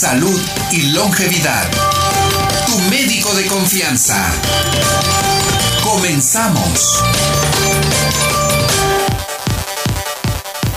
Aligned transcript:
salud 0.00 0.40
y 0.72 0.92
longevidad. 0.92 1.70
Tu 2.66 2.78
médico 2.88 3.34
de 3.34 3.44
confianza. 3.44 4.32
Comenzamos. 5.84 7.02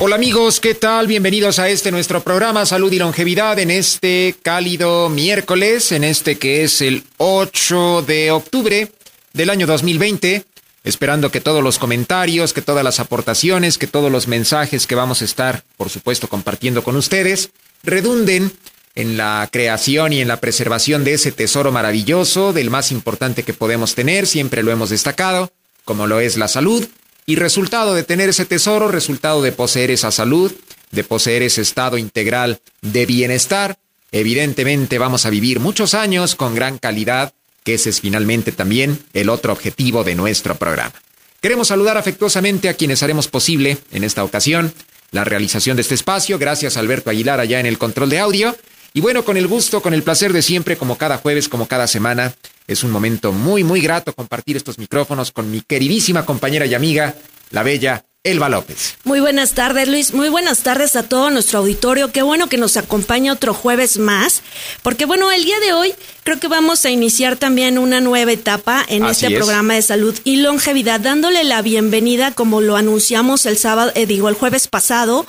Hola 0.01 0.17
amigos, 0.17 0.59
¿qué 0.59 0.75
tal? 0.75 1.07
Bienvenidos 1.07 1.57
a 1.59 1.69
este 1.69 1.89
nuestro 1.89 2.21
programa 2.21 2.65
Salud 2.65 2.91
y 2.91 2.99
Longevidad 2.99 3.57
en 3.59 3.71
este 3.71 4.35
cálido 4.41 5.07
miércoles, 5.07 5.93
en 5.93 6.03
este 6.03 6.37
que 6.37 6.65
es 6.65 6.81
el 6.81 7.05
8 7.15 8.03
de 8.05 8.29
octubre 8.31 8.91
del 9.31 9.49
año 9.49 9.65
2020 9.67 10.43
esperando 10.83 11.31
que 11.31 11.39
todos 11.39 11.63
los 11.63 11.79
comentarios, 11.79 12.51
que 12.51 12.61
todas 12.61 12.83
las 12.83 12.99
aportaciones, 12.99 13.77
que 13.77 13.87
todos 13.87 14.11
los 14.11 14.27
mensajes 14.27 14.85
que 14.85 14.95
vamos 14.95 15.21
a 15.21 15.25
estar, 15.25 15.63
por 15.77 15.89
supuesto, 15.89 16.27
compartiendo 16.27 16.83
con 16.83 16.97
ustedes, 16.97 17.51
redunden 17.83 18.51
en 18.95 19.17
la 19.17 19.49
creación 19.51 20.13
y 20.13 20.21
en 20.21 20.27
la 20.27 20.39
preservación 20.39 21.03
de 21.03 21.13
ese 21.13 21.31
tesoro 21.31 21.71
maravilloso, 21.71 22.53
del 22.53 22.69
más 22.69 22.91
importante 22.91 23.43
que 23.43 23.53
podemos 23.53 23.95
tener, 23.95 24.27
siempre 24.27 24.63
lo 24.63 24.71
hemos 24.71 24.89
destacado, 24.89 25.51
como 25.83 26.07
lo 26.07 26.19
es 26.19 26.37
la 26.37 26.47
salud, 26.47 26.87
y 27.25 27.35
resultado 27.35 27.93
de 27.95 28.03
tener 28.03 28.29
ese 28.29 28.45
tesoro, 28.45 28.87
resultado 28.89 29.41
de 29.41 29.51
poseer 29.51 29.91
esa 29.91 30.11
salud, 30.11 30.51
de 30.91 31.03
poseer 31.03 31.41
ese 31.41 31.61
estado 31.61 31.97
integral 31.97 32.59
de 32.81 33.05
bienestar, 33.05 33.77
evidentemente 34.11 34.99
vamos 34.99 35.25
a 35.25 35.29
vivir 35.29 35.59
muchos 35.59 35.93
años 35.93 36.35
con 36.35 36.53
gran 36.53 36.77
calidad, 36.77 37.33
que 37.63 37.75
ese 37.75 37.89
es 37.89 38.01
finalmente 38.01 38.51
también 38.51 38.99
el 39.13 39.29
otro 39.29 39.53
objetivo 39.53 40.03
de 40.03 40.15
nuestro 40.15 40.55
programa. 40.55 40.93
Queremos 41.41 41.69
saludar 41.69 41.97
afectuosamente 41.97 42.69
a 42.69 42.75
quienes 42.75 43.03
haremos 43.03 43.27
posible 43.27 43.77
en 43.91 44.03
esta 44.03 44.23
ocasión 44.23 44.73
la 45.11 45.23
realización 45.23 45.75
de 45.77 45.81
este 45.81 45.95
espacio. 45.95 46.37
Gracias 46.39 46.75
a 46.75 46.79
Alberto 46.79 47.09
Aguilar 47.09 47.39
allá 47.39 47.59
en 47.59 47.65
el 47.65 47.77
control 47.77 48.09
de 48.09 48.19
audio. 48.19 48.55
Y 48.95 49.01
bueno, 49.01 49.25
con 49.25 49.37
el 49.37 49.47
gusto, 49.47 49.81
con 49.81 49.95
el 49.95 50.03
placer 50.03 50.33
de 50.33 50.43
siempre, 50.43 50.77
como 50.77 50.99
cada 50.99 51.17
jueves, 51.17 51.49
como 51.49 51.67
cada 51.67 51.87
semana, 51.87 52.35
es 52.67 52.83
un 52.83 52.91
momento 52.91 53.31
muy, 53.31 53.63
muy 53.63 53.81
grato 53.81 54.13
compartir 54.13 54.55
estos 54.55 54.77
micrófonos 54.77 55.31
con 55.31 55.49
mi 55.49 55.61
queridísima 55.61 56.27
compañera 56.27 56.67
y 56.67 56.75
amiga, 56.75 57.15
la 57.49 57.63
bella 57.63 58.05
Elba 58.21 58.49
López. 58.49 58.95
Muy 59.03 59.19
buenas 59.19 59.53
tardes, 59.53 59.87
Luis. 59.87 60.13
Muy 60.13 60.29
buenas 60.29 60.59
tardes 60.59 60.95
a 60.95 61.01
todo 61.01 61.31
nuestro 61.31 61.57
auditorio. 61.59 62.11
Qué 62.11 62.21
bueno 62.21 62.49
que 62.49 62.57
nos 62.57 62.77
acompaña 62.77 63.33
otro 63.33 63.55
jueves 63.55 63.97
más, 63.97 64.43
porque 64.83 65.05
bueno, 65.05 65.31
el 65.31 65.43
día 65.43 65.59
de 65.59 65.73
hoy 65.73 65.95
creo 66.23 66.39
que 66.39 66.47
vamos 66.47 66.85
a 66.85 66.91
iniciar 66.91 67.35
también 67.35 67.79
una 67.79 67.99
nueva 67.99 68.31
etapa 68.31 68.85
en 68.87 69.05
este 69.05 69.31
programa 69.31 69.73
de 69.73 69.81
salud 69.81 70.15
y 70.23 70.35
longevidad, 70.35 70.99
dándole 70.99 71.43
la 71.43 71.63
bienvenida, 71.63 72.31
como 72.31 72.61
lo 72.61 72.75
anunciamos 72.75 73.47
el 73.47 73.57
sábado, 73.57 73.91
eh, 73.95 74.05
digo, 74.05 74.29
el 74.29 74.35
jueves 74.35 74.67
pasado, 74.67 75.25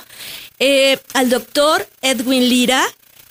eh, 0.59 0.99
al 1.15 1.31
doctor 1.31 1.89
Edwin 2.03 2.47
Lira, 2.47 2.85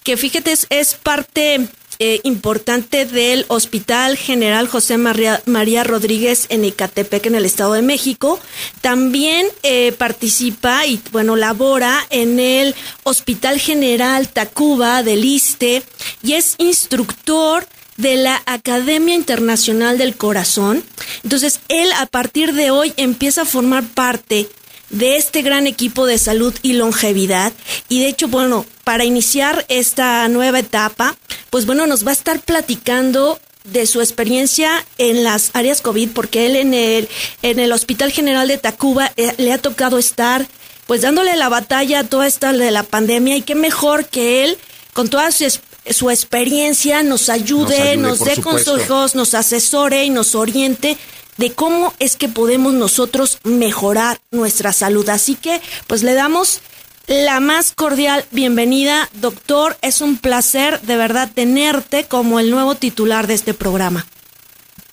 que 0.04 0.16
fíjate, 0.18 0.54
es 0.68 0.94
parte 0.94 1.66
eh, 1.98 2.20
importante 2.24 3.06
del 3.06 3.46
Hospital 3.48 4.18
General 4.18 4.68
José 4.68 4.98
María, 4.98 5.84
Rodríguez 5.84 6.46
en 6.50 6.64
Ecatepec, 6.64 7.24
en 7.26 7.34
el 7.34 7.46
Estado 7.46 7.72
de 7.72 7.82
México. 7.82 8.38
También 8.82 9.46
eh, 9.62 9.92
participa 9.92 10.86
y, 10.86 11.00
bueno, 11.10 11.36
labora 11.36 11.98
en 12.10 12.38
el 12.38 12.74
Hospital 13.04 13.58
General 13.58 14.28
Tacuba 14.28 15.02
del 15.02 15.24
ISTE 15.24 15.82
y 16.22 16.34
es 16.34 16.56
instructor 16.58 17.66
de 17.96 18.16
la 18.16 18.42
Academia 18.44 19.14
Internacional 19.14 19.96
del 19.96 20.16
Corazón. 20.16 20.84
Entonces, 21.22 21.60
él 21.68 21.90
a 21.92 22.04
partir 22.04 22.52
de 22.52 22.70
hoy 22.70 22.92
empieza 22.98 23.42
a 23.42 23.46
formar 23.46 23.84
parte 23.84 24.48
de 24.94 25.16
este 25.16 25.42
gran 25.42 25.66
equipo 25.66 26.06
de 26.06 26.18
salud 26.18 26.54
y 26.62 26.74
longevidad. 26.74 27.52
Y 27.88 28.00
de 28.00 28.08
hecho, 28.08 28.28
bueno, 28.28 28.64
para 28.84 29.04
iniciar 29.04 29.66
esta 29.68 30.26
nueva 30.28 30.60
etapa, 30.60 31.16
pues 31.50 31.66
bueno, 31.66 31.86
nos 31.86 32.06
va 32.06 32.10
a 32.10 32.14
estar 32.14 32.40
platicando 32.40 33.40
de 33.64 33.86
su 33.86 34.00
experiencia 34.00 34.84
en 34.98 35.24
las 35.24 35.50
áreas 35.54 35.80
COVID, 35.80 36.10
porque 36.10 36.46
él 36.46 36.56
en 36.56 36.74
el, 36.74 37.08
en 37.42 37.58
el 37.58 37.72
Hospital 37.72 38.12
General 38.12 38.46
de 38.46 38.58
Tacuba 38.58 39.10
eh, 39.16 39.34
le 39.38 39.52
ha 39.52 39.58
tocado 39.58 39.98
estar 39.98 40.46
pues 40.86 41.00
dándole 41.00 41.34
la 41.36 41.48
batalla 41.48 42.00
a 42.00 42.04
toda 42.04 42.26
esta 42.26 42.52
de 42.52 42.70
la 42.70 42.82
pandemia 42.82 43.36
y 43.36 43.42
qué 43.42 43.54
mejor 43.54 44.06
que 44.06 44.44
él 44.44 44.58
con 44.92 45.08
toda 45.08 45.32
su, 45.32 45.46
su 45.90 46.10
experiencia 46.10 47.02
nos 47.02 47.30
ayude, 47.30 47.96
nos, 47.96 48.20
nos 48.20 48.28
dé 48.28 48.42
consejos, 48.42 49.14
nos 49.14 49.32
asesore 49.32 50.04
y 50.04 50.10
nos 50.10 50.34
oriente 50.34 50.98
de 51.36 51.52
cómo 51.52 51.92
es 51.98 52.16
que 52.16 52.28
podemos 52.28 52.74
nosotros 52.74 53.38
mejorar 53.44 54.20
nuestra 54.30 54.72
salud. 54.72 55.08
Así 55.08 55.34
que, 55.34 55.60
pues 55.86 56.02
le 56.02 56.14
damos 56.14 56.60
la 57.06 57.40
más 57.40 57.72
cordial 57.72 58.24
bienvenida, 58.30 59.08
doctor. 59.20 59.76
Es 59.82 60.00
un 60.00 60.16
placer 60.16 60.80
de 60.80 60.96
verdad 60.96 61.30
tenerte 61.34 62.04
como 62.04 62.40
el 62.40 62.50
nuevo 62.50 62.74
titular 62.74 63.26
de 63.26 63.34
este 63.34 63.54
programa. 63.54 64.06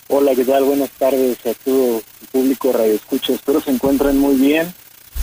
Hola, 0.07 0.35
¿qué 0.35 0.43
tal? 0.43 0.65
Buenas 0.65 0.89
tardes 0.91 1.37
a 1.45 1.53
todo 1.53 2.03
el 2.21 2.27
público 2.31 2.73
Radio 2.73 2.95
Escucha. 2.95 3.33
Espero 3.33 3.61
se 3.61 3.71
encuentren 3.71 4.17
muy 4.17 4.35
bien 4.35 4.73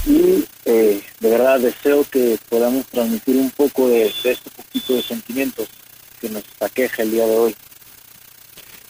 y 0.06 0.44
eh, 0.64 1.02
de 1.20 1.30
verdad 1.30 1.60
deseo 1.60 2.06
que 2.10 2.38
podamos 2.48 2.86
transmitir 2.86 3.36
un 3.36 3.50
poco 3.50 3.88
de, 3.88 4.10
de 4.22 4.30
este 4.30 4.50
poquito 4.50 4.94
de 4.94 5.02
sentimientos 5.02 5.68
que 6.20 6.30
nos 6.30 6.42
aqueja 6.60 7.02
el 7.02 7.10
día 7.10 7.26
de 7.26 7.36
hoy. 7.36 7.56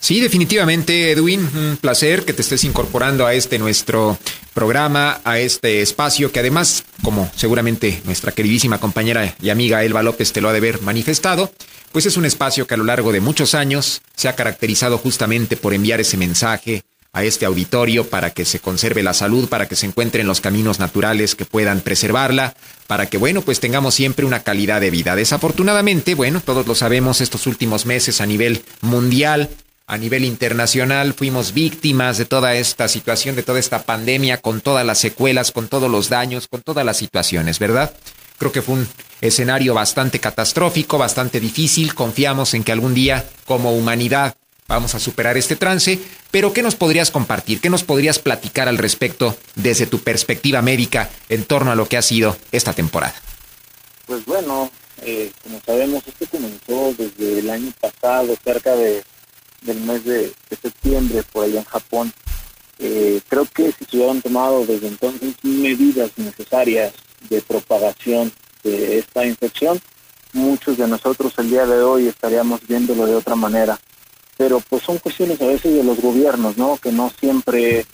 Sí, 0.00 0.20
definitivamente, 0.20 1.10
Edwin, 1.10 1.40
un 1.40 1.76
placer 1.80 2.24
que 2.24 2.32
te 2.32 2.42
estés 2.42 2.64
incorporando 2.64 3.26
a 3.26 3.34
este 3.34 3.58
nuestro 3.58 4.16
programa, 4.54 5.20
a 5.24 5.38
este 5.38 5.82
espacio 5.82 6.30
que 6.32 6.40
además, 6.40 6.84
como 7.02 7.30
seguramente 7.36 8.00
nuestra 8.04 8.32
queridísima 8.32 8.78
compañera 8.78 9.34
y 9.42 9.50
amiga 9.50 9.82
Elba 9.84 10.02
López 10.02 10.32
te 10.32 10.40
lo 10.40 10.48
ha 10.48 10.52
de 10.52 10.58
haber 10.58 10.82
manifestado, 10.82 11.52
pues 11.92 12.06
es 12.06 12.16
un 12.16 12.24
espacio 12.24 12.66
que 12.66 12.74
a 12.74 12.76
lo 12.76 12.84
largo 12.84 13.12
de 13.12 13.20
muchos 13.20 13.54
años 13.54 14.00
se 14.16 14.28
ha 14.28 14.36
caracterizado 14.36 14.98
justamente 14.98 15.56
por 15.56 15.74
enviar 15.74 16.00
ese 16.00 16.16
mensaje 16.16 16.84
a 17.12 17.24
este 17.24 17.46
auditorio 17.46 18.08
para 18.08 18.30
que 18.30 18.44
se 18.44 18.60
conserve 18.60 19.02
la 19.02 19.14
salud, 19.14 19.48
para 19.48 19.66
que 19.66 19.76
se 19.76 19.86
encuentren 19.86 20.26
los 20.26 20.40
caminos 20.40 20.78
naturales 20.78 21.34
que 21.34 21.44
puedan 21.44 21.80
preservarla, 21.80 22.54
para 22.86 23.06
que, 23.06 23.18
bueno, 23.18 23.42
pues 23.42 23.60
tengamos 23.60 23.94
siempre 23.94 24.26
una 24.26 24.42
calidad 24.42 24.80
de 24.80 24.90
vida. 24.90 25.16
Desafortunadamente, 25.16 26.14
bueno, 26.14 26.40
todos 26.40 26.66
lo 26.66 26.74
sabemos, 26.74 27.20
estos 27.20 27.46
últimos 27.46 27.86
meses 27.86 28.20
a 28.20 28.26
nivel 28.26 28.62
mundial 28.82 29.50
a 29.88 29.96
nivel 29.96 30.24
internacional 30.24 31.14
fuimos 31.14 31.54
víctimas 31.54 32.18
de 32.18 32.26
toda 32.26 32.54
esta 32.54 32.88
situación, 32.88 33.34
de 33.36 33.42
toda 33.42 33.58
esta 33.58 33.84
pandemia, 33.84 34.36
con 34.36 34.60
todas 34.60 34.84
las 34.84 34.98
secuelas, 34.98 35.50
con 35.50 35.66
todos 35.66 35.90
los 35.90 36.10
daños, 36.10 36.46
con 36.46 36.60
todas 36.60 36.84
las 36.84 36.98
situaciones, 36.98 37.58
¿verdad? 37.58 37.94
Creo 38.36 38.52
que 38.52 38.60
fue 38.60 38.74
un 38.74 38.88
escenario 39.22 39.72
bastante 39.72 40.20
catastrófico, 40.20 40.98
bastante 40.98 41.40
difícil. 41.40 41.94
Confiamos 41.94 42.52
en 42.52 42.64
que 42.64 42.72
algún 42.72 42.92
día, 42.92 43.24
como 43.46 43.72
humanidad, 43.72 44.36
vamos 44.68 44.94
a 44.94 45.00
superar 45.00 45.38
este 45.38 45.56
trance. 45.56 45.98
Pero, 46.30 46.52
¿qué 46.52 46.62
nos 46.62 46.74
podrías 46.74 47.10
compartir? 47.10 47.62
¿Qué 47.62 47.70
nos 47.70 47.82
podrías 47.82 48.18
platicar 48.18 48.68
al 48.68 48.76
respecto 48.76 49.38
desde 49.54 49.86
tu 49.86 50.00
perspectiva 50.00 50.60
médica 50.60 51.08
en 51.30 51.44
torno 51.44 51.72
a 51.72 51.74
lo 51.74 51.88
que 51.88 51.96
ha 51.96 52.02
sido 52.02 52.36
esta 52.52 52.74
temporada? 52.74 53.14
Pues 54.04 54.24
bueno, 54.26 54.70
eh, 55.02 55.32
como 55.42 55.60
sabemos, 55.64 56.02
esto 56.06 56.26
comenzó 56.30 56.94
desde 56.98 57.38
el 57.38 57.48
año 57.48 57.72
pasado, 57.80 58.36
cerca 58.44 58.76
de 58.76 59.02
del 59.62 59.80
mes 59.80 60.04
de, 60.04 60.32
septiembre 60.60 61.22
por 61.32 61.44
allá 61.44 61.60
en 61.60 61.64
Japón. 61.64 62.12
Eh, 62.78 63.20
creo 63.28 63.44
que 63.46 63.72
si 63.72 63.84
se 63.84 63.96
hubieran 63.96 64.22
tomado 64.22 64.64
desde 64.64 64.88
entonces 64.88 65.34
medidas 65.42 66.10
necesarias 66.16 66.92
de 67.28 67.42
propagación 67.42 68.32
de 68.62 68.98
esta 68.98 69.26
infección, 69.26 69.80
muchos 70.32 70.76
de 70.76 70.86
nosotros 70.86 71.34
el 71.38 71.50
día 71.50 71.66
de 71.66 71.82
hoy 71.82 72.06
estaríamos 72.06 72.66
viéndolo 72.66 73.06
de 73.06 73.16
otra 73.16 73.34
manera. 73.34 73.78
Pero 74.36 74.60
pues 74.60 74.84
son 74.84 74.98
cuestiones 74.98 75.40
a 75.40 75.46
veces 75.46 75.74
de 75.74 75.82
los 75.82 76.00
gobiernos, 76.00 76.56
¿no? 76.56 76.76
Que 76.76 76.92
no 76.92 77.10
siempre 77.18 77.84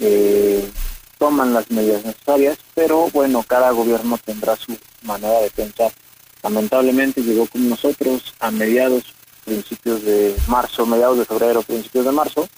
eh, 0.00 0.68
toman 1.18 1.54
las 1.54 1.70
medidas 1.70 2.04
necesarias, 2.04 2.58
pero 2.74 3.08
bueno, 3.12 3.44
cada 3.44 3.70
gobierno 3.70 4.18
tendrá 4.18 4.56
su 4.56 4.76
manera 5.02 5.40
de 5.40 5.50
pensar. 5.50 5.92
Lamentablemente 6.42 7.22
llegó 7.22 7.46
con 7.46 7.68
nosotros 7.68 8.34
a 8.40 8.50
mediados 8.50 9.04
principios 9.44 10.02
de 10.02 10.36
marzo, 10.48 10.86
mediados 10.86 11.18
de 11.18 11.24
febrero, 11.24 11.62
principios 11.62 12.04
de 12.04 12.12
marzo, 12.12 12.48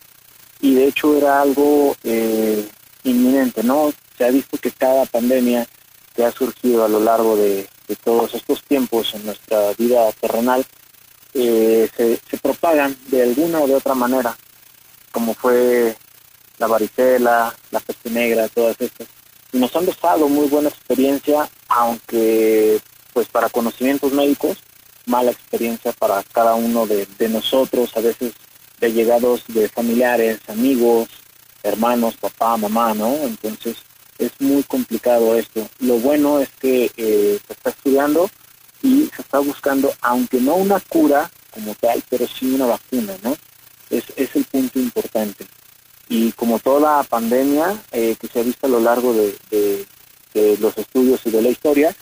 y 0.61 0.75
de 0.75 0.87
hecho 0.87 1.17
era 1.17 1.41
algo 1.41 1.97
eh, 2.05 2.69
inminente, 3.05 3.63
¿no? 3.63 3.93
Se 4.17 4.25
ha 4.25 4.31
visto 4.31 4.59
que 4.59 4.71
cada 4.71 5.05
pandemia 5.07 5.67
que 6.15 6.25
ha 6.25 6.33
surgido 6.33 6.85
a 6.85 6.89
lo 6.89 7.01
largo 7.01 7.37
de, 7.37 7.69
todos 8.03 8.35
estos 8.35 8.63
tiempos 8.63 9.15
en 9.15 9.27
nuestra 9.27 9.73
vida 9.75 10.11
terrenal 10.13 10.65
eh, 11.35 11.89
se, 11.95 12.19
se 12.29 12.39
propagan 12.39 12.97
de 13.09 13.23
alguna 13.23 13.61
o 13.61 13.67
de 13.67 13.75
otra 13.75 13.95
manera, 13.95 14.35
como 15.13 15.35
fue 15.35 15.95
la 16.59 16.67
varicela, 16.67 17.55
la 17.71 17.81
peste 17.81 18.11
negra, 18.11 18.49
todas 18.49 18.81
estas. 18.81 19.07
Y 19.53 19.59
nos 19.59 19.75
han 19.77 19.87
dejado 19.87 20.29
muy 20.29 20.49
buena 20.49 20.71
experiencia, 20.71 21.49
aunque 21.69 22.81
pues 23.13 23.29
para 23.29 23.49
conocimientos 23.49 24.13
médicos 24.13 24.59
mala 25.06 25.31
experiencia 25.31 25.93
para 25.93 26.23
cada 26.23 26.55
uno 26.55 26.87
de, 26.87 27.06
nosotros, 27.29 27.97
a 27.97 28.01
veces 28.01 28.33
de 28.81 28.93
llegados 28.93 29.45
de 29.49 29.69
familiares, 29.69 30.41
amigos, 30.49 31.09
hermanos, 31.62 32.17
papá, 32.17 32.56
mamá, 32.56 32.95
¿no? 32.95 33.15
Entonces 33.23 33.77
es 34.19 34.33
muy 34.41 34.62
complicado 34.65 35.37
esto. 35.37 35.69
Lo 35.81 35.99
bueno 35.99 36.41
es 36.41 36.49
que 36.61 36.91
eh, 36.97 37.39
se 37.47 37.53
está 37.53 37.71
estudiando 37.71 38.31
y 38.83 39.11
se 39.15 39.23
está 39.23 39.39
buscando, 39.39 39.93
aunque 40.01 40.41
no 40.41 40.56
una 40.56 40.81
cura 40.81 41.31
como 41.50 41.75
tal, 41.75 42.03
pero 42.11 42.27
sí 42.27 42.53
una 42.53 42.67
vacuna, 42.67 43.15
¿no? 43.23 43.37
Es, 43.91 44.05
es 44.17 44.35
el 44.37 44.45
punto 44.45 44.79
importante. 44.79 45.47
Y 46.09 46.33
como 46.33 46.59
toda 46.59 47.03
pandemia 47.05 47.83
eh, 47.93 48.17
que 48.21 48.29
se 48.29 48.41
ha 48.41 48.43
visto 48.43 48.67
a 48.67 48.71
lo 48.71 48.81
largo 48.81 49.15
de, 49.15 49.37
de, 49.50 49.87
los 50.59 50.77
estudios 50.77 51.21
y 51.25 51.31
de 51.31 51.43
la 51.43 51.49
historia, 51.49 51.95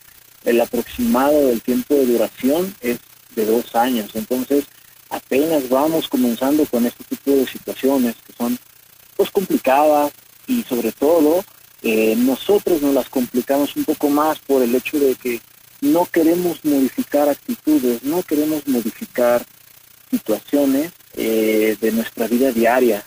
el 0.44 0.60
aproximado 0.60 1.46
del 1.46 1.62
tiempo 1.62 1.94
de 1.94 2.06
duración 2.06 2.74
es 2.80 2.98
de 3.34 3.46
dos 3.46 3.74
años. 3.74 4.10
Entonces, 4.14 4.64
apenas 5.10 5.68
vamos 5.68 6.08
comenzando 6.08 6.64
con 6.66 6.86
este 6.86 7.04
tipo 7.04 7.32
de 7.32 7.46
situaciones 7.46 8.16
que 8.26 8.32
son 8.32 8.58
pues 9.16 9.30
complicadas 9.30 10.12
y 10.46 10.62
sobre 10.64 10.92
todo 10.92 11.44
eh, 11.82 12.14
nosotros 12.16 12.80
nos 12.82 12.94
las 12.94 13.08
complicamos 13.08 13.76
un 13.76 13.84
poco 13.84 14.08
más 14.08 14.38
por 14.38 14.62
el 14.62 14.74
hecho 14.74 14.98
de 14.98 15.14
que 15.14 15.40
no 15.80 16.06
queremos 16.06 16.64
modificar 16.64 17.28
actitudes, 17.28 18.02
no 18.04 18.22
queremos 18.22 18.66
modificar 18.68 19.44
situaciones 20.10 20.92
eh, 21.14 21.76
de 21.80 21.92
nuestra 21.92 22.28
vida 22.28 22.52
diaria. 22.52 23.04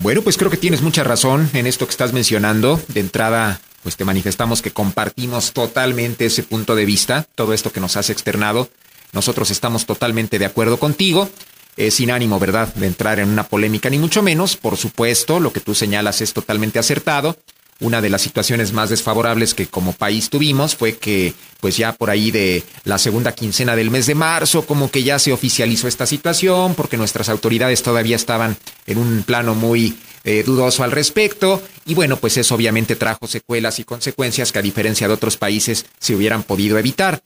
Bueno, 0.00 0.22
pues 0.22 0.36
creo 0.36 0.50
que 0.50 0.56
tienes 0.56 0.82
mucha 0.82 1.04
razón 1.04 1.48
en 1.52 1.66
esto 1.66 1.86
que 1.86 1.90
estás 1.90 2.12
mencionando. 2.12 2.80
De 2.88 3.00
entrada, 3.00 3.60
pues 3.82 3.96
te 3.96 4.04
manifestamos 4.04 4.62
que 4.62 4.72
compartimos 4.72 5.52
totalmente 5.52 6.26
ese 6.26 6.42
punto 6.42 6.74
de 6.74 6.84
vista, 6.84 7.26
todo 7.34 7.54
esto 7.54 7.72
que 7.72 7.80
nos 7.80 7.96
has 7.96 8.10
externado. 8.10 8.68
Nosotros 9.12 9.50
estamos 9.50 9.86
totalmente 9.86 10.38
de 10.38 10.46
acuerdo 10.46 10.78
contigo. 10.78 11.28
Eh, 11.76 11.90
sin 11.90 12.10
ánimo, 12.10 12.38
¿verdad?, 12.38 12.74
de 12.74 12.86
entrar 12.86 13.20
en 13.20 13.28
una 13.30 13.44
polémica, 13.44 13.88
ni 13.88 13.96
mucho 13.96 14.22
menos. 14.22 14.56
Por 14.56 14.76
supuesto, 14.76 15.40
lo 15.40 15.52
que 15.52 15.60
tú 15.60 15.74
señalas 15.74 16.20
es 16.20 16.32
totalmente 16.32 16.78
acertado. 16.78 17.38
Una 17.78 18.02
de 18.02 18.10
las 18.10 18.20
situaciones 18.20 18.74
más 18.74 18.90
desfavorables 18.90 19.54
que 19.54 19.66
como 19.66 19.94
país 19.94 20.28
tuvimos 20.28 20.76
fue 20.76 20.98
que, 20.98 21.32
pues 21.60 21.78
ya 21.78 21.94
por 21.94 22.10
ahí 22.10 22.30
de 22.30 22.62
la 22.84 22.98
segunda 22.98 23.32
quincena 23.32 23.76
del 23.76 23.90
mes 23.90 24.04
de 24.04 24.14
marzo, 24.14 24.66
como 24.66 24.90
que 24.90 25.02
ya 25.02 25.18
se 25.18 25.32
oficializó 25.32 25.88
esta 25.88 26.04
situación, 26.04 26.74
porque 26.74 26.98
nuestras 26.98 27.30
autoridades 27.30 27.82
todavía 27.82 28.16
estaban 28.16 28.58
en 28.86 28.98
un 28.98 29.22
plano 29.22 29.54
muy 29.54 29.96
eh, 30.24 30.42
dudoso 30.44 30.84
al 30.84 30.92
respecto. 30.92 31.62
Y 31.86 31.94
bueno, 31.94 32.16
pues 32.16 32.36
eso 32.36 32.54
obviamente 32.54 32.96
trajo 32.96 33.26
secuelas 33.26 33.78
y 33.78 33.84
consecuencias 33.84 34.52
que 34.52 34.58
a 34.58 34.62
diferencia 34.62 35.08
de 35.08 35.14
otros 35.14 35.36
países 35.36 35.86
se 35.98 36.14
hubieran 36.14 36.42
podido 36.42 36.78
evitar. 36.78 37.22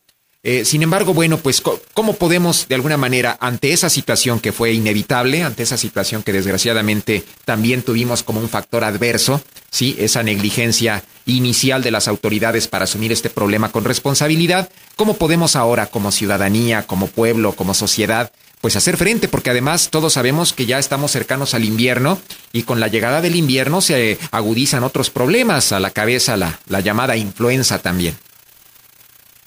Eh, 0.46 0.66
sin 0.66 0.82
embargo, 0.82 1.14
bueno, 1.14 1.38
pues 1.38 1.62
¿cómo 1.94 2.16
podemos 2.16 2.68
de 2.68 2.74
alguna 2.74 2.98
manera, 2.98 3.38
ante 3.40 3.72
esa 3.72 3.88
situación 3.88 4.40
que 4.40 4.52
fue 4.52 4.74
inevitable, 4.74 5.42
ante 5.42 5.62
esa 5.62 5.78
situación 5.78 6.22
que 6.22 6.34
desgraciadamente 6.34 7.24
también 7.46 7.80
tuvimos 7.80 8.22
como 8.22 8.40
un 8.40 8.50
factor 8.50 8.84
adverso, 8.84 9.40
sí, 9.70 9.96
esa 9.98 10.22
negligencia 10.22 11.02
inicial 11.24 11.82
de 11.82 11.90
las 11.90 12.08
autoridades 12.08 12.68
para 12.68 12.84
asumir 12.84 13.10
este 13.10 13.30
problema 13.30 13.72
con 13.72 13.84
responsabilidad, 13.84 14.68
¿cómo 14.96 15.14
podemos 15.16 15.56
ahora 15.56 15.86
como 15.86 16.12
ciudadanía, 16.12 16.86
como 16.86 17.06
pueblo, 17.06 17.52
como 17.52 17.72
sociedad, 17.72 18.30
pues 18.64 18.76
hacer 18.76 18.96
frente? 18.96 19.28
Porque 19.28 19.50
además 19.50 19.90
todos 19.90 20.14
sabemos 20.14 20.54
que 20.54 20.64
ya 20.64 20.78
estamos 20.78 21.10
cercanos 21.10 21.52
al 21.52 21.66
invierno 21.66 22.18
y 22.50 22.62
con 22.62 22.80
la 22.80 22.88
llegada 22.88 23.20
del 23.20 23.36
invierno 23.36 23.82
se 23.82 24.16
agudizan 24.30 24.84
otros 24.84 25.10
problemas 25.10 25.72
a 25.72 25.80
la 25.80 25.90
cabeza, 25.90 26.38
la, 26.38 26.58
la 26.68 26.80
llamada 26.80 27.14
influenza 27.14 27.80
también. 27.80 28.16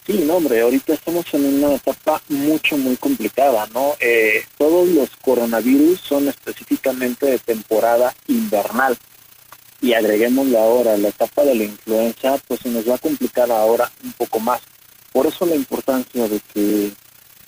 Sí, 0.05 0.23
no, 0.23 0.35
hombre, 0.35 0.61
ahorita 0.61 0.93
estamos 0.93 1.25
en 1.33 1.45
una 1.45 1.73
etapa 1.73 2.21
mucho, 2.29 2.77
muy 2.77 2.95
complicada, 2.97 3.67
¿no? 3.73 3.95
Eh, 3.99 4.45
todos 4.55 4.87
los 4.87 5.09
coronavirus 5.19 5.99
son 5.99 6.27
específicamente 6.27 7.25
de 7.25 7.39
temporada 7.39 8.13
invernal. 8.27 8.95
Y 9.81 9.93
agreguémosle 9.93 10.59
ahora 10.59 10.95
la 10.95 11.07
etapa 11.07 11.43
de 11.43 11.55
la 11.55 11.63
influenza, 11.63 12.37
pues 12.47 12.59
se 12.59 12.69
nos 12.69 12.87
va 12.87 12.93
a 12.93 12.99
complicar 12.99 13.49
ahora 13.49 13.91
un 14.03 14.13
poco 14.13 14.39
más. 14.39 14.61
Por 15.11 15.25
eso 15.25 15.43
la 15.47 15.55
importancia 15.55 16.27
de 16.27 16.39
que 16.53 16.91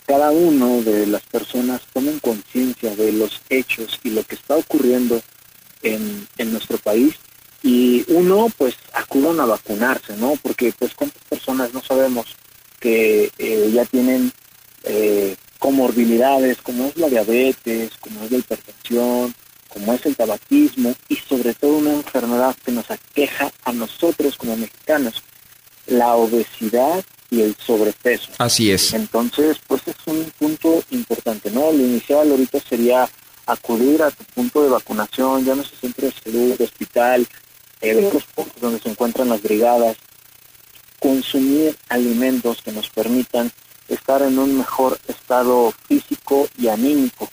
cada 0.09 0.31
uno 0.31 0.81
de 0.81 1.05
las 1.05 1.21
personas 1.21 1.81
tomen 1.93 2.17
conciencia 2.17 2.95
de 2.95 3.11
los 3.11 3.41
hechos 3.47 3.99
y 4.03 4.09
lo 4.09 4.23
que 4.23 4.33
está 4.33 4.55
ocurriendo 4.55 5.21
en, 5.83 6.27
en 6.39 6.51
nuestro 6.51 6.79
país 6.79 7.13
y 7.61 8.03
uno 8.07 8.47
pues 8.57 8.73
acudan 8.93 9.39
a 9.39 9.45
vacunarse, 9.45 10.17
¿no? 10.17 10.33
Porque 10.41 10.73
pues 10.79 10.95
cuántas 10.95 11.21
personas 11.25 11.75
no 11.75 11.83
sabemos 11.83 12.25
que 12.79 13.31
eh, 13.37 13.69
ya 13.71 13.85
tienen 13.85 14.31
eh, 14.83 15.35
comorbilidades 15.59 16.57
como 16.63 16.87
es 16.87 16.97
la 16.97 17.07
diabetes, 17.07 17.91
como 17.99 18.23
es 18.23 18.31
la 18.31 18.39
hipertensión, 18.39 19.35
como 19.67 19.93
es 19.93 20.03
el 20.07 20.15
tabaquismo 20.15 20.95
y 21.07 21.17
sobre 21.17 21.53
todo 21.53 21.77
una 21.77 21.93
enfermedad 21.93 22.55
que 22.65 22.71
nos 22.71 22.89
aqueja 22.89 23.51
a 23.63 23.71
nosotros 23.73 24.37
como 24.37 24.57
mexicanos, 24.57 25.21
la 25.85 26.15
obesidad 26.15 27.05
y 27.31 27.41
el 27.41 27.55
sobrepeso. 27.55 28.29
Así 28.37 28.71
es. 28.71 28.93
Entonces, 28.93 29.57
pues 29.67 29.78
importante, 30.91 31.51
¿no? 31.51 31.71
Lo 31.71 31.83
inicial 31.83 32.29
ahorita 32.29 32.59
sería 32.59 33.09
acudir 33.45 34.03
a 34.03 34.11
tu 34.11 34.23
punto 34.25 34.61
de 34.63 34.69
vacunación, 34.69 35.43
ya 35.43 35.55
no 35.55 35.63
se 35.63 35.75
centro 35.75 36.07
de 36.07 36.13
salud, 36.13 36.61
hospital, 36.61 37.27
eh, 37.81 38.09
los 38.13 38.23
puntos 38.25 38.61
donde 38.61 38.79
se 38.79 38.89
encuentran 38.89 39.29
las 39.29 39.41
brigadas, 39.41 39.97
consumir 40.99 41.75
alimentos 41.87 42.61
que 42.61 42.71
nos 42.71 42.89
permitan 42.89 43.51
estar 43.87 44.21
en 44.21 44.37
un 44.37 44.57
mejor 44.57 44.99
estado 45.07 45.73
físico 45.87 46.47
y 46.57 46.67
anímico. 46.67 47.29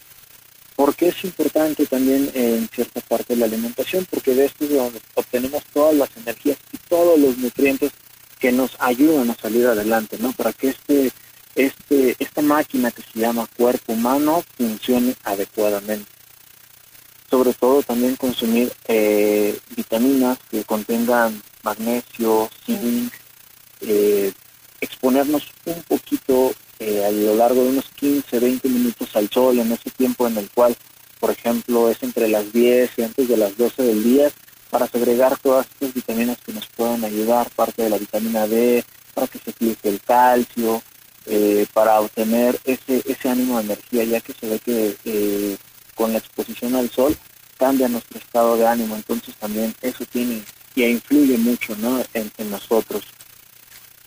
porque 0.75 1.08
es 1.08 1.25
importante 1.25 1.87
también 1.87 2.31
en 2.34 2.69
cierta 2.69 3.00
parte 3.00 3.34
la 3.34 3.46
alimentación? 3.46 4.06
Porque 4.11 4.34
de 4.34 4.44
esto 4.44 4.64
es 4.64 4.75
donde 4.75 5.00
obtenemos 5.14 5.64
todas 5.73 5.94
las 5.94 6.14
energías 6.19 6.58
y 6.70 6.76
todos 6.76 7.19
los 7.19 7.38
nutrientes 7.38 7.93
que 8.38 8.52
nos 8.52 8.76
ayudan 8.78 9.31
a 9.31 9.34
salir 9.37 9.67
adelante, 9.67 10.19
¿no? 10.20 10.32
Para 10.32 10.52
que 10.52 10.69
este, 10.69 11.11
este, 11.56 12.14
esta 12.19 12.43
máquina 12.43 12.91
que 12.91 13.03
se 13.03 13.19
llama 13.19 13.49
cuerpo 13.56 13.94
humano 13.94 14.44
funcione 14.56 15.17
adecuadamente. 15.25 16.11
Sobre 17.29 17.55
todo 17.55 17.82
también 17.82 18.14
consumir 18.17 18.73
eh, 18.87 19.58
vitaminas 19.75 20.38
que 20.50 20.62
contengan 20.64 21.43
magnesio, 21.64 22.49
zinc, 22.64 23.12
eh, 23.81 24.32
exponernos 24.81 25.50
un 25.64 25.82
poquito 25.82 26.55
eh, 26.79 27.05
a 27.05 27.11
lo 27.11 27.35
largo 27.35 27.64
de 27.64 27.70
unos 27.70 27.87
15, 27.97 28.38
20 28.38 28.69
minutos 28.69 29.17
al 29.17 29.29
sol 29.31 29.59
en 29.59 29.73
ese 29.73 29.91
tiempo 29.91 30.26
en 30.26 30.37
el 30.37 30.50
cual, 30.50 30.76
por 31.19 31.31
ejemplo, 31.31 31.91
es 31.91 32.02
entre 32.02 32.29
las 32.29 32.52
10 32.52 32.91
y 32.99 33.02
antes 33.02 33.29
de 33.29 33.37
las 33.37 33.56
12 33.56 33.82
del 33.82 34.05
día, 34.05 34.31
para 34.70 34.87
segregar 34.87 35.38
todas 35.38 35.67
estas 35.67 35.94
vitaminas 35.94 36.38
que 36.44 36.52
nos 36.52 36.67
puedan 36.67 37.02
ayudar, 37.05 37.49
parte 37.50 37.82
de 37.82 37.91
la 37.91 37.99
vitamina 37.99 38.47
D, 38.47 38.85
para 39.14 39.26
que 39.26 39.38
se 39.38 39.52
fije 39.52 39.88
el 39.88 40.00
calcio, 40.02 40.82
eh, 41.26 41.67
para 41.73 42.00
obtener 42.00 42.58
ese, 42.64 43.02
ese 43.06 43.28
ánimo 43.28 43.59
de 43.59 43.64
energía, 43.64 44.04
ya 44.04 44.21
que 44.21 44.33
se 44.33 44.49
ve 44.49 44.59
que 44.59 44.97
eh, 45.04 45.56
con 45.95 46.12
la 46.12 46.18
exposición 46.18 46.75
al 46.75 46.90
sol 46.90 47.16
cambia 47.59 47.88
nuestro 47.88 48.18
estado 48.18 48.56
de 48.56 48.66
ánimo, 48.66 48.97
entonces 48.97 49.35
también 49.37 49.75
eso 49.83 50.04
tiene 50.06 50.42
y 50.76 50.85
influye 50.85 51.38
mucho 51.38 51.75
¿no? 51.76 52.00
en, 52.12 52.50
nosotros. 52.50 53.02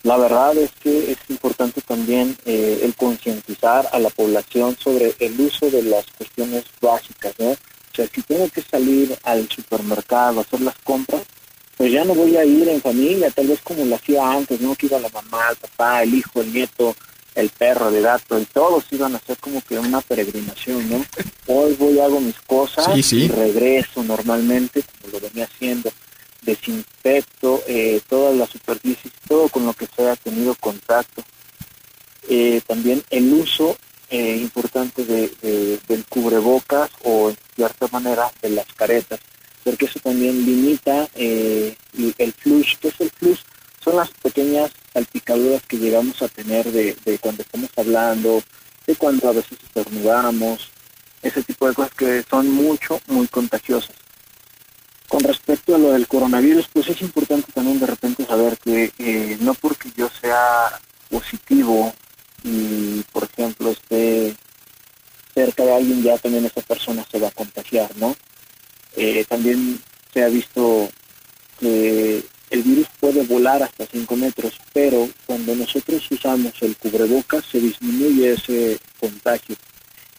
La 0.03 0.15
verdad 0.15 0.55
es 0.55 0.71
que 0.79 1.11
es 1.11 1.17
importante 1.27 1.81
también 1.81 2.37
eh, 2.45 2.81
el 2.83 2.95
concientizar 2.95 3.89
a 3.91 3.99
la 3.99 4.09
población 4.11 4.77
sobre 4.79 5.15
el 5.19 5.37
uso 5.41 5.69
de 5.69 5.83
las 5.83 6.05
cuestiones 6.17 6.63
básicas, 6.79 7.33
¿no? 7.37 7.49
O 7.49 7.95
sea, 7.95 8.07
si 8.07 8.21
tengo 8.21 8.47
que 8.49 8.61
salir 8.61 9.17
al 9.23 9.49
supermercado 9.49 10.39
a 10.39 10.43
hacer 10.43 10.61
las 10.61 10.77
compras, 10.83 11.23
pues 11.79 11.93
ya 11.93 12.03
no 12.03 12.13
voy 12.13 12.35
a 12.35 12.43
ir 12.43 12.67
en 12.67 12.81
familia, 12.81 13.31
tal 13.31 13.47
vez 13.47 13.61
como 13.63 13.85
lo 13.85 13.95
hacía 13.95 14.29
antes, 14.29 14.59
¿no? 14.59 14.75
Que 14.75 14.87
iba 14.87 14.99
la 14.99 15.07
mamá, 15.07 15.47
el 15.49 15.55
papá, 15.55 16.03
el 16.03 16.13
hijo, 16.13 16.41
el 16.41 16.51
nieto, 16.51 16.93
el 17.35 17.47
perro, 17.51 17.87
el 17.87 18.01
gato, 18.01 18.37
y 18.37 18.43
todos 18.43 18.83
iban 18.91 19.13
a 19.13 19.17
hacer 19.17 19.37
como 19.37 19.61
que 19.61 19.79
una 19.79 20.01
peregrinación, 20.01 20.89
¿no? 20.89 21.05
Hoy 21.47 21.77
voy, 21.79 21.97
hago 22.01 22.19
mis 22.19 22.35
cosas 22.41 22.89
y 23.13 23.29
regreso 23.29 24.03
normalmente, 24.03 24.83
como 24.83 25.13
lo 25.13 25.21
venía 25.21 25.45
haciendo 25.45 25.89
desinfecto 26.41 27.63
eh, 27.65 28.01
todas 28.09 28.35
las 28.35 28.49
superficies, 28.49 29.13
todo 29.25 29.47
con 29.47 29.65
lo 29.65 29.71
que 29.71 29.87
se 29.87 30.01
haya 30.01 30.17
tenido 30.17 30.55
contacto. 30.55 31.23
Eh, 32.27 32.59
también 32.67 33.01
el 33.09 33.31
uso 33.31 33.77
eh, 34.09 34.35
importante 34.35 35.05
de, 35.05 35.79
del 35.87 36.03
cubrebocas 36.09 36.91
o 37.05 37.29
en 37.29 37.37
cierta 37.55 37.87
manera 37.87 38.29
de 38.41 38.49
las 38.49 38.65
caretas, 38.73 39.21
porque 39.63 39.85
eso 39.85 39.99
también 39.99 40.45
limita 40.45 41.07
el 41.15 42.33
flush. 42.37 42.77
¿Qué 42.77 42.89
es 42.89 42.99
el 43.01 43.09
flush? 43.11 43.39
Son 43.83 43.95
las 43.95 44.09
pequeñas 44.09 44.71
salpicaduras 44.93 45.63
que 45.63 45.77
llegamos 45.77 46.21
a 46.21 46.27
tener 46.27 46.71
de, 46.71 46.95
de 47.05 47.17
cuando 47.19 47.43
estamos 47.43 47.69
hablando, 47.77 48.43
de 48.85 48.95
cuando 48.95 49.29
a 49.29 49.33
veces 49.33 49.57
estornudamos, 49.63 50.69
ese 51.21 51.43
tipo 51.43 51.67
de 51.67 51.73
cosas 51.73 51.93
que 51.93 52.23
son 52.29 52.49
mucho, 52.49 52.99
muy 53.07 53.27
contagiosas. 53.27 53.95
Con 55.07 55.21
respecto 55.21 55.75
a 55.75 55.79
lo 55.79 55.91
del 55.93 56.07
coronavirus, 56.07 56.67
pues 56.71 56.87
es 56.89 57.01
importante 57.01 57.51
también 57.51 57.79
de 57.79 57.87
repente 57.87 58.25
saber 58.25 58.57
que 58.57 58.91
eh, 58.99 59.37
no 59.41 59.53
porque 59.55 59.89
yo 59.95 60.09
sea 60.21 60.79
positivo 61.09 61.93
y, 62.43 63.01
por 63.11 63.23
ejemplo, 63.23 63.71
esté 63.71 64.35
cerca 65.33 65.63
de 65.63 65.73
alguien, 65.73 66.03
ya 66.03 66.17
también 66.17 66.45
esa 66.45 66.61
persona 66.61 67.05
se 67.11 67.19
va 67.19 67.29
a 67.29 67.31
contagiar, 67.31 67.89
¿no? 67.97 68.15
Eh, 69.01 69.23
también 69.23 69.79
se 70.13 70.21
ha 70.21 70.27
visto 70.27 70.89
que 71.57 72.21
el 72.49 72.63
virus 72.63 72.87
puede 72.99 73.23
volar 73.23 73.63
hasta 73.63 73.85
5 73.85 74.15
metros, 74.17 74.59
pero 74.73 75.07
cuando 75.25 75.55
nosotros 75.55 76.05
usamos 76.11 76.51
el 76.59 76.75
cubrebocas 76.75 77.45
se 77.49 77.61
disminuye 77.61 78.33
ese 78.33 78.77
contagio. 78.99 79.55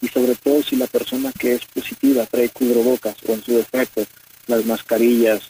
Y 0.01 0.09
sobre 0.09 0.35
todo 0.35 0.63
si 0.63 0.77
la 0.77 0.87
persona 0.87 1.31
que 1.39 1.57
es 1.57 1.67
positiva 1.67 2.25
trae 2.25 2.49
cubrebocas 2.49 3.17
o 3.29 3.35
en 3.35 3.45
su 3.45 3.53
defecto 3.53 4.07
las 4.47 4.65
mascarillas 4.65 5.43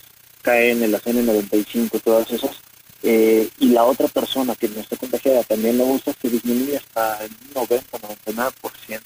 KN, 0.42 0.90
las 0.90 1.04
N95, 1.04 2.02
todas 2.02 2.32
esas, 2.32 2.56
eh, 3.04 3.49
y 3.60 3.68
la 3.68 3.84
otra 3.84 4.08
persona 4.08 4.56
que 4.56 4.68
no 4.68 4.80
está 4.80 4.96
contagiada 4.96 5.44
también 5.44 5.78
lo 5.78 5.84
usa, 5.84 6.12
se 6.20 6.28
disminuye 6.28 6.78
hasta 6.78 7.25
el 7.25 7.30
90-99%. 7.54 9.00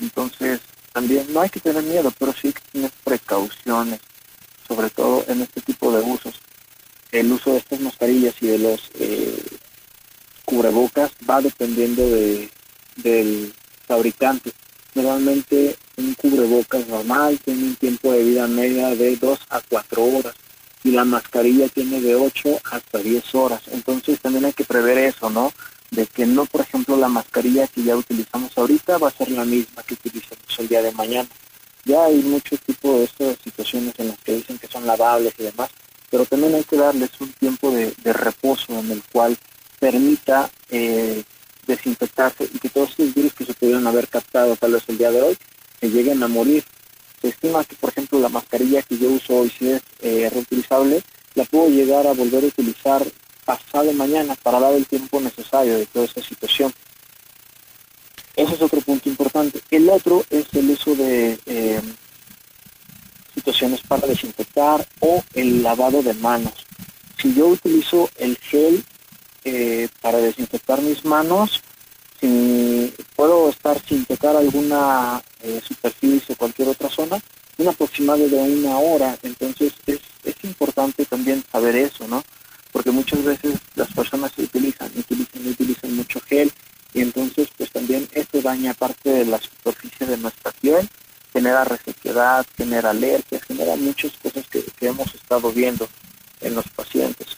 Entonces, 0.00 0.60
también 0.92 1.32
no 1.32 1.40
hay 1.40 1.50
que 1.50 1.60
tener 1.60 1.82
miedo, 1.82 2.12
pero 2.18 2.32
sí 2.32 2.48
hay 2.48 2.52
que 2.52 2.62
tener 2.72 2.90
precauciones, 3.04 4.00
sobre 4.66 4.90
todo 4.90 5.24
en 5.28 5.42
este 5.42 5.60
tipo 5.60 5.92
de 5.92 6.02
usos 6.02 6.34
el 7.12 7.32
uso 7.32 7.52
de 7.52 7.58
estas 7.58 7.80
mascarillas 7.80 8.34
y 8.40 8.46
de 8.46 8.58
los 8.58 8.90
eh, 8.98 9.42
cubrebocas 10.44 11.10
va 11.28 11.40
dependiendo 11.40 12.08
de, 12.08 12.50
del 12.96 13.52
fabricante. 13.86 14.52
Normalmente 14.94 15.76
un 15.96 16.14
cubrebocas 16.14 16.86
normal 16.86 17.38
tiene 17.44 17.64
un 17.64 17.76
tiempo 17.76 18.12
de 18.12 18.24
vida 18.24 18.46
media 18.46 18.94
de 18.94 19.16
2 19.16 19.40
a 19.50 19.60
4 19.60 20.02
horas 20.02 20.34
y 20.82 20.92
la 20.92 21.04
mascarilla 21.04 21.68
tiene 21.68 22.00
de 22.00 22.14
8 22.14 22.60
hasta 22.70 22.98
10 22.98 23.34
horas. 23.34 23.62
Entonces 23.72 24.20
también 24.20 24.44
hay 24.44 24.52
que 24.52 24.64
prever 24.64 24.98
eso, 24.98 25.30
¿no? 25.30 25.52
De 25.90 26.06
que 26.06 26.24
no, 26.24 26.46
por 26.46 26.60
ejemplo, 26.60 26.96
la 26.96 27.08
mascarilla 27.08 27.66
que 27.66 27.82
ya 27.82 27.96
utilizamos 27.96 28.56
ahorita 28.56 28.98
va 28.98 29.08
a 29.08 29.12
ser 29.12 29.30
la 29.30 29.44
misma 29.44 29.82
que 29.82 29.94
utilizamos 29.94 30.58
el 30.58 30.68
día 30.68 30.82
de 30.82 30.92
mañana. 30.92 31.28
Ya 31.84 32.04
hay 32.04 32.22
muchos 32.22 32.60
tipos 32.60 32.98
de 32.98 33.04
estas 33.04 33.38
situaciones 33.42 33.94
en 33.98 34.08
las 34.08 34.18
que 34.18 34.34
dicen 34.34 34.58
que 34.58 34.68
son 34.68 34.86
lavables 34.86 35.34
y 35.38 35.44
demás, 35.44 35.70
pero 36.10 36.26
también 36.26 36.54
hay 36.54 36.64
que 36.64 36.76
darles 36.76 37.10
un 37.20 37.32
tiempo 37.32 37.70
de, 37.70 37.94
reposo 38.04 38.78
en 38.78 38.90
el 38.90 39.02
cual 39.10 39.36
permita 39.78 40.50
eh, 40.70 41.24
desinfectarse 41.66 42.44
y 42.52 42.58
que 42.58 42.68
todos 42.68 42.90
esos 42.90 43.14
virus 43.14 43.32
que 43.32 43.46
se 43.46 43.54
pudieron 43.54 43.86
haber 43.86 44.08
captado 44.08 44.56
tal 44.56 44.72
vez 44.72 44.82
el 44.88 44.98
día 44.98 45.10
de 45.10 45.22
hoy 45.22 45.38
se 45.80 45.88
lleguen 45.88 46.22
a 46.22 46.28
morir. 46.28 46.64
Se 47.20 47.28
estima 47.28 47.64
que, 47.64 47.76
por 47.76 47.90
ejemplo, 47.90 48.18
la 48.18 48.28
mascarilla 48.28 48.82
que 48.82 48.98
yo 48.98 49.08
uso 49.08 49.36
hoy, 49.36 49.50
si 49.50 49.70
es 49.70 49.82
eh, 50.00 50.28
reutilizable, 50.32 51.02
la 51.34 51.44
puedo 51.44 51.68
llegar 51.68 52.06
a 52.06 52.12
volver 52.12 52.44
a 52.44 52.48
utilizar 52.48 53.06
pasado 53.50 53.92
mañana 53.94 54.36
para 54.36 54.60
dar 54.60 54.74
el 54.74 54.86
tiempo 54.86 55.20
necesario 55.20 55.78
de 55.78 55.86
toda 55.86 56.04
esta 56.04 56.22
situación. 56.22 56.72
Ese 58.36 58.54
es 58.54 58.62
otro 58.62 58.80
punto 58.80 59.08
importante. 59.08 59.60
El 59.70 59.88
otro 59.88 60.24
es 60.30 60.46
el 60.52 60.70
uso 60.70 60.94
de 60.94 61.38
eh, 61.46 61.80
situaciones 63.34 63.80
para 63.80 64.06
desinfectar 64.06 64.86
o 65.00 65.24
el 65.34 65.64
lavado 65.64 66.00
de 66.02 66.14
manos. 66.14 66.52
Si 67.20 67.34
yo 67.34 67.48
utilizo 67.48 68.08
el 68.18 68.36
gel 68.38 68.84
eh, 69.44 69.88
para 70.00 70.18
desinfectar 70.18 70.80
mis 70.80 71.04
manos, 71.04 71.60
si 72.20 72.94
puedo 73.16 73.50
estar 73.50 73.82
sin 73.84 74.04
tocar 74.04 74.36
alguna 74.36 75.20
eh, 75.42 75.60
superficie 75.66 76.34
o 76.34 76.38
cualquier 76.38 76.68
otra 76.68 76.88
zona, 76.88 77.20
un 77.58 77.68
aproximado 77.68 78.28
de 78.28 78.36
una 78.36 78.78
hora. 78.78 79.18
Entonces 79.24 79.72
es, 79.86 79.98
es 80.22 80.36
importante 80.44 81.04
también 81.04 81.42
saber 81.50 81.74
eso, 81.74 82.06
¿no? 82.06 82.22
Porque 82.72 82.90
muchas 82.90 83.24
veces 83.24 83.54
las 83.74 83.92
personas 83.92 84.32
se 84.32 84.42
utilizan, 84.42 84.90
utilizan, 84.96 85.46
utilizan 85.46 85.96
mucho 85.96 86.20
gel 86.20 86.52
y 86.92 87.02
entonces 87.02 87.48
pues 87.56 87.70
también 87.70 88.08
esto 88.12 88.40
daña 88.40 88.74
parte 88.74 89.10
de 89.10 89.24
la 89.26 89.40
superficie 89.40 90.06
de 90.06 90.16
nuestra 90.16 90.50
piel 90.52 90.88
genera 91.32 91.64
resequedad, 91.64 92.46
genera 92.56 92.90
alergias, 92.90 93.42
genera 93.42 93.76
muchas 93.76 94.12
cosas 94.22 94.44
que, 94.48 94.64
hemos 94.80 95.14
estado 95.14 95.52
viendo 95.52 95.88
en 96.40 96.54
los 96.54 96.68
pacientes. 96.68 97.28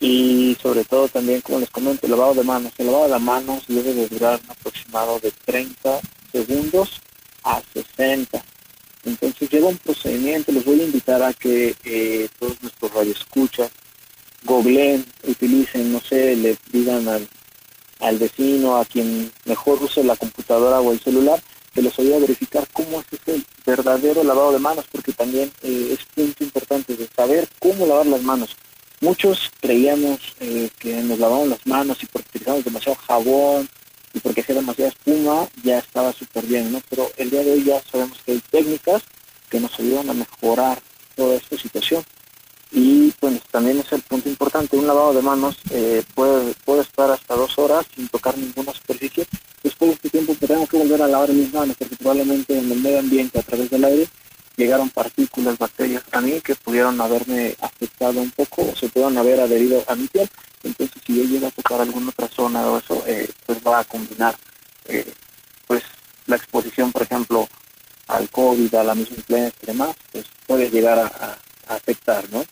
Y 0.00 0.56
sobre 0.60 0.84
todo 0.84 1.08
también, 1.08 1.40
como 1.40 1.60
les 1.60 1.70
comento, 1.70 2.06
el 2.06 2.10
lavado 2.10 2.34
de 2.34 2.42
manos. 2.42 2.72
El 2.76 2.86
lavado 2.86 3.12
de 3.12 3.18
manos 3.20 3.64
debe 3.68 3.94
de 3.94 4.08
durar 4.08 4.40
un 4.44 4.50
aproximado 4.50 5.20
de 5.20 5.30
30 5.30 6.00
segundos 6.32 7.00
a 7.44 7.62
60. 7.72 8.44
Entonces 9.04 9.48
lleva 9.48 9.68
un 9.68 9.78
procedimiento, 9.78 10.52
les 10.52 10.64
voy 10.64 10.80
a 10.80 10.84
invitar 10.84 11.22
a 11.22 11.32
que 11.32 11.76
eh, 11.84 12.28
todos 12.38 12.60
nuestros 12.62 12.92
radioescuchas 12.92 13.70
googleen, 14.44 15.04
utilicen, 15.24 15.92
no 15.92 16.00
sé, 16.00 16.36
le 16.36 16.56
digan 16.72 17.08
al, 17.08 17.28
al 18.00 18.18
vecino, 18.18 18.76
a 18.76 18.84
quien 18.84 19.30
mejor 19.44 19.82
use 19.82 20.02
la 20.04 20.16
computadora 20.16 20.80
o 20.80 20.92
el 20.92 21.00
celular, 21.00 21.42
que 21.74 21.82
les 21.82 21.98
ayude 21.98 22.16
a 22.16 22.20
verificar 22.20 22.68
cómo 22.72 23.00
es 23.00 23.06
ese 23.20 23.42
verdadero 23.64 24.24
lavado 24.24 24.52
de 24.52 24.58
manos, 24.58 24.84
porque 24.90 25.12
también 25.12 25.50
eh, 25.62 25.96
es 25.96 26.04
punto 26.14 26.44
importante 26.44 26.96
de 26.96 27.08
saber 27.16 27.48
cómo 27.58 27.86
lavar 27.86 28.06
las 28.06 28.22
manos. 28.22 28.56
Muchos 29.00 29.50
creíamos 29.60 30.20
eh, 30.40 30.70
que 30.78 30.94
nos 31.02 31.18
lavamos 31.18 31.48
las 31.48 31.66
manos 31.66 32.02
y 32.02 32.06
porque 32.06 32.28
utilizamos 32.28 32.64
demasiado 32.64 32.98
jabón 33.06 33.68
y 34.14 34.20
porque 34.20 34.42
hacía 34.42 34.54
demasiada 34.56 34.90
espuma, 34.90 35.48
ya 35.64 35.78
estaba 35.78 36.12
súper 36.12 36.44
bien, 36.46 36.70
¿no? 36.70 36.80
Pero 36.88 37.10
el 37.16 37.30
día 37.30 37.42
de 37.42 37.52
hoy 37.52 37.64
ya 37.64 37.82
sabemos 37.90 38.18
que 38.24 38.32
hay 38.32 38.42
técnicas 38.50 39.02
que 39.48 39.58
nos 39.58 39.78
ayudan 39.80 40.10
a 40.10 40.14
mejorar 40.14 40.80
toda 41.16 41.36
esta 41.36 41.56
situación. 41.58 42.04
Y 42.72 43.12
pues 43.20 43.40
también 43.50 43.78
es 43.78 43.92
el 43.92 44.02
punto 44.02 44.28
importante, 44.28 44.76
un 44.76 44.86
lavado 44.86 45.12
de 45.12 45.22
manos 45.22 45.58
eh, 45.70 46.02
puede, 46.14 46.54
puede 46.64 46.82
estar 46.82 47.10
hasta 47.10 47.34
dos 47.34 47.58
horas 47.58 47.84
sin 47.94 48.08
tocar 48.08 48.36
ninguna 48.36 48.72
superficie 48.72 49.26
después 49.62 49.90
de 49.90 49.94
este 49.94 50.10
tiempo 50.10 50.34
tengo 50.46 50.66
que 50.66 50.76
volver 50.76 51.02
a 51.02 51.08
lavar 51.08 51.30
mis 51.30 51.52
manos 51.52 51.76
porque 51.78 51.96
probablemente 51.96 52.58
en 52.58 52.70
el 52.70 52.80
medio 52.80 52.98
ambiente 52.98 53.38
a 53.38 53.42
través 53.42 53.70
del 53.70 53.84
aire 53.84 54.08
llegaron 54.56 54.90
partículas, 54.90 55.56
bacterias 55.58 56.02
a 56.12 56.20
mí 56.20 56.40
que 56.40 56.54
pudieron 56.54 57.00
haberme 57.00 57.56
afectado 57.60 58.20
un 58.20 58.30
poco 58.30 58.62
o 58.62 58.76
se 58.76 58.88
pudieron 58.88 59.16
haber 59.16 59.40
adherido 59.40 59.82
a 59.86 59.94
mi 59.94 60.06
piel. 60.08 60.28
Entonces 60.62 61.02
si 61.04 61.16
yo 61.16 61.24
llego 61.24 61.46
a 61.46 61.50
tocar 61.50 61.80
alguna 61.80 62.10
otra 62.10 62.28
zona 62.28 62.66
o 62.70 62.78
eso, 62.78 63.02
eh, 63.06 63.30
pues 63.46 63.58
va 63.66 63.80
a 63.80 63.84
combinar 63.84 64.36
eh, 64.86 65.12
pues 65.66 65.82
la 66.26 66.36
exposición, 66.36 66.92
por 66.92 67.02
ejemplo, 67.02 67.48
al 68.08 68.28
COVID, 68.28 68.74
a 68.74 68.84
la 68.84 68.94
misma 68.94 69.16
influenza 69.16 69.56
y 69.62 69.66
demás, 69.66 69.96
pues 70.10 70.26
puede 70.46 70.70
llegar 70.70 70.98
a 70.98 71.38
afectar, 71.74 72.24
¿no? 72.30 72.44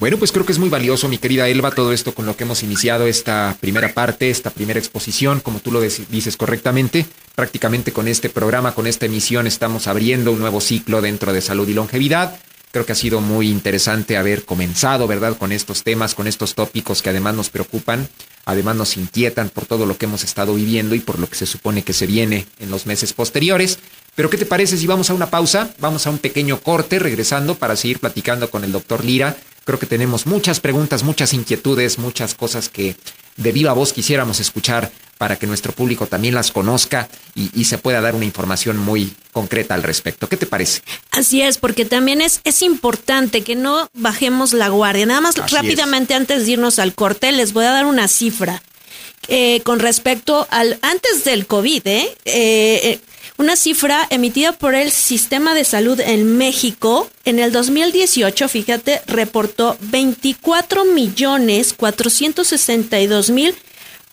Bueno, 0.00 0.16
pues 0.16 0.32
creo 0.32 0.46
que 0.46 0.52
es 0.52 0.58
muy 0.58 0.70
valioso, 0.70 1.10
mi 1.10 1.18
querida 1.18 1.46
Elba, 1.46 1.72
todo 1.72 1.92
esto 1.92 2.14
con 2.14 2.24
lo 2.24 2.34
que 2.34 2.44
hemos 2.44 2.62
iniciado 2.62 3.06
esta 3.06 3.58
primera 3.60 3.92
parte, 3.92 4.30
esta 4.30 4.48
primera 4.48 4.78
exposición, 4.78 5.40
como 5.40 5.60
tú 5.60 5.70
lo 5.70 5.82
dices 5.82 6.38
correctamente. 6.38 7.04
Prácticamente 7.34 7.92
con 7.92 8.08
este 8.08 8.30
programa, 8.30 8.74
con 8.74 8.86
esta 8.86 9.04
emisión, 9.04 9.46
estamos 9.46 9.88
abriendo 9.88 10.32
un 10.32 10.38
nuevo 10.38 10.62
ciclo 10.62 11.02
dentro 11.02 11.34
de 11.34 11.42
salud 11.42 11.68
y 11.68 11.74
longevidad. 11.74 12.40
Creo 12.72 12.86
que 12.86 12.92
ha 12.92 12.94
sido 12.94 13.20
muy 13.20 13.50
interesante 13.50 14.16
haber 14.16 14.46
comenzado, 14.46 15.06
¿verdad?, 15.06 15.36
con 15.36 15.52
estos 15.52 15.82
temas, 15.82 16.14
con 16.14 16.26
estos 16.26 16.54
tópicos 16.54 17.02
que 17.02 17.10
además 17.10 17.34
nos 17.34 17.50
preocupan, 17.50 18.08
además 18.46 18.76
nos 18.76 18.96
inquietan 18.96 19.50
por 19.50 19.66
todo 19.66 19.84
lo 19.84 19.98
que 19.98 20.06
hemos 20.06 20.24
estado 20.24 20.54
viviendo 20.54 20.94
y 20.94 21.00
por 21.00 21.18
lo 21.18 21.28
que 21.28 21.36
se 21.36 21.44
supone 21.44 21.82
que 21.82 21.92
se 21.92 22.06
viene 22.06 22.46
en 22.58 22.70
los 22.70 22.86
meses 22.86 23.12
posteriores. 23.12 23.78
Pero 24.14 24.30
¿qué 24.30 24.38
te 24.38 24.46
parece 24.46 24.78
si 24.78 24.86
vamos 24.86 25.10
a 25.10 25.14
una 25.14 25.28
pausa? 25.28 25.74
Vamos 25.78 26.06
a 26.06 26.10
un 26.10 26.18
pequeño 26.18 26.58
corte, 26.60 26.98
regresando 26.98 27.56
para 27.56 27.76
seguir 27.76 27.98
platicando 27.98 28.48
con 28.48 28.64
el 28.64 28.72
doctor 28.72 29.04
Lira 29.04 29.36
Creo 29.70 29.78
que 29.78 29.86
tenemos 29.86 30.26
muchas 30.26 30.58
preguntas, 30.58 31.04
muchas 31.04 31.32
inquietudes, 31.32 32.00
muchas 32.00 32.34
cosas 32.34 32.68
que 32.68 32.96
de 33.36 33.52
viva 33.52 33.72
voz 33.72 33.92
quisiéramos 33.92 34.40
escuchar 34.40 34.90
para 35.16 35.36
que 35.36 35.46
nuestro 35.46 35.72
público 35.72 36.08
también 36.08 36.34
las 36.34 36.50
conozca 36.50 37.08
y, 37.36 37.64
se 37.66 37.78
pueda 37.78 38.00
dar 38.00 38.16
una 38.16 38.24
información 38.24 38.78
muy 38.78 39.12
concreta 39.32 39.76
al 39.76 39.84
respecto. 39.84 40.28
¿Qué 40.28 40.36
te 40.36 40.46
parece? 40.46 40.82
Así 41.12 41.40
es, 41.40 41.58
porque 41.58 41.84
también 41.84 42.20
es, 42.20 42.40
es 42.42 42.62
importante 42.62 43.42
que 43.42 43.54
no 43.54 43.88
bajemos 43.94 44.54
la 44.54 44.70
guardia. 44.70 45.06
Nada 45.06 45.20
más 45.20 45.36
rápidamente 45.36 46.14
antes 46.14 46.46
de 46.46 46.50
irnos 46.50 46.80
al 46.80 46.92
corte, 46.92 47.30
les 47.30 47.52
voy 47.52 47.64
a 47.64 47.70
dar 47.70 47.86
una 47.86 48.08
cifra. 48.08 48.64
Eh, 49.28 49.60
con 49.60 49.78
respecto 49.78 50.48
al 50.50 50.80
antes 50.82 51.22
del 51.22 51.46
COVID, 51.46 51.86
¿eh? 51.86 52.16
eh, 52.24 52.80
eh 52.82 53.00
una 53.40 53.56
cifra 53.56 54.06
emitida 54.10 54.52
por 54.52 54.74
el 54.74 54.92
Sistema 54.92 55.54
de 55.54 55.64
Salud 55.64 55.98
en 55.98 56.36
México 56.36 57.08
en 57.24 57.38
el 57.38 57.52
2018, 57.52 58.48
fíjate, 58.50 59.00
reportó 59.06 59.78
24 59.80 60.84
millones 60.84 61.72
462 61.72 63.30
mil 63.30 63.54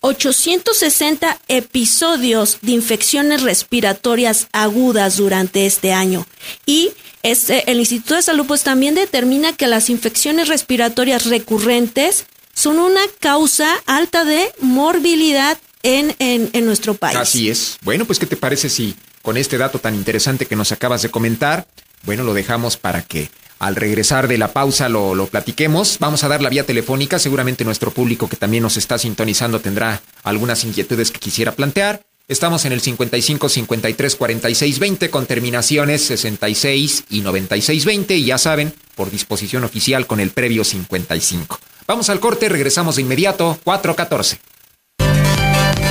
860 0.00 1.40
episodios 1.48 2.56
de 2.62 2.72
infecciones 2.72 3.42
respiratorias 3.42 4.48
agudas 4.52 5.18
durante 5.18 5.66
este 5.66 5.92
año. 5.92 6.26
Y 6.64 6.92
este, 7.22 7.70
el 7.70 7.80
Instituto 7.80 8.14
de 8.14 8.22
Salud 8.22 8.46
pues 8.46 8.62
también 8.62 8.94
determina 8.94 9.52
que 9.52 9.66
las 9.66 9.90
infecciones 9.90 10.48
respiratorias 10.48 11.26
recurrentes 11.26 12.24
son 12.54 12.78
una 12.78 13.02
causa 13.20 13.76
alta 13.84 14.24
de 14.24 14.50
morbilidad 14.60 15.58
en, 15.82 16.16
en, 16.18 16.48
en 16.54 16.64
nuestro 16.64 16.94
país. 16.94 17.16
Así 17.18 17.50
es. 17.50 17.76
Bueno, 17.82 18.06
pues 18.06 18.18
¿qué 18.18 18.26
te 18.26 18.36
parece 18.36 18.70
si 18.70 18.96
con 19.28 19.36
este 19.36 19.58
dato 19.58 19.78
tan 19.78 19.94
interesante 19.94 20.46
que 20.46 20.56
nos 20.56 20.72
acabas 20.72 21.02
de 21.02 21.10
comentar. 21.10 21.66
Bueno, 22.04 22.24
lo 22.24 22.32
dejamos 22.32 22.78
para 22.78 23.02
que 23.02 23.28
al 23.58 23.76
regresar 23.76 24.26
de 24.26 24.38
la 24.38 24.54
pausa 24.54 24.88
lo, 24.88 25.26
platiquemos. 25.26 25.98
Vamos 26.00 26.24
a 26.24 26.28
dar 26.28 26.40
la 26.40 26.48
vía 26.48 26.64
telefónica. 26.64 27.18
Seguramente 27.18 27.62
nuestro 27.62 27.90
público 27.90 28.26
que 28.26 28.36
también 28.36 28.62
nos 28.62 28.78
está 28.78 28.96
sintonizando 28.96 29.60
tendrá 29.60 30.00
algunas 30.22 30.64
inquietudes 30.64 31.10
que 31.10 31.20
quisiera 31.20 31.52
plantear. 31.52 32.00
Estamos 32.26 32.64
en 32.64 32.72
el 32.72 32.80
55 32.80 33.50
53 33.50 34.16
46 34.16 34.78
20 34.78 35.10
con 35.10 35.26
terminaciones 35.26 36.06
66 36.06 37.04
y 37.10 37.20
96 37.20 37.84
20 37.84 38.14
y 38.14 38.24
ya 38.24 38.38
saben, 38.38 38.72
por 38.94 39.10
disposición 39.10 39.62
oficial 39.62 40.06
con 40.06 40.20
el 40.20 40.30
previo 40.30 40.64
55. 40.64 41.60
Vamos 41.86 42.08
al 42.08 42.18
corte, 42.18 42.48
regresamos 42.48 42.96
de 42.96 43.02
inmediato, 43.02 43.58
414. 43.62 44.38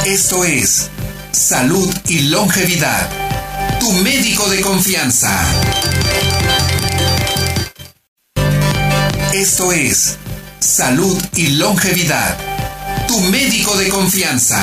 Esto 0.08 0.44
es 0.44 0.90
Salud 1.38 1.94
y 2.08 2.30
Longevidad, 2.30 3.27
tu 3.88 3.94
médico 4.04 4.50
de 4.50 4.60
confianza. 4.60 5.32
Esto 9.34 9.72
es 9.72 10.18
Salud 10.60 11.18
y 11.38 11.52
Longevidad, 11.52 12.38
tu 13.08 13.18
médico 13.32 13.78
de 13.78 13.88
confianza. 13.88 14.60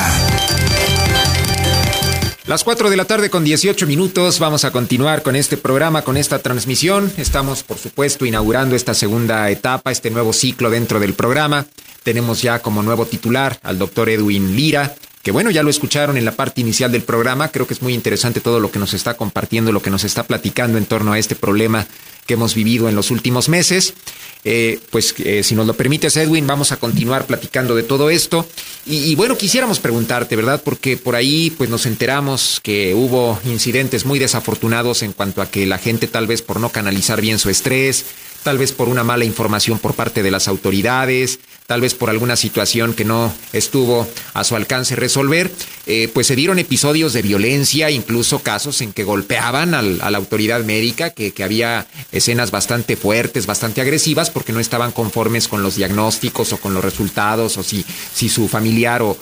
Las 2.45 2.63
4 2.63 2.91
de 2.91 2.97
la 2.97 3.05
tarde 3.05 3.31
con 3.31 3.43
18 3.43 3.87
minutos 3.87 4.37
vamos 4.37 4.63
a 4.63 4.71
continuar 4.71 5.23
con 5.23 5.35
este 5.35 5.57
programa, 5.57 6.03
con 6.03 6.17
esta 6.17 6.37
transmisión. 6.37 7.11
Estamos, 7.17 7.63
por 7.63 7.79
supuesto, 7.79 8.27
inaugurando 8.27 8.75
esta 8.75 8.93
segunda 8.93 9.49
etapa, 9.49 9.91
este 9.91 10.11
nuevo 10.11 10.33
ciclo 10.33 10.69
dentro 10.69 10.99
del 10.99 11.15
programa. 11.15 11.65
Tenemos 12.03 12.43
ya 12.43 12.59
como 12.59 12.83
nuevo 12.83 13.07
titular 13.07 13.57
al 13.63 13.79
doctor 13.79 14.07
Edwin 14.07 14.55
Lira, 14.55 14.93
que 15.25 15.31
bueno, 15.31 15.49
ya 15.49 15.63
lo 15.63 15.71
escucharon 15.71 16.17
en 16.17 16.23
la 16.23 16.33
parte 16.33 16.61
inicial 16.61 16.91
del 16.91 17.01
programa. 17.01 17.47
Creo 17.47 17.65
que 17.65 17.73
es 17.73 17.81
muy 17.81 17.95
interesante 17.95 18.41
todo 18.41 18.59
lo 18.59 18.69
que 18.69 18.77
nos 18.77 18.93
está 18.93 19.15
compartiendo, 19.15 19.71
lo 19.71 19.81
que 19.81 19.89
nos 19.89 20.03
está 20.03 20.21
platicando 20.21 20.77
en 20.77 20.85
torno 20.85 21.13
a 21.13 21.17
este 21.17 21.33
problema 21.33 21.87
que 22.27 22.35
hemos 22.35 22.53
vivido 22.53 22.87
en 22.89 22.95
los 22.95 23.09
últimos 23.09 23.49
meses. 23.49 23.95
Eh, 24.43 24.79
pues 24.91 25.15
eh, 25.17 25.41
si 25.41 25.55
nos 25.55 25.65
lo 25.65 25.73
permites, 25.73 26.15
Edwin, 26.15 26.45
vamos 26.45 26.71
a 26.71 26.77
continuar 26.77 27.25
platicando 27.25 27.75
de 27.75 27.81
todo 27.81 28.11
esto. 28.11 28.47
Y, 28.85 29.15
bueno, 29.15 29.35
quisiéramos 29.35 29.79
preguntarte, 29.79 30.35
¿verdad? 30.35 30.61
Porque 30.63 30.95
por 30.95 31.15
ahí 31.15 31.49
pues 31.57 31.71
nos 31.71 31.87
enteramos 31.87 32.59
que 32.61 32.93
hubo 32.93 33.39
incidentes 33.45 34.05
muy 34.05 34.19
desafortunados 34.19 35.01
en 35.01 35.13
cuanto 35.13 35.41
a 35.41 35.49
que 35.49 35.65
la 35.65 35.79
gente 35.79 36.05
tal 36.05 36.27
vez 36.27 36.43
por 36.43 36.59
no 36.59 36.69
canalizar 36.69 37.19
bien 37.19 37.39
su 37.39 37.49
estrés, 37.49 38.05
tal 38.45 38.59
vez 38.59 38.73
por 38.73 38.89
una 38.89 39.03
mala 39.03 39.25
información 39.25 39.79
por 39.79 39.95
parte 39.95 40.21
de 40.21 40.29
las 40.29 40.47
autoridades, 40.47 41.39
tal 41.65 41.81
vez 41.81 41.95
por 41.95 42.11
alguna 42.11 42.35
situación 42.35 42.93
que 42.93 43.03
no 43.03 43.33
estuvo 43.53 44.07
a 44.35 44.43
su 44.43 44.55
alcance 44.55 44.95
resolver, 44.95 45.49
eh, 45.87 46.11
pues 46.13 46.27
se 46.27 46.35
dieron 46.35 46.59
episodios 46.59 47.13
de 47.13 47.23
violencia, 47.23 47.89
incluso 47.89 48.43
casos 48.43 48.81
en 48.81 48.93
que 48.93 49.03
golpeaban 49.03 49.73
a 49.73 49.81
la 49.81 50.17
autoridad 50.19 50.63
médica, 50.63 51.09
que, 51.09 51.33
había 51.43 51.87
escenas 52.11 52.51
bastante 52.51 52.95
fuertes, 52.95 53.47
bastante 53.47 53.81
agresivas, 53.81 54.29
porque 54.29 54.53
no 54.53 54.59
estaban 54.59 54.91
conformes 54.91 55.47
con 55.47 55.63
los 55.63 55.75
diagnósticos 55.75 56.53
o 56.53 56.57
con 56.57 56.75
los 56.75 56.85
resultados, 56.85 57.57
o 57.57 57.63
si, 57.63 57.83
si 58.13 58.29
su 58.29 58.47
familiar 58.47 59.01
o, 59.01 59.17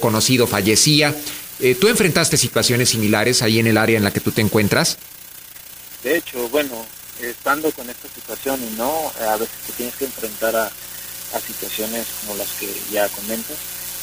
conocido 0.00 0.46
fallecía. 0.46 1.14
Eh, 1.60 1.74
¿Tú 1.74 1.88
enfrentaste 1.88 2.38
situaciones 2.38 2.88
similares 2.88 3.42
ahí 3.42 3.58
en 3.58 3.66
el 3.66 3.76
área 3.76 3.98
en 3.98 4.04
la 4.04 4.14
que 4.14 4.20
tú 4.20 4.32
te 4.32 4.40
encuentras? 4.40 4.96
De 6.02 6.16
hecho, 6.16 6.48
bueno, 6.48 6.86
estando 7.30 7.70
con 7.72 7.88
esta 7.88 8.08
situación 8.08 8.60
y 8.62 8.76
no, 8.76 9.12
a 9.28 9.36
veces 9.36 9.56
te 9.66 9.72
tienes 9.74 9.94
que 9.96 10.04
enfrentar 10.06 10.54
a 10.56 10.70
a 11.34 11.40
situaciones 11.40 12.06
como 12.20 12.36
las 12.36 12.48
que 12.52 12.68
ya 12.90 13.08
comentas, 13.08 13.56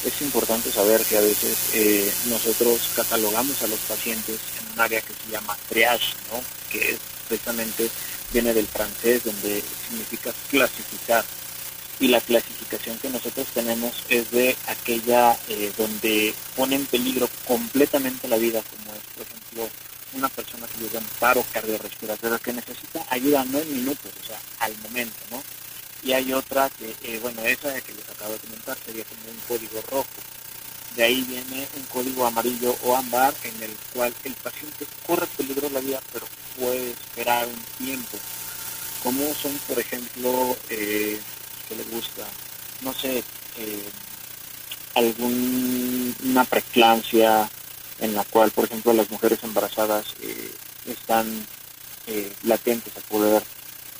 es 0.04 0.20
importante 0.22 0.72
saber 0.72 1.02
que 1.04 1.18
a 1.18 1.20
veces 1.20 1.56
eh, 1.74 2.10
nosotros 2.26 2.80
catalogamos 2.96 3.62
a 3.62 3.66
los 3.66 3.78
pacientes 3.80 4.40
en 4.60 4.72
un 4.72 4.80
área 4.80 5.00
que 5.00 5.12
se 5.12 5.30
llama 5.30 5.56
triage, 5.68 6.14
¿no? 6.32 6.40
que 6.70 6.92
es 6.92 6.98
precisamente 7.28 7.90
viene 8.32 8.54
del 8.54 8.66
francés 8.66 9.24
donde 9.24 9.62
significa 9.88 10.32
clasificar 10.50 11.24
y 12.00 12.08
la 12.08 12.20
clasificación 12.20 12.98
que 12.98 13.10
nosotros 13.10 13.46
tenemos 13.52 13.92
es 14.08 14.30
de 14.30 14.56
aquella 14.66 15.38
eh, 15.48 15.70
donde 15.76 16.34
pone 16.56 16.76
en 16.76 16.86
peligro 16.86 17.28
completamente 17.46 18.26
la 18.26 18.36
vida 18.36 18.62
como 18.62 18.94
es 18.94 19.02
por 19.14 19.26
ejemplo 19.26 19.68
una 20.14 20.28
persona 20.28 20.66
que 20.66 20.84
llega 20.84 20.98
en 20.98 21.06
paro 21.18 21.44
cardiorrespiratorio 21.52 22.38
que 22.40 22.52
necesita 22.52 23.04
ayuda 23.10 23.44
no 23.44 23.58
en 23.58 23.72
minutos 23.72 24.10
o 24.22 24.26
sea 24.26 24.40
al 24.60 24.76
momento 24.78 25.16
no 25.30 25.42
y 26.02 26.12
hay 26.12 26.32
otra 26.32 26.70
que, 26.70 26.94
eh, 27.02 27.18
bueno, 27.20 27.42
esa 27.42 27.78
que 27.80 27.92
les 27.92 28.08
acabo 28.08 28.32
de 28.32 28.38
comentar 28.38 28.76
sería 28.84 29.04
como 29.04 29.20
un 29.30 29.38
código 29.46 29.82
rojo. 29.90 30.06
De 30.96 31.04
ahí 31.04 31.22
viene 31.22 31.68
un 31.76 31.82
código 31.84 32.26
amarillo 32.26 32.74
o 32.84 32.96
ámbar 32.96 33.34
en 33.44 33.62
el 33.62 33.76
cual 33.92 34.14
el 34.24 34.34
paciente 34.34 34.86
corre 35.06 35.26
peligro 35.36 35.68
la 35.70 35.80
vida, 35.80 36.00
pero 36.12 36.26
puede 36.58 36.92
esperar 36.92 37.46
un 37.46 37.86
tiempo. 37.86 38.18
Como 39.02 39.34
son, 39.34 39.56
por 39.68 39.78
ejemplo, 39.78 40.56
eh, 40.70 41.20
que 41.68 41.76
le 41.76 41.84
gusta, 41.84 42.26
no 42.80 42.92
sé, 42.94 43.22
eh, 43.58 43.88
alguna 44.94 46.44
preeclampsia 46.44 47.48
en 48.00 48.14
la 48.14 48.24
cual, 48.24 48.50
por 48.50 48.64
ejemplo, 48.64 48.92
las 48.92 49.10
mujeres 49.10 49.38
embarazadas 49.42 50.06
eh, 50.22 50.52
están 50.86 51.46
latentes 52.42 52.92
a 52.96 53.00
poder 53.08 53.40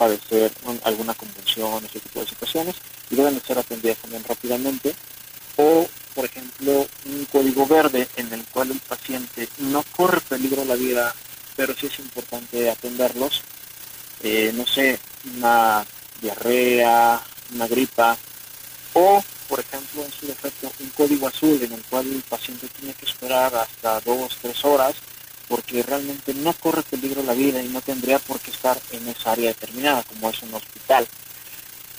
padecer 0.00 0.50
alguna 0.84 1.12
convulsión, 1.12 1.84
ese 1.84 2.00
tipo 2.00 2.20
de 2.20 2.26
situaciones, 2.26 2.76
y 3.10 3.16
deben 3.16 3.40
ser 3.42 3.58
atendidas 3.58 3.98
también 3.98 4.24
rápidamente. 4.24 4.94
O, 5.56 5.86
por 6.14 6.24
ejemplo, 6.24 6.86
un 7.04 7.26
código 7.26 7.66
verde 7.66 8.08
en 8.16 8.32
el 8.32 8.42
cual 8.44 8.70
el 8.70 8.80
paciente 8.80 9.46
no 9.58 9.84
corre 9.94 10.22
peligro 10.22 10.64
la 10.64 10.74
vida, 10.74 11.14
pero 11.54 11.74
sí 11.74 11.86
es 11.86 11.98
importante 11.98 12.70
atenderlos. 12.70 13.42
Eh, 14.22 14.52
no 14.54 14.66
sé, 14.66 14.98
una 15.36 15.84
diarrea, 16.22 17.20
una 17.54 17.66
gripa, 17.68 18.16
o, 18.94 19.22
por 19.50 19.58
ejemplo, 19.58 20.04
en 20.04 20.12
su 20.12 20.28
defecto, 20.28 20.72
un 20.78 20.90
código 20.90 21.26
azul 21.26 21.60
en 21.60 21.72
el 21.72 21.82
cual 21.82 22.06
el 22.06 22.22
paciente 22.22 22.68
tiene 22.68 22.94
que 22.94 23.04
esperar 23.04 23.52
hasta 23.56 24.00
dos, 24.00 24.38
tres 24.40 24.64
horas 24.64 24.94
porque 25.48 25.82
realmente 25.82 26.32
no 26.32 26.52
corre 26.52 26.84
peligro 26.84 27.24
la 27.24 27.34
vida 27.34 27.60
y 27.60 27.68
no 27.68 27.82
tendría 27.82 28.20
por 28.20 28.38
qué 28.38 28.52
estar 28.52 28.80
en 28.92 29.08
esa 29.08 29.32
área 29.32 29.48
determinada, 29.48 30.04
como 30.04 30.30
es 30.30 30.40
un 30.42 30.54
hospital. 30.54 31.08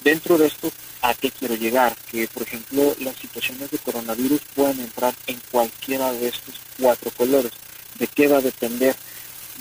Dentro 0.01 0.37
de 0.37 0.47
esto, 0.47 0.71
¿a 1.01 1.13
qué 1.13 1.29
quiero 1.29 1.55
llegar? 1.55 1.93
Que, 2.09 2.29
por 2.29 2.43
ejemplo, 2.43 2.95
las 3.01 3.17
situaciones 3.17 3.69
de 3.69 3.77
coronavirus 3.79 4.39
pueden 4.55 4.79
entrar 4.79 5.13
en 5.27 5.41
cualquiera 5.51 6.13
de 6.13 6.29
estos 6.29 6.55
cuatro 6.79 7.11
colores. 7.11 7.51
¿De 7.99 8.07
qué 8.07 8.29
va 8.29 8.37
a 8.37 8.41
depender? 8.41 8.95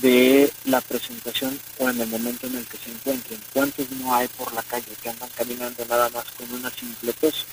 De 0.00 0.52
la 0.66 0.80
presentación 0.80 1.58
o 1.78 1.90
en 1.90 2.00
el 2.00 2.06
momento 2.06 2.46
en 2.46 2.56
el 2.56 2.66
que 2.66 2.78
se 2.78 2.92
encuentren. 2.92 3.40
¿Cuántos 3.52 3.90
no 3.90 4.14
hay 4.14 4.28
por 4.28 4.52
la 4.54 4.62
calle 4.62 4.86
que 5.02 5.08
andan 5.08 5.28
caminando 5.34 5.84
nada 5.86 6.08
más 6.10 6.26
con 6.38 6.50
una 6.52 6.70
simple 6.70 7.12
tos? 7.14 7.44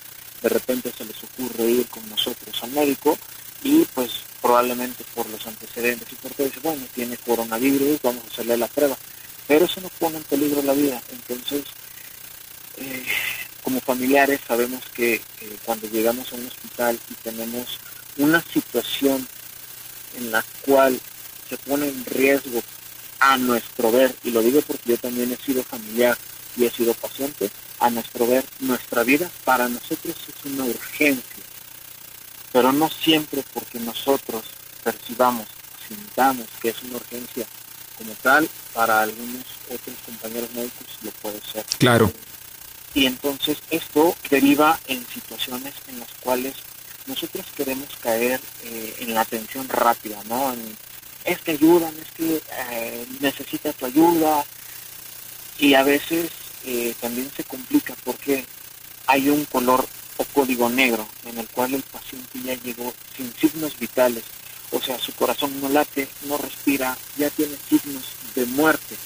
De 0.42 0.48
repente 0.48 0.92
se 0.96 1.04
les 1.04 1.16
ocurre 1.24 1.70
ir 1.70 1.86
con 1.88 2.08
nosotros 2.08 2.62
al 2.62 2.70
médico 2.70 3.18
y 3.62 3.84
pues 3.94 4.10
probablemente 4.40 5.04
por 5.14 5.28
los 5.30 5.46
antecedentes 5.46 6.12
y 6.12 6.14
por 6.16 6.32
todo 6.32 6.46
dice, 6.46 6.60
bueno, 6.62 6.86
tiene 6.94 7.16
coronavirus, 7.16 8.00
vamos 8.02 8.24
a 8.24 8.28
hacerle 8.28 8.56
la 8.56 8.68
prueba. 8.68 8.96
Pero 9.46 9.64
eso 9.64 9.80
no 9.80 9.88
pone 9.98 10.18
en 10.18 10.24
peligro 10.24 10.62
la 10.62 10.74
vida. 10.74 11.02
Entonces, 11.10 11.64
eh, 12.76 13.04
como 13.62 13.80
familiares 13.80 14.40
sabemos 14.46 14.84
que 14.94 15.14
eh, 15.14 15.22
cuando 15.64 15.88
llegamos 15.88 16.32
a 16.32 16.36
un 16.36 16.46
hospital 16.46 16.98
y 17.10 17.14
tenemos 17.14 17.78
una 18.16 18.42
situación 18.42 19.26
en 20.16 20.30
la 20.30 20.44
cual 20.62 21.00
se 21.48 21.56
pone 21.58 21.88
en 21.88 22.04
riesgo 22.04 22.62
a 23.20 23.36
nuestro 23.36 23.90
ver, 23.90 24.14
y 24.22 24.30
lo 24.30 24.40
digo 24.42 24.62
porque 24.62 24.90
yo 24.90 24.98
también 24.98 25.32
he 25.32 25.44
sido 25.44 25.62
familiar 25.64 26.16
y 26.56 26.64
he 26.64 26.70
sido 26.70 26.94
paciente, 26.94 27.50
a 27.80 27.90
nuestro 27.90 28.26
ver 28.26 28.44
nuestra 28.60 29.02
vida, 29.02 29.30
para 29.44 29.68
nosotros 29.68 30.16
es 30.28 30.52
una 30.52 30.64
urgencia 30.64 31.44
pero 32.52 32.72
no 32.72 32.88
siempre 32.88 33.44
porque 33.52 33.78
nosotros 33.80 34.42
percibamos, 34.82 35.46
sintamos 35.86 36.46
que 36.60 36.70
es 36.70 36.82
una 36.82 36.96
urgencia 36.96 37.46
como 37.96 38.12
tal, 38.22 38.48
para 38.72 39.02
algunos 39.02 39.44
otros 39.66 39.96
compañeros 40.06 40.50
médicos 40.54 40.86
lo 41.02 41.10
puede 41.12 41.40
ser. 41.52 41.64
Claro. 41.78 42.12
Y 42.94 43.06
entonces 43.06 43.58
esto 43.70 44.16
deriva 44.30 44.78
en 44.86 45.06
situaciones 45.06 45.74
en 45.88 46.00
las 46.00 46.08
cuales 46.20 46.54
nosotros 47.06 47.44
queremos 47.56 47.88
caer 48.00 48.40
eh, 48.64 48.96
en 49.00 49.14
la 49.14 49.22
atención 49.22 49.68
rápida, 49.68 50.22
¿no? 50.28 50.54
es 51.24 51.38
que 51.40 51.52
ayudan, 51.52 51.94
es 51.98 52.10
que 52.16 52.42
eh, 52.70 53.06
necesita 53.20 53.72
tu 53.72 53.86
ayuda. 53.86 54.44
Y 55.58 55.74
a 55.74 55.82
veces 55.82 56.30
eh, 56.64 56.94
también 57.00 57.30
se 57.36 57.44
complica 57.44 57.94
porque 58.04 58.44
hay 59.06 59.28
un 59.28 59.44
color 59.46 59.86
o 60.18 60.24
código 60.24 60.68
negro 60.68 61.06
en 61.24 61.38
el 61.38 61.48
cual 61.48 61.74
el 61.74 61.82
paciente 61.82 62.40
ya 62.44 62.54
llegó 62.54 62.92
sin 63.16 63.32
signos 63.34 63.78
vitales, 63.78 64.24
o 64.70 64.80
sea, 64.80 64.98
su 64.98 65.12
corazón 65.14 65.60
no 65.60 65.68
late, 65.68 66.08
no 66.26 66.36
respira, 66.36 66.96
ya 67.16 67.30
tiene 67.30 67.54
signos 67.68 68.04
de 68.34 68.44
muerte. 68.46 68.96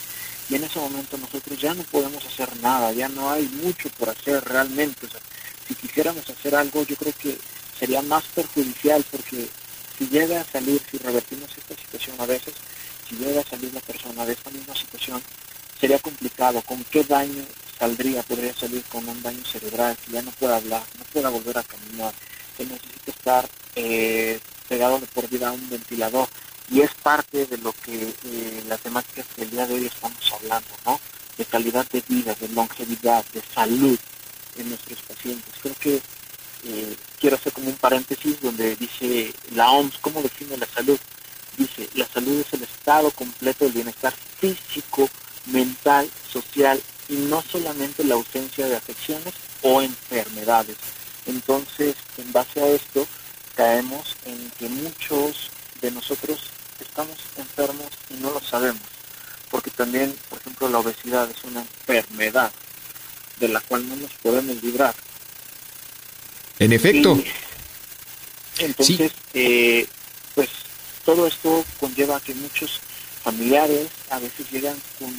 Y 0.48 0.56
en 0.56 0.64
ese 0.64 0.78
momento 0.80 1.16
nosotros 1.16 1.58
ya 1.60 1.72
no 1.72 1.84
podemos 1.84 2.24
hacer 2.26 2.56
nada, 2.56 2.92
ya 2.92 3.08
no 3.08 3.30
hay 3.30 3.46
mucho 3.62 3.88
por 3.90 4.10
hacer 4.10 4.44
realmente. 4.44 5.06
O 5.06 5.10
sea, 5.10 5.20
si 5.68 5.74
quisiéramos 5.74 6.28
hacer 6.28 6.54
algo, 6.54 6.82
yo 6.84 6.96
creo 6.96 7.14
que 7.16 7.38
sería 7.78 8.02
más 8.02 8.24
perjudicial 8.34 9.04
porque 9.10 9.48
si 9.96 10.08
llega 10.08 10.40
a 10.40 10.44
salir, 10.44 10.82
si 10.90 10.98
revertimos 10.98 11.50
esta 11.56 11.76
situación 11.80 12.16
a 12.18 12.26
veces, 12.26 12.54
si 13.08 13.16
llega 13.16 13.40
a 13.40 13.44
salir 13.44 13.72
la 13.72 13.80
persona 13.80 14.26
de 14.26 14.32
esta 14.32 14.50
misma 14.50 14.74
situación, 14.74 15.22
¿Con 16.42 16.83
qué 16.90 17.05
daño 17.05 17.44
saldría, 17.78 18.24
podría 18.24 18.52
salir 18.52 18.83
con 18.90 19.09
un 19.09 19.22
daño 19.22 19.44
cerebral, 19.44 19.96
que 20.05 20.11
ya 20.11 20.22
no 20.22 20.33
pueda 20.33 20.57
hablar, 20.57 20.83
no 20.98 21.05
pueda 21.05 21.28
volver 21.28 21.57
a 21.57 21.62
caminar, 21.62 22.12
que 22.57 22.64
necesita 22.64 23.11
estar 23.12 23.48
eh, 23.76 24.40
pegado 24.68 24.98
de 24.98 25.07
por 25.07 25.28
vida 25.28 25.48
a 25.48 25.52
un 25.52 25.70
ventilador. 25.70 26.28
Y 26.68 26.81
es 26.81 26.90
parte 26.94 27.46
de 27.46 27.59
lo 27.59 27.72
que 27.72 28.12
eh, 28.24 28.64
las 28.66 28.81
temáticas 28.81 29.24
que 29.37 29.46
día 29.46 29.68
de 29.68 29.74
hoy 29.74 29.87
estamos 29.87 30.33
hablando, 30.33 30.68
¿no? 30.85 30.98
De 31.38 31.44
calidad 31.44 31.88
de 31.92 32.02
vida, 32.09 32.35
de 32.35 32.48
longevidad, 32.48 33.24
de 33.33 33.42
salud 33.55 33.98
en 34.59 34.68
nuestros 34.68 35.00
pacientes. 35.02 35.55
Creo 35.62 35.76
que 35.76 36.00
eh, 36.64 36.96
quiero 37.20 37.37
hacer 37.37 37.52
como 37.52 37.68
un 37.68 37.76
paréntesis 37.76 38.40
donde 38.40 38.74
dice 38.74 39.33
la 39.55 39.70
OMS, 39.70 39.96
¿cómo 40.00 40.20
define 40.20 40.57
la 40.57 40.66
salud? 40.66 40.98
Dice, 41.57 41.88
la 41.94 42.09
salud 42.09 42.40
es 42.40 42.52
el 42.52 42.64
estado 42.64 43.12
completo 43.12 43.64
del 43.64 43.74
bienestar 43.74 44.12
físico, 44.40 45.09
mental, 45.52 46.10
social 46.30 46.82
y 47.08 47.14
no 47.14 47.42
solamente 47.42 48.04
la 48.04 48.14
ausencia 48.14 48.66
de 48.66 48.76
afecciones 48.76 49.34
o 49.62 49.82
enfermedades. 49.82 50.76
Entonces, 51.26 51.94
en 52.18 52.32
base 52.32 52.60
a 52.60 52.68
esto, 52.68 53.06
caemos 53.54 54.16
en 54.24 54.50
que 54.58 54.68
muchos 54.68 55.50
de 55.80 55.90
nosotros 55.90 56.40
estamos 56.80 57.16
enfermos 57.36 57.88
y 58.10 58.14
no 58.14 58.30
lo 58.30 58.40
sabemos, 58.40 58.82
porque 59.50 59.70
también, 59.70 60.14
por 60.28 60.38
ejemplo, 60.38 60.68
la 60.68 60.78
obesidad 60.78 61.30
es 61.30 61.44
una 61.44 61.60
enfermedad 61.60 62.50
de 63.38 63.48
la 63.48 63.60
cual 63.60 63.88
no 63.88 63.96
nos 63.96 64.12
podemos 64.14 64.62
librar. 64.62 64.94
En 66.58 66.72
efecto. 66.72 67.18
entonces, 68.58 69.12
eh, 69.34 69.86
pues 70.34 70.48
todo 71.04 71.26
esto 71.26 71.64
conlleva 71.80 72.16
a 72.16 72.20
que 72.20 72.34
muchos 72.34 72.80
familiares 73.22 73.88
a 74.10 74.18
veces 74.18 74.50
llegan 74.50 74.76
con, 74.98 75.14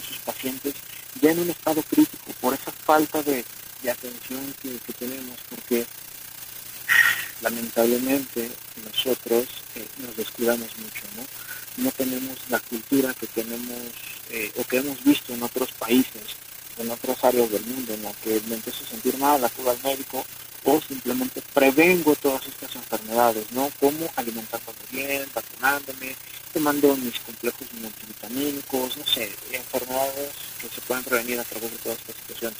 sus 0.00 0.16
pacientes 0.18 0.74
ya 1.20 1.32
en 1.32 1.40
un 1.40 1.50
estado 1.50 1.82
crítico 1.82 2.32
por 2.40 2.54
esa 2.54 2.72
falta 2.72 3.22
de, 3.22 3.44
atención 3.90 4.54
que, 4.62 4.92
tenemos, 4.92 5.36
porque 5.50 5.84
lamentablemente 7.40 8.48
nosotros 8.84 9.48
eh, 9.74 9.86
nos 9.98 10.16
descuidamos 10.16 10.68
mucho, 10.78 11.02
¿no? 11.16 11.84
No 11.84 11.90
tenemos 11.90 12.38
la 12.48 12.60
cultura 12.60 13.12
que 13.14 13.26
tenemos 13.26 13.78
eh, 14.30 14.52
o 14.56 14.64
que 14.64 14.76
hemos 14.76 15.02
visto 15.02 15.34
en 15.34 15.42
otros 15.42 15.72
países, 15.72 16.36
en 16.78 16.90
otras 16.90 17.24
áreas 17.24 17.50
del 17.50 17.64
mundo, 17.64 17.92
en 17.94 18.04
la 18.04 18.12
que 18.12 18.40
me 18.46 18.54
empiezo 18.54 18.84
a 18.84 18.88
sentir 18.88 19.18
mal, 19.18 19.44
acudo 19.44 19.70
al 19.70 19.82
médico 19.82 20.24
o 20.64 20.80
simplemente 20.80 21.42
prevengo 21.54 22.14
todas 22.16 22.46
estas 22.46 22.74
enfermedades, 22.76 23.50
¿no? 23.52 23.70
Como 23.80 24.08
alimentándome 24.16 24.78
bien, 24.90 25.26
vacunándome, 25.34 26.16
tomando 26.52 26.96
mis 26.96 27.18
complejos 27.20 27.66
multivitamínicos, 27.80 28.96
no 28.96 29.06
sé, 29.06 29.32
enfermedades 29.52 30.32
que 30.60 30.68
se 30.68 30.80
pueden 30.82 31.04
prevenir 31.04 31.40
a 31.40 31.44
través 31.44 31.70
de 31.70 31.78
todas 31.78 31.98
estas 31.98 32.16
situaciones. 32.16 32.58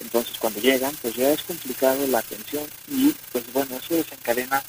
Entonces 0.00 0.38
cuando 0.38 0.60
llegan, 0.60 0.94
pues 1.02 1.14
ya 1.14 1.30
es 1.30 1.42
complicado 1.42 2.06
la 2.06 2.18
atención 2.18 2.64
y 2.88 3.14
pues 3.32 3.52
bueno, 3.52 3.76
eso 3.76 3.94
desencadena 3.94 4.62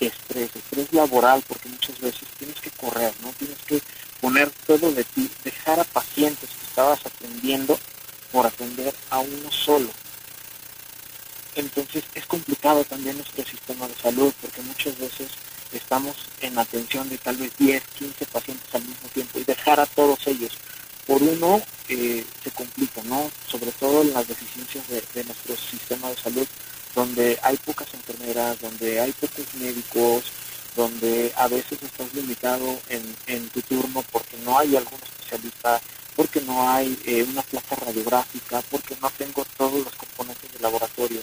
estrés, 0.00 0.50
estrés 0.54 0.92
laboral, 0.92 1.42
porque 1.48 1.68
muchas 1.68 1.98
veces 2.00 2.28
tienes 2.38 2.60
que 2.60 2.70
correr, 2.70 3.12
¿no? 3.22 3.32
Tienes 3.38 3.58
que 3.66 3.80
poner 4.20 4.50
todo 4.66 4.92
de 4.92 5.04
ti, 5.04 5.30
dejar 5.44 5.80
a 5.80 5.84
pacientes 5.84 6.50
que 6.50 6.66
estabas 6.66 7.00
atendiendo 7.04 7.78
por 8.32 8.46
atender 8.46 8.94
a 9.10 9.20
uno 9.20 9.50
solo. 9.50 9.90
Entonces 11.56 12.04
es 12.14 12.26
complicado 12.26 12.84
también 12.84 13.16
nuestro 13.16 13.44
sistema 13.44 13.88
de 13.88 13.94
salud 13.94 14.32
porque 14.40 14.62
muchas 14.62 14.98
veces 14.98 15.28
estamos 15.72 16.14
en 16.40 16.58
atención 16.58 17.08
de 17.08 17.18
tal 17.18 17.36
vez 17.36 17.52
10, 17.58 17.82
15 17.98 18.26
pacientes 18.26 18.74
al 18.74 18.82
mismo 18.82 19.08
tiempo 19.12 19.38
y 19.38 19.44
dejar 19.44 19.80
a 19.80 19.86
todos 19.86 20.26
ellos 20.26 20.52
por 21.06 21.22
uno 21.22 21.62
eh, 21.88 22.24
se 22.42 22.50
complica, 22.50 23.00
¿no? 23.04 23.30
Sobre 23.48 23.70
todo 23.72 24.02
en 24.02 24.12
las 24.12 24.26
deficiencias 24.26 24.84
de, 24.88 25.24
nuestro 25.24 25.56
sistema 25.56 26.10
de 26.10 26.16
salud, 26.16 26.46
donde 26.94 27.38
hay 27.42 27.56
pocas 27.58 27.86
enfermeras, 27.94 28.60
donde 28.60 29.00
hay 29.00 29.12
pocos 29.12 29.54
médicos, 29.54 30.24
donde 30.74 31.32
a 31.36 31.46
veces 31.48 31.80
estás 31.82 32.12
limitado 32.12 32.78
en, 32.88 33.02
en 33.28 33.48
tu 33.50 33.62
turno 33.62 34.02
porque 34.10 34.36
no 34.44 34.58
hay 34.58 34.76
algún 34.76 34.98
especialista, 35.00 35.80
porque 36.16 36.40
no 36.40 36.68
hay 36.68 36.98
eh, 37.04 37.24
una 37.28 37.42
plaza 37.42 37.76
radiográfica, 37.76 38.62
porque 38.70 38.96
no 39.00 39.10
tengo 39.10 39.44
todos 39.56 39.84
los 39.84 39.94
componentes 39.94 40.52
de 40.52 40.58
laboratorio, 40.60 41.20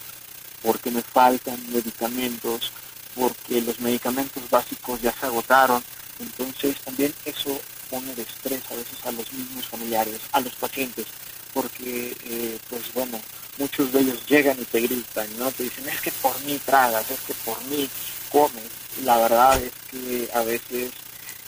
porque 0.63 0.89
me 0.89 1.01
faltan 1.01 1.59
medicamentos, 1.71 2.71
porque 3.15 3.61
los 3.61 3.79
medicamentos 3.79 4.49
básicos 4.49 5.01
ya 5.01 5.13
se 5.13 5.25
agotaron. 5.25 5.83
Entonces 6.19 6.77
también 6.81 7.13
eso 7.25 7.59
pone 7.89 8.15
de 8.15 8.23
estrés 8.23 8.61
a 8.71 8.75
veces 8.75 9.05
a 9.05 9.11
los 9.11 9.31
mismos 9.33 9.67
familiares, 9.67 10.19
a 10.31 10.39
los 10.39 10.53
pacientes, 10.53 11.05
porque 11.53 12.15
eh, 12.25 12.57
pues 12.69 12.93
bueno, 12.93 13.19
muchos 13.57 13.91
de 13.91 13.99
ellos 13.99 14.25
llegan 14.25 14.59
y 14.59 14.65
te 14.65 14.81
gritan, 14.81 15.27
¿no? 15.37 15.51
Te 15.51 15.63
dicen, 15.63 15.87
es 15.87 16.01
que 16.01 16.11
por 16.11 16.39
mí 16.41 16.59
tragas, 16.65 17.09
es 17.11 17.19
que 17.21 17.33
por 17.45 17.61
mí 17.65 17.89
comes. 18.31 18.63
La 19.03 19.17
verdad 19.17 19.61
es 19.61 19.73
que 19.91 20.29
a 20.33 20.43
veces 20.43 20.91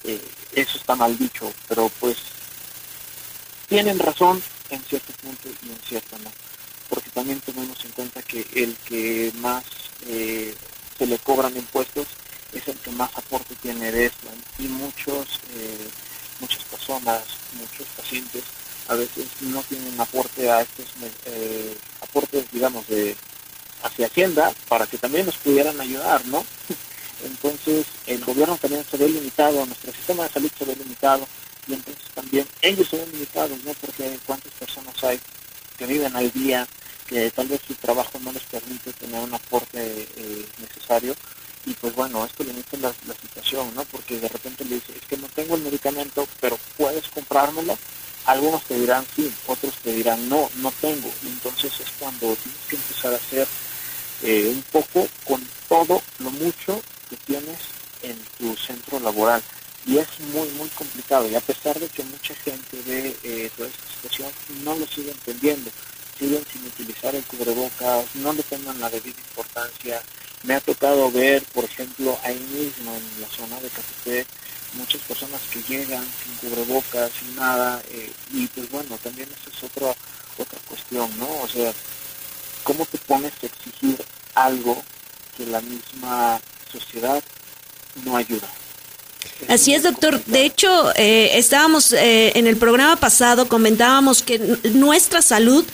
eh, 0.04 0.22
eso 0.54 0.78
está 0.78 0.96
mal 0.96 1.18
dicho, 1.18 1.52
pero 1.68 1.90
pues 2.00 2.18
tienen 3.68 3.98
razón 3.98 4.42
en 4.70 4.84
cierto 4.84 5.14
punto 5.14 5.50
y 5.64 5.70
en 5.70 5.80
cierto 5.88 6.18
no. 6.20 6.45
Porque 6.90 7.10
también 7.10 7.40
tenemos 7.42 7.84
en 7.84 7.92
cuenta 7.92 8.22
que 8.22 8.46
el 8.54 8.76
que 8.78 9.32
más 9.40 9.64
eh, 10.08 10.56
se 10.98 11.06
le 11.06 11.18
cobran 11.20 11.56
impuestos 11.56 12.08
es 12.54 12.68
el 12.68 12.78
que 12.78 12.92
más 12.92 13.10
aporte 13.16 13.56
tiene 13.56 13.92
de 13.92 14.06
esto. 14.06 14.28
Y 14.60 14.68
muchos, 14.68 15.40
eh, 15.56 15.88
muchas 16.40 16.64
personas, 16.64 17.24
muchos 17.54 17.88
pacientes 17.98 18.44
a 18.88 18.96
veces 18.96 19.26
no 19.42 19.62
tienen 19.64 20.00
aporte 20.00 20.50
a 20.50 20.62
estos 20.62 20.86
eh, 21.26 21.76
aportes, 22.02 22.46
digamos, 22.52 22.88
de 22.88 23.16
hacia 23.84 24.08
Hacienda 24.08 24.54
para 24.68 24.88
que 24.88 24.98
también 24.98 25.26
nos 25.26 25.38
pudieran 25.38 25.80
ayudar, 25.80 26.26
¿no? 26.26 26.46
Entonces 27.26 27.86
el 28.08 28.24
gobierno 28.24 28.58
también 28.58 28.86
se 28.90 28.98
ve 28.98 29.10
limitado, 29.10 29.66
nuestro 29.66 29.92
sistema 29.94 30.24
de 30.24 30.30
salud 30.30 30.52
se 30.58 30.66
ve 30.66 30.76
limitado 30.76 31.28
y 31.68 31.74
entonces 31.74 32.04
también 32.14 32.46
ellos 32.62 32.88
se 32.88 32.98
ven 32.98 33.12
limitados, 33.12 33.58
¿no? 33.64 33.74
Porque 33.74 34.20
cuántas 34.26 34.52
personas 34.54 35.04
hay 35.04 35.20
que 35.78 35.86
viven 35.86 36.16
al 36.16 36.32
día, 36.32 36.68
que 37.08 37.30
tal 37.32 37.48
vez 37.48 37.62
su 37.68 37.76
trabajo 37.76 38.20
no 38.20 38.32
les 38.32 38.44
permite 38.44 38.94
tener 38.94 39.22
un 39.22 39.34
aporte 39.34 40.08
eh, 40.16 40.46
necesario 40.60 41.16
y 41.66 41.74
pues 41.74 41.96
bueno, 41.96 42.24
esto 42.24 42.44
limita 42.44 42.78
la, 42.78 42.94
la 43.08 43.16
situación, 43.16 43.74
¿no? 43.74 43.84
Porque 43.86 44.20
de 44.20 44.28
repente 44.28 44.64
le 44.66 44.76
dice, 44.76 44.94
es 44.96 45.06
que 45.08 45.18
no 45.18 45.28
tengo 45.30 45.56
el 45.56 45.62
medicamento, 45.62 46.28
pero 46.40 46.60
puedes 46.78 47.08
comprármelo. 47.10 47.78
Algunos 48.26 48.64
te 48.64 48.80
dirán 48.80 49.06
sí, 49.16 49.32
otros 49.48 49.74
te 49.84 49.94
dirán 49.94 50.28
no, 50.30 50.50
no 50.58 50.72
tengo. 50.82 51.12
entonces 51.24 51.80
es 51.80 51.92
cuando 52.00 52.36
tienes 52.36 52.62
que 52.70 52.76
empezar 52.76 53.14
a 53.14 53.18
hacer 53.18 53.48
eh, 54.24 54.52
un 54.54 54.64
poco 54.72 55.08
con 55.26 55.48
todo 55.68 56.02
lo 56.20 56.32
mucho 56.32 56.82
que 57.10 57.18
tienes 57.18 57.60
en 58.02 58.18
tu 58.38 58.56
centro 58.56 59.00
laboral. 59.00 59.42
Y 59.86 59.98
es 60.00 60.08
muy, 60.34 60.48
muy 60.50 60.70
complicado. 60.70 61.30
Y 61.30 61.36
a 61.36 61.42
pesar 61.42 61.80
de 61.80 61.88
que 61.90 62.04
mucha 62.04 62.34
gente 62.36 62.82
ve 62.86 63.16
eh, 63.24 63.52
toda 63.56 63.70
esta 63.70 63.94
situación, 63.94 64.32
no 64.64 64.76
lo 64.76 64.88
sigue 64.88 65.12
entendiendo. 65.12 65.70
Siguen 66.18 66.44
sin 66.52 66.66
utilizar 66.66 67.14
el 67.14 67.24
cubrebocas, 67.24 68.06
no 68.16 68.34
le 68.34 68.42
toman 68.44 68.80
la 68.80 68.90
debida 68.90 69.20
importancia. 69.20 70.02
Me 70.44 70.56
ha 70.56 70.62
tocado 70.62 71.12
ver, 71.12 71.44
por 71.54 71.66
ejemplo, 71.66 72.18
ahí 72.24 72.40
mismo 72.54 72.96
en 72.96 73.22
la 73.22 73.28
zona 73.28 73.60
de 73.60 73.70
Catepec, 73.70 74.28
muchas 74.74 75.02
personas 75.02 75.42
que 75.52 75.62
llegan 75.64 76.06
sin 76.24 76.36
cubrebocas, 76.50 77.12
sin 77.20 77.36
nada. 77.36 77.82
Eh, 77.90 78.12
y 78.32 78.48
pues 78.48 78.70
bueno, 78.72 78.98
también 79.04 79.30
esa 79.30 79.56
es 79.56 79.64
otra, 79.64 79.96
otra 80.38 80.60
cuestión, 80.68 81.12
¿no? 81.20 81.28
O 81.42 81.48
sea, 81.48 81.72
¿cómo 82.64 82.86
te 82.86 82.98
pones 83.00 83.34
a 83.44 83.46
exigir 83.46 84.04
algo 84.34 84.82
que 85.38 85.46
la 85.46 85.62
misma 85.62 86.40
sociedad 86.72 87.24
no 88.04 88.18
ayuda? 88.18 88.50
Así 89.48 89.74
es, 89.74 89.84
doctor. 89.84 90.24
De 90.26 90.46
hecho, 90.46 90.92
eh, 90.96 91.32
estábamos 91.34 91.94
eh, 91.94 92.34
en 92.36 92.48
el 92.48 92.58
programa 92.58 92.96
pasado, 92.96 93.48
comentábamos 93.48 94.22
que 94.22 94.40
nuestra 94.74 95.22
salud 95.22 95.66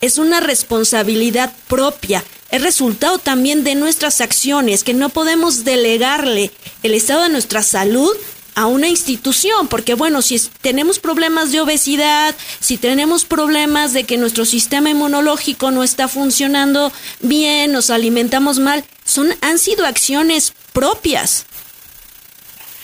es 0.00 0.18
una 0.18 0.40
responsabilidad 0.40 1.52
propia, 1.68 2.24
es 2.50 2.62
resultado 2.62 3.18
también 3.18 3.64
de 3.64 3.74
nuestras 3.74 4.20
acciones, 4.20 4.82
que 4.82 4.94
no 4.94 5.10
podemos 5.10 5.64
delegarle 5.64 6.50
el 6.82 6.94
estado 6.94 7.24
de 7.24 7.28
nuestra 7.28 7.62
salud 7.62 8.10
a 8.54 8.66
una 8.66 8.88
institución, 8.88 9.68
porque 9.68 9.94
bueno, 9.94 10.22
si 10.22 10.40
tenemos 10.60 10.98
problemas 10.98 11.52
de 11.52 11.60
obesidad, 11.60 12.34
si 12.60 12.78
tenemos 12.78 13.24
problemas 13.24 13.92
de 13.92 14.04
que 14.04 14.16
nuestro 14.16 14.44
sistema 14.44 14.90
inmunológico 14.90 15.70
no 15.70 15.84
está 15.84 16.08
funcionando 16.08 16.92
bien, 17.20 17.72
nos 17.72 17.90
alimentamos 17.90 18.58
mal, 18.58 18.84
son 19.04 19.28
han 19.40 19.58
sido 19.58 19.86
acciones 19.86 20.52
propias. 20.72 21.46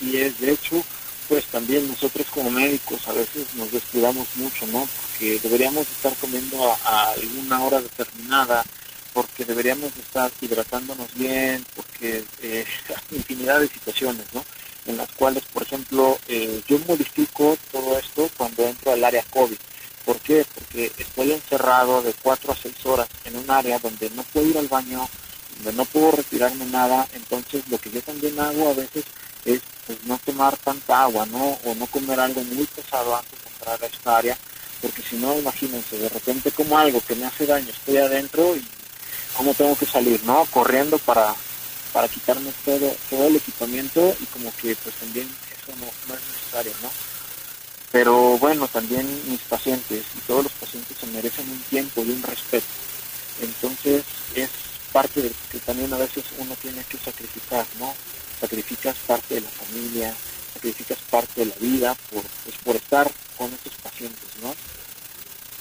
Y 0.01 0.17
es, 0.17 0.39
de 0.39 0.51
hecho, 0.51 0.83
pues 1.27 1.45
también 1.45 1.87
nosotros 1.87 2.25
como 2.33 2.49
médicos 2.49 3.07
a 3.07 3.13
veces 3.13 3.53
nos 3.55 3.71
descuidamos 3.71 4.27
mucho, 4.35 4.65
¿no? 4.67 4.87
Porque 5.01 5.39
deberíamos 5.39 5.87
estar 5.87 6.13
comiendo 6.15 6.71
a, 6.85 7.11
alguna 7.11 7.63
hora 7.63 7.81
determinada, 7.81 8.63
porque 9.13 9.45
deberíamos 9.45 9.91
estar 9.97 10.31
hidratándonos 10.41 11.13
bien, 11.15 11.65
porque 11.75 12.23
eh, 12.41 12.65
infinidad 13.11 13.59
de 13.59 13.67
situaciones, 13.67 14.25
¿no? 14.33 14.45
En 14.85 14.97
las 14.97 15.11
cuales, 15.11 15.43
por 15.51 15.63
ejemplo, 15.63 16.17
eh, 16.29 16.61
yo 16.67 16.79
modifico 16.87 17.57
todo 17.71 17.97
esto 17.99 18.29
cuando 18.37 18.65
entro 18.65 18.93
al 18.93 19.03
área 19.03 19.23
COVID. 19.23 19.57
¿Por 20.05 20.19
qué? 20.19 20.45
Porque 20.55 20.93
estoy 20.97 21.33
encerrado 21.33 22.01
de 22.01 22.13
cuatro 22.13 22.53
a 22.53 22.55
seis 22.55 22.77
horas 22.85 23.09
en 23.25 23.35
un 23.35 23.51
área 23.51 23.79
donde 23.79 24.09
no 24.11 24.23
puedo 24.23 24.47
ir 24.47 24.57
al 24.57 24.69
baño, 24.69 25.09
donde 25.57 25.73
no 25.73 25.83
puedo 25.83 26.11
retirarme 26.11 26.65
nada, 26.67 27.05
entonces 27.13 27.67
lo 27.67 27.77
que 27.77 27.91
yo 27.91 28.01
también 28.01 28.39
hago 28.39 28.69
a 28.69 28.73
veces 28.73 29.03
es 29.43 29.61
pues, 29.87 30.03
no 30.03 30.19
tomar 30.19 30.55
tanta 30.57 31.03
agua, 31.03 31.25
¿no? 31.25 31.57
O 31.65 31.73
no 31.75 31.87
comer 31.87 32.19
algo 32.19 32.43
muy 32.43 32.65
pesado 32.65 33.15
antes 33.15 33.41
de 33.41 33.49
entrar 33.49 33.81
a 33.81 33.87
esta 33.87 34.17
área, 34.17 34.37
porque 34.81 35.01
si 35.01 35.15
no, 35.15 35.39
imagínense, 35.39 35.97
de 35.97 36.09
repente 36.09 36.51
como 36.51 36.77
algo 36.77 37.01
que 37.01 37.15
me 37.15 37.25
hace 37.25 37.45
daño, 37.45 37.69
estoy 37.69 37.97
adentro 37.97 38.55
y 38.55 38.65
cómo 39.35 39.53
tengo 39.53 39.75
que 39.77 39.85
salir, 39.85 40.21
¿no? 40.25 40.45
Corriendo 40.45 40.97
para, 40.99 41.33
para 41.93 42.07
quitarme 42.07 42.51
todo, 42.65 42.95
todo 43.09 43.27
el 43.27 43.37
equipamiento 43.37 44.15
y 44.19 44.25
como 44.25 44.53
que 44.57 44.75
pues 44.75 44.95
también 44.95 45.27
eso 45.27 45.71
no, 45.77 45.85
no 46.07 46.15
es 46.15 46.21
necesario, 46.21 46.73
¿no? 46.83 46.91
Pero 47.91 48.37
bueno, 48.37 48.67
también 48.67 49.07
mis 49.29 49.41
pacientes 49.41 50.03
y 50.15 50.19
todos 50.27 50.43
los 50.43 50.51
pacientes 50.53 50.97
se 50.99 51.07
merecen 51.07 51.49
un 51.49 51.61
tiempo 51.61 52.03
y 52.03 52.11
un 52.11 52.21
respeto. 52.21 52.67
Entonces 53.41 54.03
es 54.35 54.49
parte 54.91 55.21
de 55.21 55.31
que 55.51 55.59
también 55.59 55.93
a 55.93 55.97
veces 55.97 56.25
uno 56.37 56.55
tiene 56.61 56.83
que 56.83 56.97
sacrificar, 56.97 57.65
¿no? 57.79 57.93
Sacrificas 58.39 58.95
parte 59.07 59.35
de 59.35 59.41
la 59.41 59.49
familia, 59.49 60.15
sacrificas 60.53 60.97
parte 61.09 61.41
de 61.41 61.45
la 61.47 61.55
vida 61.55 61.95
por, 62.11 62.23
pues, 62.43 62.55
por 62.63 62.75
estar 62.75 63.11
con 63.37 63.51
estos 63.53 63.73
pacientes, 63.81 64.29
¿no? 64.41 64.55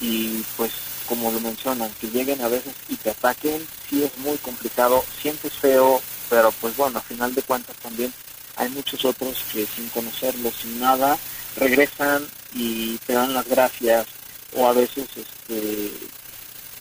Y 0.00 0.44
pues 0.56 0.72
como 1.08 1.30
lo 1.30 1.40
mencionan, 1.40 1.92
que 2.00 2.08
lleguen 2.08 2.40
a 2.42 2.48
veces 2.48 2.74
y 2.88 2.96
te 2.96 3.10
ataquen, 3.10 3.66
sí 3.88 4.02
es 4.02 4.16
muy 4.18 4.36
complicado, 4.38 5.04
sientes 5.20 5.52
feo, 5.52 6.02
pero 6.28 6.52
pues 6.60 6.76
bueno, 6.76 6.98
a 6.98 7.02
final 7.02 7.34
de 7.34 7.42
cuentas 7.42 7.76
también 7.76 8.12
hay 8.56 8.68
muchos 8.70 9.04
otros 9.04 9.44
que 9.52 9.66
sin 9.66 9.88
conocerlo, 9.90 10.50
sin 10.50 10.80
nada, 10.80 11.18
regresan 11.56 12.26
y 12.54 12.98
te 12.98 13.12
dan 13.12 13.34
las 13.34 13.46
gracias 13.46 14.06
o 14.54 14.66
a 14.66 14.72
veces 14.72 15.06
este 15.16 15.92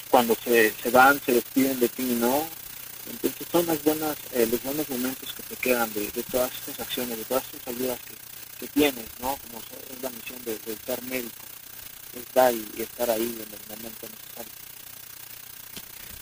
cuando 0.10 0.36
se, 0.43 0.73
se 0.81 0.89
van 0.91 1.19
se 1.25 1.34
despiden 1.34 1.79
de 1.79 1.89
ti 1.89 2.03
no 2.19 2.47
entonces 3.10 3.48
son 3.52 3.65
las 3.65 3.84
buenas 3.84 4.18
eh, 4.34 4.48
los 4.50 4.62
buenos 4.63 4.89
momentos 4.89 5.34
que 5.34 5.44
te 5.44 5.56
quedan 5.56 5.94
de, 5.94 6.10
todas 6.32 6.52
estas 6.54 6.80
acciones 6.80 7.18
de 7.18 7.26
todas 7.26 7.44
estas 7.46 7.76
ayudas 7.76 8.00
que, 8.08 8.15
tienes 8.74 9.06
no 9.22 9.38
como 9.44 9.60
es 9.60 10.02
la 10.02 10.10
misión 10.10 10.44
de, 10.44 10.54
de 10.54 10.76
ser 10.84 11.00
médico 11.04 11.46
estar 12.20 12.52
y 12.52 12.82
estar 12.82 13.10
ahí 13.12 13.22
en 13.22 13.54
el 13.54 13.78
momento 13.78 14.08
necesario 14.10 14.52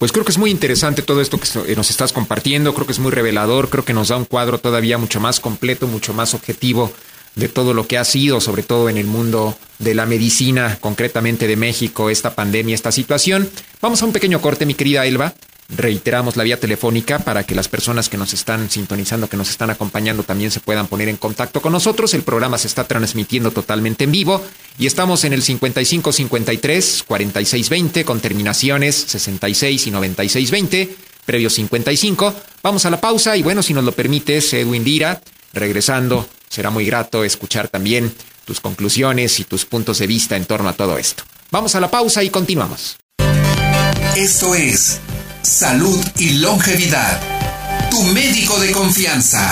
pues 0.04 0.12
creo 0.12 0.26
que 0.26 0.32
es 0.32 0.38
muy 0.38 0.52
interesante 0.52 1.02
todo 1.02 1.22
esto 1.22 1.40
que 1.40 1.76
nos 1.78 1.90
estás 1.90 2.12
compartiendo, 2.12 2.74
creo 2.74 2.86
que 2.86 2.92
es 2.92 3.00
muy 3.00 3.12
revelador, 3.12 3.70
creo 3.70 3.86
que 3.86 3.94
nos 3.94 4.10
da 4.10 4.18
un 4.18 4.26
cuadro 4.26 4.60
todavía 4.60 4.98
mucho 4.98 5.22
más 5.22 5.40
completo, 5.40 5.88
mucho 5.88 6.14
más 6.14 6.34
objetivo 6.34 6.92
de 7.36 7.48
todo 7.48 7.74
lo 7.74 7.88
que 7.88 7.98
ha 7.98 8.04
sido, 8.04 8.42
sobre 8.42 8.64
todo 8.64 8.90
en 8.90 8.98
el 8.98 9.08
mundo 9.08 9.58
de 9.80 9.96
la 9.96 10.06
medicina, 10.06 10.78
concretamente 10.82 11.48
de 11.48 11.56
México, 11.56 12.10
esta 12.10 12.36
pandemia, 12.36 12.76
esta 12.76 12.92
situación. 12.92 13.50
Vamos 13.82 14.02
a 14.02 14.06
un 14.06 14.12
pequeño 14.12 14.42
corte, 14.42 14.66
mi 14.66 14.74
querida 14.74 15.06
Elba. 15.06 15.34
Reiteramos 15.70 16.36
la 16.36 16.44
vía 16.44 16.60
telefónica 16.60 17.20
para 17.20 17.44
que 17.44 17.56
las 17.56 17.68
personas 17.68 18.10
que 18.10 18.18
nos 18.18 18.34
están 18.34 18.70
sintonizando, 18.70 19.30
que 19.30 19.38
nos 19.38 19.50
están 19.50 19.70
acompañando, 19.70 20.24
también 20.24 20.52
se 20.52 20.60
puedan 20.60 20.88
poner 20.88 21.10
en 21.10 21.18
contacto 21.18 21.62
con 21.62 21.72
nosotros. 21.72 22.14
El 22.14 22.24
programa 22.24 22.58
se 22.58 22.68
está 22.68 22.84
transmitiendo 22.84 23.52
totalmente 23.52 24.04
en 24.04 24.12
vivo 24.12 24.44
y 24.78 24.86
estamos 24.86 25.24
en 25.24 25.34
el 25.34 25.42
5553 25.42 27.04
4620 27.08 28.06
con 28.06 28.20
terminaciones 28.20 28.96
66 28.96 29.88
y 29.88 29.92
9620, 29.92 30.96
previo 31.26 31.50
55. 31.50 32.34
Vamos 32.62 32.86
a 32.86 32.90
la 32.90 33.02
pausa 33.02 33.36
y 33.38 33.44
bueno, 33.44 33.64
si 33.64 33.74
nos 33.74 33.84
lo 33.84 33.92
permites, 33.94 34.54
Edwin 34.54 34.84
Dira, 34.84 35.22
regresando 35.54 36.28
Será 36.54 36.70
muy 36.70 36.86
grato 36.86 37.24
escuchar 37.24 37.68
también 37.68 38.14
tus 38.46 38.60
conclusiones 38.60 39.40
y 39.40 39.44
tus 39.44 39.66
puntos 39.66 39.98
de 39.98 40.06
vista 40.06 40.38
en 40.38 40.46
torno 40.46 40.70
a 40.70 40.74
todo 40.74 41.00
esto. 41.00 41.24
Vamos 41.50 41.74
a 41.74 41.80
la 41.80 41.90
pausa 41.90 42.22
y 42.22 42.30
continuamos. 42.30 42.98
Esto 44.16 44.54
es 44.54 45.00
Salud 45.44 46.02
y 46.20 46.40
Longevidad. 46.40 47.20
Tu 47.92 48.02
médico 48.02 48.58
de 48.62 48.72
confianza. 48.72 49.52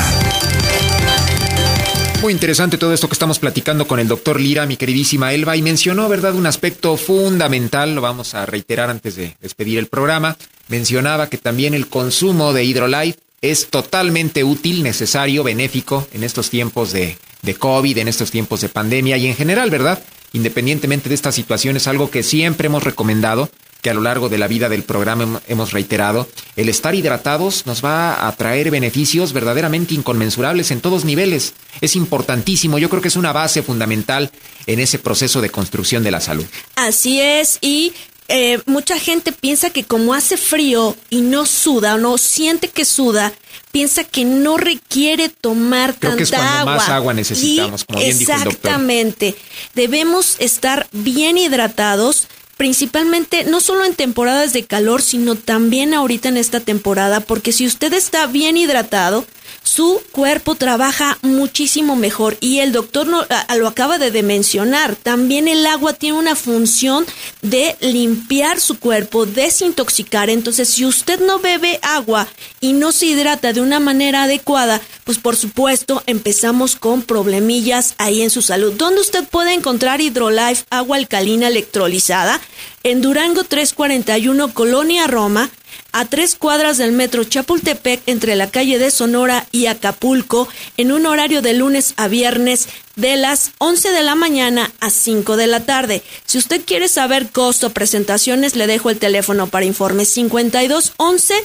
Muy 2.21 2.31
interesante 2.31 2.77
todo 2.77 2.93
esto 2.93 3.09
que 3.09 3.13
estamos 3.13 3.39
platicando 3.39 3.85
con 3.85 3.99
el 3.99 4.07
doctor 4.07 4.39
Lira, 4.39 4.65
mi 4.65 4.77
queridísima 4.77 5.33
Elba, 5.33 5.57
y 5.57 5.61
mencionó, 5.61 6.07
¿verdad?, 6.07 6.35
un 6.35 6.45
aspecto 6.45 6.95
fundamental, 6.95 7.93
lo 7.93 7.99
vamos 7.99 8.35
a 8.35 8.45
reiterar 8.45 8.89
antes 8.89 9.17
de 9.17 9.35
despedir 9.41 9.79
el 9.79 9.87
programa. 9.87 10.37
Mencionaba 10.69 11.27
que 11.27 11.37
también 11.37 11.73
el 11.73 11.87
consumo 11.87 12.53
de 12.53 12.63
Hydrolife 12.63 13.19
es 13.41 13.67
totalmente 13.67 14.45
útil, 14.45 14.83
necesario, 14.83 15.43
benéfico 15.43 16.07
en 16.13 16.23
estos 16.23 16.49
tiempos 16.49 16.93
de, 16.93 17.17
de, 17.41 17.55
COVID, 17.55 17.97
en 17.97 18.07
estos 18.07 18.31
tiempos 18.31 18.61
de 18.61 18.69
pandemia 18.69 19.17
y 19.17 19.27
en 19.27 19.35
general, 19.35 19.69
¿verdad? 19.69 20.01
Independientemente 20.31 21.09
de 21.09 21.15
esta 21.15 21.33
situación, 21.33 21.75
es 21.75 21.87
algo 21.87 22.09
que 22.09 22.23
siempre 22.23 22.67
hemos 22.67 22.83
recomendado, 22.83 23.49
que 23.81 23.89
a 23.89 23.93
lo 23.93 24.01
largo 24.01 24.29
de 24.29 24.37
la 24.37 24.47
vida 24.47 24.69
del 24.69 24.83
programa 24.83 25.41
hemos 25.47 25.71
reiterado. 25.71 26.27
El 26.55 26.69
estar 26.69 26.93
hidratados 26.95 27.65
nos 27.65 27.83
va 27.83 28.27
a 28.27 28.35
traer 28.35 28.71
beneficios 28.71 29.33
verdaderamente 29.33 29.93
inconmensurables 29.93 30.71
en 30.71 30.81
todos 30.81 31.03
niveles. 31.05 31.53
Es 31.81 31.95
importantísimo, 31.95 32.77
yo 32.77 32.89
creo 32.89 33.01
que 33.01 33.07
es 33.07 33.15
una 33.15 33.33
base 33.33 33.63
fundamental 33.63 34.31
en 34.67 34.79
ese 34.79 34.99
proceso 34.99 35.41
de 35.41 35.49
construcción 35.49 36.03
de 36.03 36.11
la 36.11 36.21
salud. 36.21 36.45
Así 36.75 37.19
es, 37.19 37.57
y 37.61 37.93
eh, 38.27 38.61
mucha 38.65 38.97
gente 38.97 39.31
piensa 39.33 39.71
que 39.71 39.83
como 39.83 40.13
hace 40.13 40.37
frío 40.37 40.95
y 41.09 41.21
no 41.21 41.45
suda 41.45 41.95
o 41.95 41.97
no 41.97 42.17
siente 42.17 42.69
que 42.69 42.85
suda, 42.85 43.33
piensa 43.71 44.03
que 44.03 44.23
no 44.23 44.57
requiere 44.57 45.27
tomar 45.29 45.95
Creo 45.95 46.11
tanta 46.11 46.17
que 46.17 46.23
es 46.23 46.29
cuando 46.29 46.47
agua. 46.59 46.75
más 46.77 46.89
agua 46.89 47.13
necesitamos, 47.13 47.83
como 47.83 47.99
bien 47.99 48.17
dijo 48.17 48.31
el 48.31 48.37
doctor. 48.37 48.53
Exactamente. 48.53 49.35
Debemos 49.75 50.35
estar 50.39 50.87
bien 50.91 51.37
hidratados, 51.37 52.27
principalmente 52.61 53.43
no 53.43 53.59
solo 53.59 53.85
en 53.85 53.95
temporadas 53.95 54.53
de 54.53 54.65
calor, 54.65 55.01
sino 55.01 55.33
también 55.33 55.95
ahorita 55.95 56.29
en 56.29 56.37
esta 56.37 56.59
temporada, 56.59 57.19
porque 57.19 57.53
si 57.53 57.65
usted 57.65 57.91
está 57.91 58.27
bien 58.27 58.55
hidratado, 58.55 59.25
su 59.63 60.01
cuerpo 60.11 60.55
trabaja 60.55 61.19
muchísimo 61.21 61.95
mejor 61.95 62.35
y 62.41 62.59
el 62.59 62.71
doctor 62.71 63.07
no, 63.07 63.25
lo 63.57 63.67
acaba 63.67 63.99
de, 63.99 64.21
mencionar. 64.23 64.95
También 64.95 65.47
el 65.47 65.65
agua 65.65 65.93
tiene 65.93 66.17
una 66.17 66.35
función 66.35 67.05
de 67.41 67.75
limpiar 67.79 68.59
su 68.59 68.79
cuerpo, 68.79 69.25
desintoxicar. 69.25 70.29
Entonces, 70.29 70.69
si 70.69 70.85
usted 70.85 71.19
no 71.21 71.39
bebe 71.39 71.79
agua 71.81 72.27
y 72.59 72.73
no 72.73 72.91
se 72.91 73.07
hidrata 73.07 73.53
de 73.53 73.61
una 73.61 73.79
manera 73.79 74.23
adecuada, 74.23 74.81
pues 75.03 75.17
por 75.17 75.35
supuesto 75.35 76.03
empezamos 76.05 76.75
con 76.75 77.03
problemillas 77.03 77.95
ahí 77.97 78.21
en 78.21 78.29
su 78.29 78.41
salud. 78.41 78.73
¿Dónde 78.73 79.01
usted 79.01 79.25
puede 79.25 79.53
encontrar 79.53 80.01
Hydrolife 80.01 80.65
agua 80.69 80.97
alcalina 80.97 81.47
electrolizada? 81.47 82.39
En 82.83 83.01
Durango 83.01 83.43
341, 83.43 84.53
Colonia 84.53 85.07
Roma 85.07 85.49
a 85.91 86.05
tres 86.05 86.35
cuadras 86.35 86.77
del 86.77 86.91
metro 86.91 87.23
Chapultepec 87.23 88.01
entre 88.05 88.35
la 88.35 88.49
calle 88.49 88.79
de 88.79 88.91
Sonora 88.91 89.47
y 89.51 89.65
Acapulco 89.65 90.47
en 90.77 90.91
un 90.91 91.05
horario 91.05 91.41
de 91.41 91.53
lunes 91.53 91.93
a 91.97 92.07
viernes 92.07 92.67
de 92.95 93.15
las 93.17 93.51
11 93.57 93.91
de 93.91 94.03
la 94.03 94.15
mañana 94.15 94.71
a 94.79 94.89
5 94.89 95.37
de 95.37 95.47
la 95.47 95.61
tarde. 95.61 96.03
Si 96.25 96.37
usted 96.37 96.61
quiere 96.65 96.87
saber 96.87 97.29
costo 97.29 97.71
presentaciones, 97.71 98.55
le 98.55 98.67
dejo 98.67 98.89
el 98.89 98.99
teléfono 98.99 99.47
para 99.47 99.65
informes 99.65 100.09
5211 100.09 101.35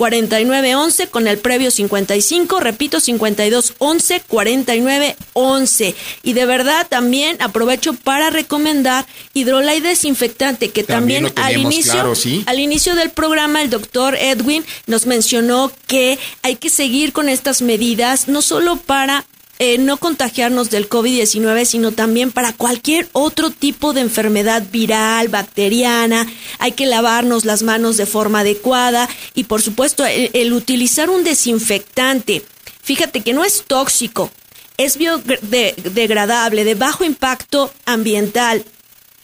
4911 0.00 1.08
con 1.08 1.28
el 1.28 1.36
previo 1.36 1.70
55, 1.70 2.58
repito 2.58 3.00
5211 3.00 4.22
4911. 4.26 5.94
Y 6.22 6.32
de 6.32 6.46
verdad 6.46 6.86
también 6.88 7.36
aprovecho 7.42 7.92
para 7.92 8.30
recomendar 8.30 9.04
Hidrolay 9.34 9.80
desinfectante 9.80 10.70
que 10.70 10.84
también, 10.84 11.30
al 11.36 11.58
inicio 11.58 12.14
al 12.46 12.60
inicio 12.60 12.94
del 12.94 13.10
programa 13.10 13.60
el 13.60 13.68
doctor 13.68 14.16
Edwin 14.16 14.64
nos 14.86 15.04
mencionó 15.04 15.70
que 15.86 16.18
hay 16.42 16.56
que 16.56 16.70
seguir 16.70 17.12
con 17.12 17.28
estas 17.28 17.60
medidas 17.60 18.26
no 18.26 18.40
solo 18.40 18.76
para 18.76 19.26
eh, 19.62 19.76
no 19.76 19.98
contagiarnos 19.98 20.70
del 20.70 20.88
COVID-19, 20.88 21.66
sino 21.66 21.92
también 21.92 22.32
para 22.32 22.54
cualquier 22.54 23.10
otro 23.12 23.50
tipo 23.50 23.92
de 23.92 24.00
enfermedad 24.00 24.62
viral, 24.72 25.28
bacteriana. 25.28 26.26
Hay 26.58 26.72
que 26.72 26.86
lavarnos 26.86 27.44
las 27.44 27.62
manos 27.62 27.98
de 27.98 28.06
forma 28.06 28.40
adecuada 28.40 29.06
y, 29.34 29.44
por 29.44 29.60
supuesto, 29.60 30.06
el, 30.06 30.54
utilizar 30.54 31.10
un 31.10 31.24
desinfectante. 31.24 32.42
Fíjate 32.82 33.20
que 33.20 33.34
no 33.34 33.44
es 33.44 33.64
tóxico, 33.66 34.30
es 34.78 34.96
biodegradable, 34.96 36.64
de 36.64 36.74
bajo 36.74 37.04
impacto 37.04 37.70
ambiental. 37.84 38.64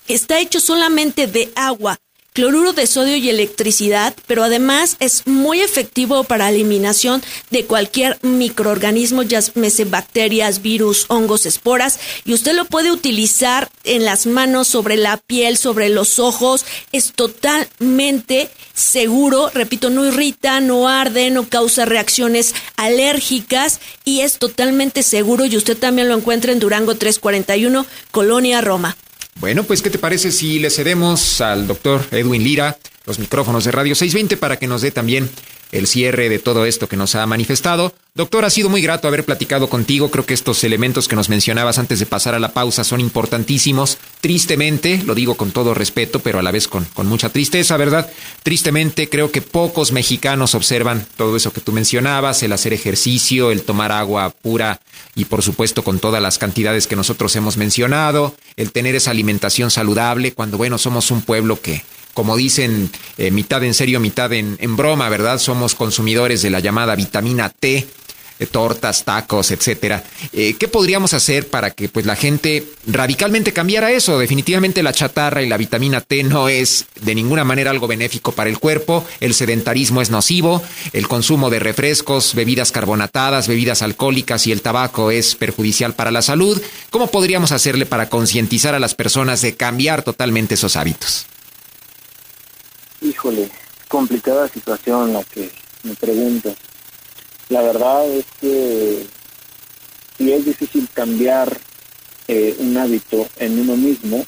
Está 0.07 0.38
hecho 0.38 0.61
solamente 0.61 1.27
de 1.27 1.51
agua 1.57 1.99
cloruro 2.37 2.75
de 2.75 2.87
sodio 2.87 3.16
y 3.16 3.31
electricidad, 3.31 4.14
pero 4.27 4.44
además 4.44 4.99
es 5.01 5.27
muy 5.27 5.62
efectivo 5.62 6.22
para 6.25 6.51
eliminación 6.51 7.22
de 7.51 7.64
cualquier 7.64 8.18
microorganismo, 8.20 9.22
ya 9.22 9.40
sea 9.40 9.87
bacterias, 9.87 10.61
virus, 10.61 11.07
hongos, 11.09 11.46
esporas, 11.46 11.99
y 12.27 12.35
usted 12.35 12.55
lo 12.55 12.66
puede 12.66 12.92
utilizar 12.92 13.70
en 13.85 14.05
las 14.05 14.27
manos, 14.27 14.68
sobre 14.68 14.99
la 14.99 15.16
piel, 15.16 15.57
sobre 15.57 15.88
los 15.88 16.18
ojos, 16.18 16.66
es 16.92 17.14
totalmente 17.14 18.51
seguro, 18.75 19.51
repito, 19.55 19.88
no 19.88 20.05
irrita, 20.05 20.61
no 20.61 20.88
arde, 20.88 21.31
no 21.31 21.49
causa 21.49 21.87
reacciones 21.87 22.55
alérgicas 22.77 23.81
y 24.05 24.20
es 24.20 24.37
totalmente 24.38 25.03
seguro 25.03 25.46
y 25.46 25.57
usted 25.57 25.79
también 25.79 26.09
lo 26.09 26.14
encuentra 26.14 26.53
en 26.53 26.61
Durango 26.61 26.96
341, 26.96 27.87
Colonia 28.11 28.61
Roma. 28.61 28.94
Bueno, 29.38 29.64
pues, 29.64 29.83
¿qué 29.83 29.90
te 29.90 29.99
parece 29.99 30.33
si 30.33 30.59
le 30.59 30.70
cedemos 30.70 31.40
al 31.42 31.66
doctor 31.66 32.03
Edwin 32.11 32.42
Lira 32.42 32.79
los 33.05 33.18
micrófonos 33.18 33.64
de 33.64 33.70
Radio 33.70 33.94
620 33.94 34.37
para 34.38 34.59
que 34.59 34.66
nos 34.66 34.81
dé 34.81 34.90
también 34.90 35.29
el 35.72 35.87
cierre 35.87 36.29
de 36.29 36.38
todo 36.38 36.66
esto 36.66 36.88
que 36.88 36.96
nos 36.96 37.14
ha 37.14 37.26
manifestado. 37.26 37.94
Doctor, 38.14 38.46
ha 38.46 38.50
sido 38.50 38.70
muy 38.70 38.81
grato 38.81 39.09
haber 39.09 39.24
platicado 39.24 39.68
contigo. 39.68 40.11
Creo 40.11 40.24
que 40.24 40.33
estos 40.33 40.64
elementos 40.64 41.07
que 41.07 41.16
nos 41.16 41.29
mencionabas 41.29 41.79
antes 41.79 41.98
de 41.98 42.07
pasar 42.07 42.35
a 42.35 42.38
la 42.38 42.55
pausa 42.55 42.83
son 42.83 43.00
importantísimos. 43.00 43.98
Tristemente, 44.22 45.02
lo 45.05 45.14
digo 45.14 45.35
con 45.35 45.50
todo 45.50 45.74
respeto, 45.74 46.20
pero 46.20 46.38
a 46.38 46.42
la 46.42 46.50
vez 46.50 46.66
con, 46.66 46.87
con 46.87 47.07
mucha 47.09 47.29
tristeza, 47.29 47.76
¿verdad? 47.76 48.11
Tristemente, 48.42 49.11
creo 49.11 49.31
que 49.31 49.42
pocos 49.42 49.92
mexicanos 49.92 50.55
observan 50.55 51.07
todo 51.16 51.37
eso 51.37 51.52
que 51.52 51.61
tú 51.61 51.72
mencionabas, 51.72 52.42
el 52.42 52.52
hacer 52.52 52.72
ejercicio, 52.72 53.50
el 53.50 53.62
tomar 53.62 53.92
agua 53.92 54.31
pura 54.31 54.81
y 55.14 55.26
por 55.26 55.42
supuesto 55.42 55.85
con 55.85 55.98
todas 55.98 56.22
las 56.22 56.38
cantidades 56.38 56.87
que 56.87 56.96
nosotros 56.96 57.37
hemos 57.37 57.59
mencionado, 57.59 58.35
el 58.57 58.72
tener 58.72 58.94
esa 58.94 59.11
alimentación 59.11 59.70
saludable, 59.70 60.33
cuando 60.33 60.57
bueno, 60.57 60.79
somos 60.79 61.11
un 61.11 61.20
pueblo 61.22 61.61
que 61.61 61.83
como 62.16 62.35
dicen, 62.35 62.90
eh, 63.18 63.31
mitad 63.31 63.62
en 63.62 63.74
serio, 63.74 64.00
mitad 64.00 64.33
en, 64.33 64.57
broma, 64.74 65.11
¿verdad? 65.11 65.38
Somos 65.38 65.74
consumidores 65.74 66.40
de 66.40 66.48
la 66.48 66.61
llamada 66.61 66.94
vitamina 66.94 67.50
T, 67.50 67.87
eh, 68.38 68.46
tortas, 68.46 69.05
tacos, 69.05 69.50
etcétera. 69.50 70.02
Eh, 70.33 70.57
¿Qué 70.59 70.66
podríamos 70.66 71.12
hacer 71.12 71.48
para 71.48 71.72
que 71.72 71.90
pues 71.90 72.07
la 72.07 72.16
gente 72.16 72.64
radicalmente 72.87 73.52
cambiara 73.52 73.92
eso? 73.92 74.18
Definitivamente 74.18 74.83
la 74.83 74.94
chatarra 74.94 75.42
y 75.42 75.48
la 75.50 75.59
vitamina 75.59 76.00
T 76.00 76.22
no 76.22 76.48
es 76.48 76.87
de 77.02 77.14
ninguna 77.14 77.44
manera 77.44 77.70
algo 77.70 77.87
benéfico 77.87 78.33
para 78.33 78.48
el 78.48 78.59
cuerpo. 78.59 79.05
El 79.20 79.35
sedentarismo 79.35 80.00
es 80.00 80.09
nocivo. 80.09 80.62
El 80.94 81.09
consumo 81.09 81.50
de 81.50 81.59
refrescos, 81.59 82.35
bebidas 82.35 82.72
carbonatadas, 82.72 83.46
bebidas 83.46 83.83
alcohólicas 83.83 84.46
y 84.46 84.52
el 84.52 84.62
tabaco 84.62 85.11
es 85.11 85.35
perjudicial 85.35 85.92
para 85.92 86.11
la 86.11 86.22
salud. 86.22 86.59
¿Cómo 86.88 87.09
podríamos 87.09 87.52
hacerle 87.52 87.85
para 87.85 88.09
concientizar 88.09 88.74
a 88.74 88.81
las 88.81 88.94
personas 88.94 89.42
de 89.42 89.55
cambiar 89.55 90.02
totalmente 90.02 90.55
esos 90.55 90.76
hábitos? 90.76 91.26
Híjole, 93.00 93.50
complicada 93.88 94.48
situación 94.48 95.12
la 95.12 95.24
que 95.24 95.50
me 95.82 95.94
preguntas. 95.94 96.56
La 97.48 97.62
verdad 97.62 98.06
es 98.09 98.24
que 98.40 99.06
si 100.16 100.32
es 100.32 100.44
difícil 100.44 100.88
cambiar 100.92 101.56
eh, 102.28 102.56
un 102.59 102.76
hábito 102.76 103.28
en 103.37 103.61
uno 103.61 103.76
mismo, 103.76 104.24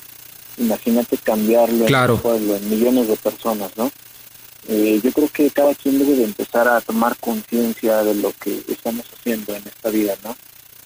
imagínate 0.59 1.17
cambiarlo 1.19 1.87
en 1.87 2.11
un 2.11 2.19
pueblo, 2.21 2.57
en 2.57 2.71
millones 2.71 3.09
de 3.09 3.17
personas, 3.17 3.73
¿no? 3.77 3.91
Eh, 4.69 5.01
yo 5.03 5.13
creo 5.13 5.29
que 5.29 5.51
cada 5.51 5.75
quien 5.75 5.99
debe 5.99 6.17
de 6.17 6.25
empezar 6.25 6.69
a 6.69 6.81
tomar 6.81 7.17
conciencia 7.17 8.03
de 8.03 8.15
lo 8.15 8.33
que 8.33 8.63
estamos 8.69 9.07
haciendo 9.19 9.55
en 9.57 9.67
esta 9.67 9.89
vida, 9.89 10.15
¿no? 10.23 10.37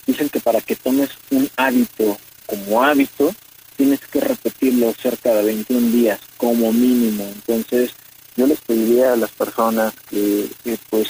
Dicen 0.07 0.29
que 0.29 0.41
para 0.41 0.61
que 0.61 0.77
tomes 0.77 1.11
un 1.31 1.51
hábito 1.57 2.17
como 2.47 2.83
hábito, 2.83 3.35
tienes 3.83 3.99
que 3.99 4.21
repetirlo 4.21 4.95
cerca 4.95 5.35
de 5.35 5.43
21 5.43 5.91
días 5.91 6.21
como 6.37 6.73
mínimo. 6.73 7.25
Entonces, 7.25 7.91
yo 8.37 8.47
les 8.47 8.61
pediría 8.61 9.13
a 9.13 9.17
las 9.17 9.31
personas 9.33 9.93
que, 10.09 10.49
pues, 10.89 11.09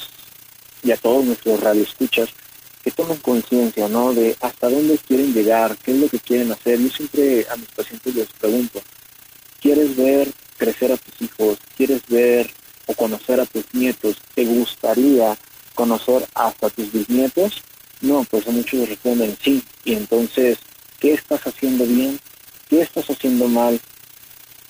y 0.82 0.90
a 0.90 0.96
todos 0.96 1.22
nuestros 1.22 1.60
radioescuchas, 1.60 2.30
que 2.82 2.90
tomen 2.90 3.18
conciencia, 3.18 3.90
¿no? 3.90 4.14
De 4.14 4.38
hasta 4.40 4.70
dónde 4.70 4.96
quieren 4.96 5.34
llegar, 5.34 5.76
qué 5.84 5.90
es 5.90 5.98
lo 5.98 6.08
que 6.08 6.18
quieren 6.18 6.50
hacer. 6.50 6.80
Yo 6.80 6.88
siempre 6.88 7.46
a 7.50 7.56
mis 7.56 7.68
pacientes 7.68 8.14
les 8.14 8.28
pregunto, 8.28 8.80
¿quieres 9.60 9.94
ver 9.94 10.32
crecer 10.56 10.92
a 10.92 10.96
tus 10.96 11.20
hijos? 11.20 11.58
¿Quieres 11.76 12.00
ver 12.08 12.50
o 12.86 12.94
conocer 12.94 13.38
a 13.38 13.44
tus 13.44 13.66
nietos? 13.74 14.16
¿Te 14.34 14.46
gustaría 14.46 15.36
conocer 15.74 16.26
hasta 16.32 16.70
tus 16.70 16.90
bisnietos? 16.90 17.62
No, 18.00 18.24
pues 18.24 18.48
a 18.48 18.50
muchos 18.50 18.88
responden 18.88 19.36
sí. 19.42 19.62
Y 19.84 19.92
entonces, 19.92 20.56
¿qué 21.00 21.12
estás 21.12 21.46
haciendo 21.46 21.84
bien? 21.84 22.18
¿Qué 22.72 22.80
estás 22.80 23.10
haciendo 23.10 23.48
mal? 23.48 23.78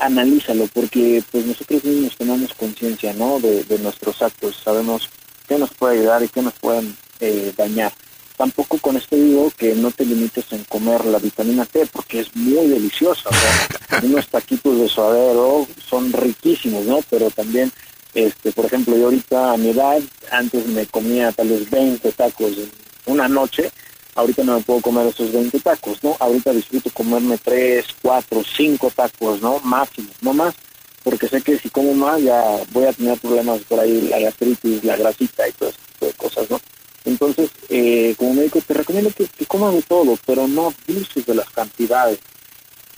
Analízalo, 0.01 0.67
porque 0.75 1.23
pues 1.31 1.47
nosotros 1.47 1.85
mismos 1.85 2.17
tomamos 2.17 2.53
conciencia, 2.55 3.12
¿no? 3.12 3.38
De, 3.38 3.79
nuestros 3.79 4.21
actos, 4.23 4.61
sabemos 4.65 5.09
qué 5.47 5.57
nos 5.57 5.73
puede 5.73 6.01
ayudar 6.01 6.21
y 6.25 6.29
qué 6.29 6.43
nos 6.43 6.55
pueden 6.55 6.97
eh, 7.21 7.53
dañar. 7.57 7.93
Tampoco 8.37 8.79
con 8.79 8.97
esto 8.97 9.15
digo 9.15 9.53
que 9.57 9.77
no 9.77 9.93
te 9.93 10.05
limites 10.05 10.53
en 10.53 10.65
comer 10.65 11.05
la 11.05 11.21
vitamina 11.21 11.65
T, 11.65 11.87
porque 11.93 12.19
es 12.19 12.35
muy 12.35 12.67
deliciosa. 12.67 13.31
unos 14.03 14.27
taquitos 14.27 14.81
de 14.81 14.88
suadero 14.88 15.69
son 15.88 16.12
riquísimos, 16.12 16.85
¿no? 16.85 17.03
Pero 17.09 17.31
también, 17.31 17.71
este, 18.15 18.51
por 18.51 18.65
ejemplo, 18.65 18.97
yo 18.97 19.05
ahorita 19.05 19.53
a 19.53 19.57
mi 19.57 19.71
edad, 19.71 20.01
antes 20.33 20.67
me 20.67 20.87
comía 20.87 21.31
tal 21.31 21.51
vez 21.51 21.71
20 21.71 22.11
tacos 22.11 22.51
en 22.59 22.69
una 23.07 23.29
noche, 23.29 23.71
ahorita 24.14 24.44
no 24.44 24.57
me 24.57 24.62
puedo 24.62 24.81
comer 24.81 25.07
esos 25.07 25.33
20 25.33 25.61
tacos, 25.61 26.03
¿no? 26.03 26.16
Ahorita 26.18 26.53
disfruto 26.53 26.90
comerme 26.90 27.38
3, 27.38 27.85
4, 28.03 28.42
5 28.57 28.90
tacos, 28.90 29.40
¿no? 29.40 29.59
Máximo, 29.61 30.09
no 30.20 30.33
más, 30.35 30.55
porque 31.03 31.29
sé 31.29 31.42
que 31.42 31.59
si 31.59 31.70
como 31.70 31.94
más 31.94 32.20
ya 32.22 32.42
voy 32.72 32.85
a 32.85 32.92
tener 32.92 33.18
problemas 33.18 33.61
por 33.62 33.81
ahí, 33.81 34.03
la 34.03 34.18
gastritis, 34.18 34.85
la 34.85 34.96
grasita 34.96 35.48
y 35.48 35.53
todo 35.53 35.68
ese 35.70 35.79
tipo 35.92 36.07
de 36.07 36.12
cosas, 36.12 36.51
¿no? 36.51 36.61
Entonces, 37.05 37.51
eh, 37.68 38.14
como 38.16 38.35
médico 38.35 38.61
te 38.61 38.75
recomiendo 38.75 39.11
que, 39.11 39.27
que 39.27 39.46
comas 39.46 39.75
de 39.75 39.83
todo, 39.83 40.16
pero 40.25 40.46
no 40.46 40.72
abuses 40.88 41.27
de 41.27 41.35
las 41.35 41.51
cantidades. 41.51 42.20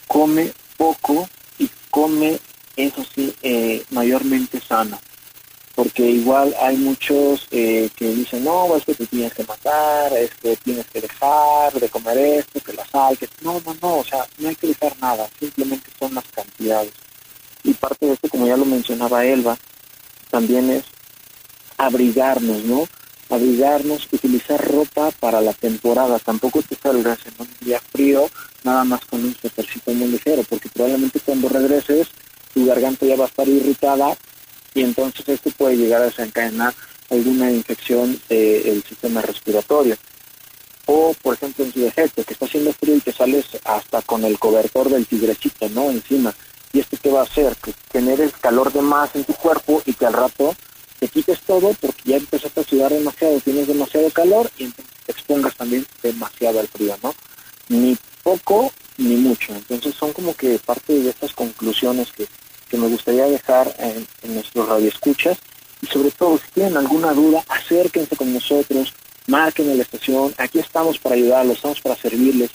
Come 0.06 0.52
poco 0.76 1.28
y 1.58 1.70
come, 1.90 2.38
eso 2.76 3.04
sí, 3.14 3.34
eh, 3.42 3.82
mayormente 3.90 4.60
sano 4.60 4.98
porque 5.74 6.08
igual 6.08 6.54
hay 6.60 6.76
muchos 6.76 7.48
eh, 7.50 7.90
que 7.96 8.14
dicen, 8.14 8.44
no, 8.44 8.76
es 8.76 8.84
que 8.84 8.94
te 8.94 9.06
tienes 9.06 9.34
que 9.34 9.44
matar, 9.44 10.12
es 10.12 10.30
que 10.36 10.56
tienes 10.56 10.86
que 10.86 11.00
dejar 11.00 11.72
de 11.72 11.88
comer 11.88 12.16
esto, 12.18 12.60
que 12.60 12.72
la 12.74 12.86
sal, 12.86 13.18
que 13.18 13.28
no, 13.42 13.60
no, 13.66 13.76
no, 13.82 13.96
o 13.98 14.04
sea, 14.04 14.24
no 14.38 14.48
hay 14.48 14.54
que 14.54 14.68
dejar 14.68 14.96
nada, 15.00 15.28
simplemente 15.38 15.90
son 15.98 16.14
las 16.14 16.24
cantidades. 16.32 16.92
Y 17.64 17.74
parte 17.74 18.06
de 18.06 18.12
esto, 18.12 18.28
como 18.28 18.46
ya 18.46 18.56
lo 18.56 18.64
mencionaba 18.64 19.24
Elba, 19.24 19.58
también 20.30 20.70
es 20.70 20.84
abrigarnos, 21.76 22.62
¿no? 22.64 22.86
Abrigarnos, 23.30 24.06
utilizar 24.12 24.64
ropa 24.64 25.10
para 25.18 25.40
la 25.40 25.54
temporada, 25.54 26.20
tampoco 26.20 26.62
te 26.62 26.76
salgas 26.76 27.18
en 27.26 27.34
un 27.38 27.48
día 27.60 27.80
frío, 27.80 28.30
nada 28.62 28.84
más 28.84 29.04
con 29.06 29.24
un 29.24 29.34
suétercito 29.34 29.92
muy 29.92 30.08
ligero, 30.08 30.44
porque 30.48 30.68
probablemente 30.68 31.18
cuando 31.20 31.48
regreses 31.48 32.08
tu 32.52 32.64
garganta 32.64 33.06
ya 33.06 33.16
va 33.16 33.24
a 33.24 33.28
estar 33.28 33.48
irritada 33.48 34.16
y 34.74 34.82
entonces 34.82 35.28
esto 35.28 35.50
puede 35.50 35.76
llegar 35.76 36.02
a 36.02 36.06
desencadenar 36.06 36.74
alguna 37.10 37.50
infección 37.50 38.20
del 38.28 38.82
sistema 38.82 39.22
respiratorio. 39.22 39.96
O, 40.86 41.14
por 41.22 41.34
ejemplo, 41.34 41.64
en 41.64 41.72
tu 41.72 41.80
defecto, 41.80 42.24
que 42.24 42.34
está 42.34 42.44
haciendo 42.44 42.72
frío 42.74 42.96
y 42.96 43.00
te 43.00 43.12
sales 43.12 43.46
hasta 43.64 44.02
con 44.02 44.24
el 44.24 44.38
cobertor 44.38 44.90
del 44.90 45.06
tigrecito, 45.06 45.68
¿no? 45.70 45.90
Encima. 45.90 46.34
¿Y 46.72 46.80
esto 46.80 46.98
qué 47.02 47.10
va 47.10 47.20
a 47.20 47.24
hacer? 47.24 47.56
Que 47.56 47.72
generes 47.92 48.32
calor 48.40 48.72
de 48.72 48.82
más 48.82 49.14
en 49.14 49.24
tu 49.24 49.32
cuerpo 49.34 49.80
y 49.86 49.94
que 49.94 50.06
al 50.06 50.12
rato 50.12 50.54
te 50.98 51.08
quites 51.08 51.40
todo 51.42 51.72
porque 51.80 52.02
ya 52.04 52.16
empezaste 52.16 52.60
a 52.60 52.64
sudar 52.64 52.92
demasiado, 52.92 53.40
tienes 53.40 53.66
demasiado 53.66 54.10
calor 54.10 54.50
y 54.58 54.64
entonces 54.64 54.94
te 55.06 55.12
expongas 55.12 55.56
también 55.56 55.86
demasiado 56.02 56.60
al 56.60 56.68
frío, 56.68 56.98
¿no? 57.02 57.14
Ni 57.68 57.96
poco 58.22 58.72
ni 58.98 59.16
mucho. 59.16 59.54
Entonces 59.54 59.94
son 59.94 60.12
como 60.12 60.34
que 60.34 60.58
parte 60.58 60.98
de 60.98 61.10
estas 61.10 61.32
conclusiones 61.32 62.10
que 62.12 62.26
que 62.74 62.80
me 62.80 62.88
gustaría 62.88 63.26
dejar 63.26 63.72
en, 63.78 64.04
en 64.24 64.34
nuestros 64.34 64.68
radioescuchas. 64.68 65.38
Y 65.80 65.86
sobre 65.86 66.10
todo, 66.10 66.38
si 66.38 66.50
tienen 66.54 66.76
alguna 66.76 67.12
duda, 67.12 67.44
acérquense 67.46 68.16
con 68.16 68.34
nosotros, 68.34 68.92
marquen 69.28 69.76
la 69.76 69.82
estación. 69.84 70.34
Aquí 70.38 70.58
estamos 70.58 70.98
para 70.98 71.14
ayudarlos, 71.14 71.58
estamos 71.58 71.80
para 71.80 71.94
servirles. 71.94 72.50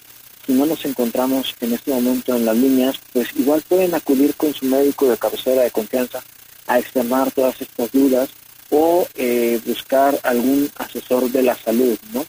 Si 0.45 0.51
no 0.51 0.65
nos 0.65 0.84
encontramos 0.84 1.55
en 1.62 1.73
este 1.73 1.91
momento 1.91 2.36
en 2.36 2.45
las 2.45 2.58
líneas, 2.58 2.99
pues 3.13 3.29
igual 3.36 3.63
pueden 3.65 3.95
acudir 3.95 4.36
con 4.36 4.53
su 4.53 4.65
médico 4.65 5.10
de 5.10 5.17
cabecera 5.17 5.62
de 5.62 5.71
confianza 5.71 6.21
a 6.67 6.79
externar 6.79 7.32
todas 7.32 7.62
estas 7.62 7.89
dudas 7.93 8.29
o 8.71 9.08
eh, 9.15 9.62
buscar 9.65 10.19
algún 10.23 10.69
asesor 10.75 11.32
de 11.32 11.43
la 11.43 11.55
salud, 11.55 11.97
¿no? 12.12 12.25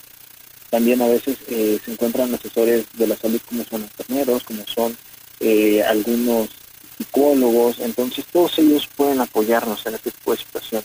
También 0.70 1.02
a 1.02 1.08
veces 1.08 1.38
eh, 1.48 1.80
se 1.84 1.90
encuentran 1.90 2.32
asesores 2.32 2.86
de 2.92 3.06
la 3.08 3.16
salud 3.16 3.40
como 3.48 3.64
son 3.64 3.82
enfermeros, 3.82 4.44
como 4.44 4.64
son 4.66 4.96
eh, 5.40 5.82
algunos 5.82 6.59
psicólogos, 7.00 7.78
entonces 7.80 8.24
todos 8.30 8.58
ellos 8.58 8.86
pueden 8.94 9.20
apoyarnos 9.20 9.84
en 9.86 9.94
este 9.94 10.10
tipo 10.10 10.32
de 10.32 10.38
situación. 10.38 10.82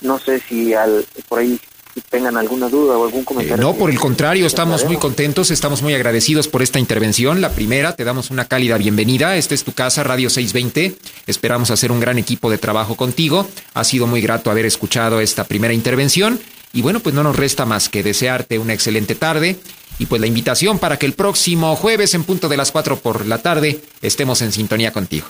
No 0.00 0.18
sé 0.18 0.40
si 0.48 0.72
al, 0.72 1.04
por 1.28 1.40
ahí 1.40 1.60
tengan 2.08 2.36
alguna 2.38 2.68
duda 2.68 2.96
o 2.96 3.04
algún 3.04 3.20
eh, 3.20 3.24
comentario. 3.24 3.62
no, 3.62 3.74
por 3.74 3.90
el 3.90 3.98
contrario, 3.98 4.46
estamos 4.46 4.86
muy 4.86 4.96
contentos, 4.96 5.50
estamos 5.50 5.82
muy 5.82 5.92
agradecidos 5.92 6.48
por 6.48 6.62
esta 6.62 6.78
intervención. 6.78 7.42
La 7.42 7.50
primera, 7.50 7.94
te 7.94 8.04
damos 8.04 8.30
una 8.30 8.46
cálida 8.46 8.78
bienvenida. 8.78 9.36
Esta 9.36 9.54
es 9.54 9.64
tu 9.64 9.72
casa, 9.72 10.02
Radio 10.02 10.30
620. 10.30 10.96
Esperamos 11.26 11.70
hacer 11.70 11.92
un 11.92 12.00
gran 12.00 12.18
equipo 12.18 12.50
de 12.50 12.56
trabajo 12.56 12.96
contigo. 12.96 13.46
Ha 13.74 13.84
sido 13.84 14.06
muy 14.06 14.22
grato 14.22 14.50
haber 14.50 14.64
escuchado 14.64 15.20
esta 15.20 15.44
primera 15.44 15.74
intervención. 15.74 16.40
Y 16.72 16.80
bueno, 16.80 17.00
pues 17.00 17.14
no 17.14 17.22
nos 17.22 17.36
resta 17.36 17.66
más 17.66 17.90
que 17.90 18.02
desearte 18.02 18.58
una 18.58 18.72
excelente 18.72 19.14
tarde 19.14 19.58
y 19.98 20.06
pues 20.06 20.20
la 20.20 20.26
invitación 20.26 20.78
para 20.78 20.98
que 20.98 21.06
el 21.06 21.12
próximo 21.12 21.76
jueves 21.76 22.14
en 22.14 22.24
punto 22.24 22.48
de 22.48 22.56
las 22.56 22.72
4 22.72 22.98
por 23.00 23.26
la 23.26 23.38
tarde 23.38 23.80
estemos 24.00 24.42
en 24.42 24.52
sintonía 24.52 24.92
contigo. 24.92 25.26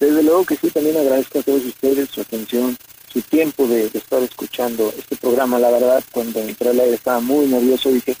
Desde 0.00 0.22
luego 0.22 0.44
que 0.44 0.56
sí, 0.56 0.68
también 0.70 0.96
agradezco 0.96 1.38
a 1.38 1.42
todos 1.42 1.64
ustedes 1.64 2.08
su 2.10 2.22
atención, 2.22 2.76
su 3.12 3.20
tiempo 3.22 3.66
de, 3.68 3.86
estar 3.86 4.20
escuchando 4.22 4.92
este 4.98 5.14
programa. 5.16 5.60
La 5.60 5.70
verdad, 5.70 6.02
cuando 6.10 6.40
entré 6.40 6.70
al 6.70 6.80
aire 6.80 6.96
estaba 6.96 7.20
muy 7.20 7.46
nervioso, 7.46 7.88
dije, 7.90 8.16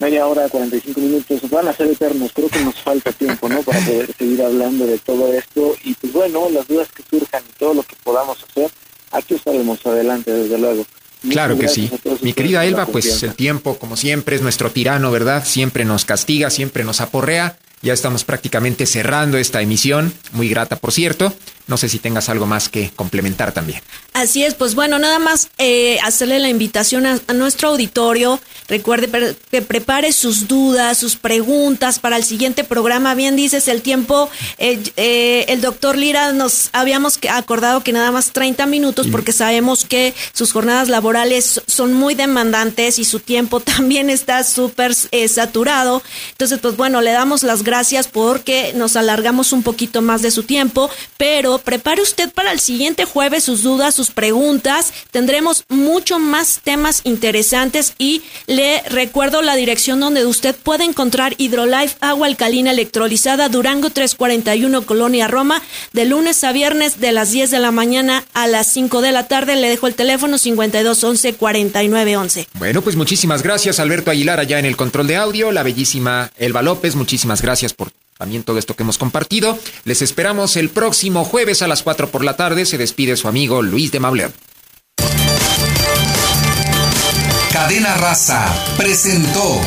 media 0.00 0.26
hora, 0.26 0.48
45 0.48 1.00
minutos, 1.00 1.48
van 1.48 1.68
a 1.68 1.72
ser 1.72 1.88
eternos, 1.88 2.32
creo 2.34 2.48
que 2.48 2.64
nos 2.64 2.74
falta 2.82 3.12
tiempo, 3.12 3.48
¿no? 3.48 3.62
Para 3.62 3.78
poder 3.80 4.12
seguir 4.18 4.42
hablando 4.42 4.84
de 4.84 4.98
todo 4.98 5.32
esto 5.32 5.76
y 5.84 5.94
pues 5.94 6.12
bueno, 6.12 6.48
las 6.50 6.66
dudas 6.66 6.88
que 6.90 7.04
surjan 7.08 7.44
y 7.48 7.58
todo 7.58 7.74
lo 7.74 7.82
que 7.84 7.94
podamos 8.02 8.42
hacer, 8.42 8.70
aquí 9.12 9.34
estaremos 9.34 9.86
adelante, 9.86 10.32
desde 10.32 10.58
luego. 10.58 10.84
Claro 11.28 11.58
que 11.58 11.68
sí. 11.68 11.90
Mi 12.22 12.32
querida 12.32 12.64
Elba, 12.64 12.86
pues 12.86 13.22
el 13.22 13.34
tiempo, 13.34 13.78
como 13.78 13.96
siempre, 13.96 14.36
es 14.36 14.42
nuestro 14.42 14.70
tirano, 14.70 15.10
¿verdad? 15.10 15.44
Siempre 15.44 15.84
nos 15.84 16.04
castiga, 16.04 16.50
siempre 16.50 16.84
nos 16.84 17.00
aporrea. 17.00 17.56
Ya 17.82 17.94
estamos 17.94 18.24
prácticamente 18.24 18.84
cerrando 18.84 19.38
esta 19.38 19.62
emisión, 19.62 20.12
muy 20.32 20.48
grata 20.48 20.76
por 20.76 20.92
cierto. 20.92 21.32
No 21.70 21.76
sé 21.76 21.88
si 21.88 22.00
tengas 22.00 22.28
algo 22.28 22.46
más 22.46 22.68
que 22.68 22.90
complementar 22.96 23.52
también. 23.52 23.80
Así 24.12 24.42
es, 24.44 24.54
pues 24.54 24.74
bueno, 24.74 24.98
nada 24.98 25.20
más 25.20 25.50
eh, 25.58 26.00
hacerle 26.02 26.40
la 26.40 26.48
invitación 26.48 27.06
a, 27.06 27.20
nuestro 27.32 27.68
auditorio. 27.68 28.40
Recuerde 28.66 29.36
que 29.52 29.62
prepare 29.62 30.12
sus 30.12 30.48
dudas, 30.48 30.98
sus 30.98 31.14
preguntas 31.14 32.00
para 32.00 32.16
el 32.16 32.24
siguiente 32.24 32.64
programa. 32.64 33.14
Bien 33.14 33.36
dices, 33.36 33.68
el 33.68 33.82
tiempo, 33.82 34.28
eh, 34.58 34.82
eh, 34.96 35.44
el 35.46 35.60
doctor 35.60 35.96
Lira 35.96 36.32
nos 36.32 36.70
habíamos 36.72 37.20
acordado 37.30 37.84
que 37.84 37.92
nada 37.92 38.10
más 38.10 38.32
30 38.32 38.66
minutos 38.66 39.06
porque 39.06 39.30
sabemos 39.30 39.84
que 39.84 40.12
sus 40.32 40.50
jornadas 40.50 40.88
laborales 40.88 41.62
son 41.68 41.92
muy 41.92 42.16
demandantes 42.16 42.98
y 42.98 43.04
su 43.04 43.20
tiempo 43.20 43.60
también 43.60 44.10
está 44.10 44.42
súper 44.42 44.92
saturado. 44.92 46.02
Entonces, 46.32 46.58
pues 46.58 46.76
bueno, 46.76 47.00
le 47.00 47.12
damos 47.12 47.44
las 47.44 47.62
gracias 47.62 48.08
porque 48.08 48.72
nos 48.74 48.96
alargamos 48.96 49.52
un 49.52 49.62
poquito 49.62 50.02
más 50.02 50.20
de 50.20 50.32
su 50.32 50.42
tiempo, 50.42 50.90
pero 51.16 51.59
prepare 51.60 52.02
usted 52.02 52.30
para 52.32 52.52
el 52.52 52.60
siguiente 52.60 53.04
jueves 53.04 53.44
sus 53.44 53.62
dudas, 53.62 53.94
sus 53.94 54.10
preguntas. 54.10 54.92
Tendremos 55.10 55.64
mucho 55.68 56.18
más 56.18 56.60
temas 56.62 57.00
interesantes 57.04 57.94
y 57.98 58.22
le 58.46 58.82
recuerdo 58.82 59.42
la 59.42 59.56
dirección 59.56 60.00
donde 60.00 60.26
usted 60.26 60.54
puede 60.54 60.84
encontrar 60.84 61.34
Hidrolife 61.38 61.96
agua 62.00 62.26
alcalina 62.26 62.70
electrolizada 62.70 63.48
Durango 63.48 63.90
341 63.90 64.82
Colonia 64.82 65.28
Roma 65.28 65.62
de 65.92 66.04
lunes 66.04 66.42
a 66.44 66.52
viernes 66.52 67.00
de 67.00 67.12
las 67.12 67.30
10 67.30 67.50
de 67.50 67.58
la 67.58 67.70
mañana 67.70 68.24
a 68.34 68.46
las 68.46 68.72
5 68.72 69.00
de 69.00 69.12
la 69.12 69.28
tarde. 69.28 69.56
Le 69.56 69.68
dejo 69.68 69.86
el 69.86 69.94
teléfono 69.94 70.38
5211 70.38 71.34
4911. 71.34 72.48
Bueno, 72.54 72.82
pues 72.82 72.96
muchísimas 72.96 73.42
gracias 73.42 73.80
Alberto 73.80 74.10
Aguilar 74.10 74.40
allá 74.40 74.58
en 74.58 74.66
el 74.66 74.76
control 74.76 75.06
de 75.06 75.16
audio, 75.16 75.52
la 75.52 75.62
bellísima 75.62 76.30
Elba 76.36 76.62
López, 76.62 76.96
muchísimas 76.96 77.42
gracias 77.42 77.74
por 77.74 77.90
también 78.20 78.42
todo 78.42 78.58
esto 78.58 78.76
que 78.76 78.82
hemos 78.82 78.98
compartido. 78.98 79.58
Les 79.84 80.02
esperamos 80.02 80.56
el 80.56 80.68
próximo 80.68 81.24
jueves 81.24 81.62
a 81.62 81.66
las 81.66 81.82
4 81.82 82.10
por 82.10 82.22
la 82.22 82.36
tarde. 82.36 82.66
Se 82.66 82.76
despide 82.76 83.16
su 83.16 83.28
amigo 83.28 83.62
Luis 83.62 83.92
de 83.92 83.98
Mauleón. 83.98 84.34
Cadena 87.50 87.94
Raza 87.94 88.46
presentó 88.76 89.58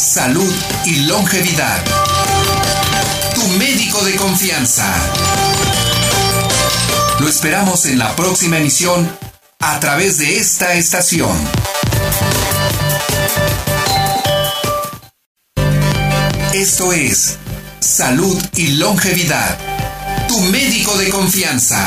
Salud 0.00 0.50
y 0.86 1.00
Longevidad. 1.00 1.84
Tu 3.34 3.46
médico 3.58 4.02
de 4.06 4.16
confianza. 4.16 4.94
Lo 7.20 7.28
esperamos 7.28 7.84
en 7.84 7.98
la 7.98 8.16
próxima 8.16 8.56
emisión 8.56 9.06
a 9.60 9.78
través 9.78 10.16
de 10.16 10.38
esta 10.38 10.72
estación. 10.72 11.36
Esto 16.56 16.90
es 16.90 17.36
Salud 17.80 18.42
y 18.56 18.78
Longevidad. 18.78 19.58
Tu 20.26 20.40
médico 20.40 20.96
de 20.96 21.10
confianza. 21.10 21.86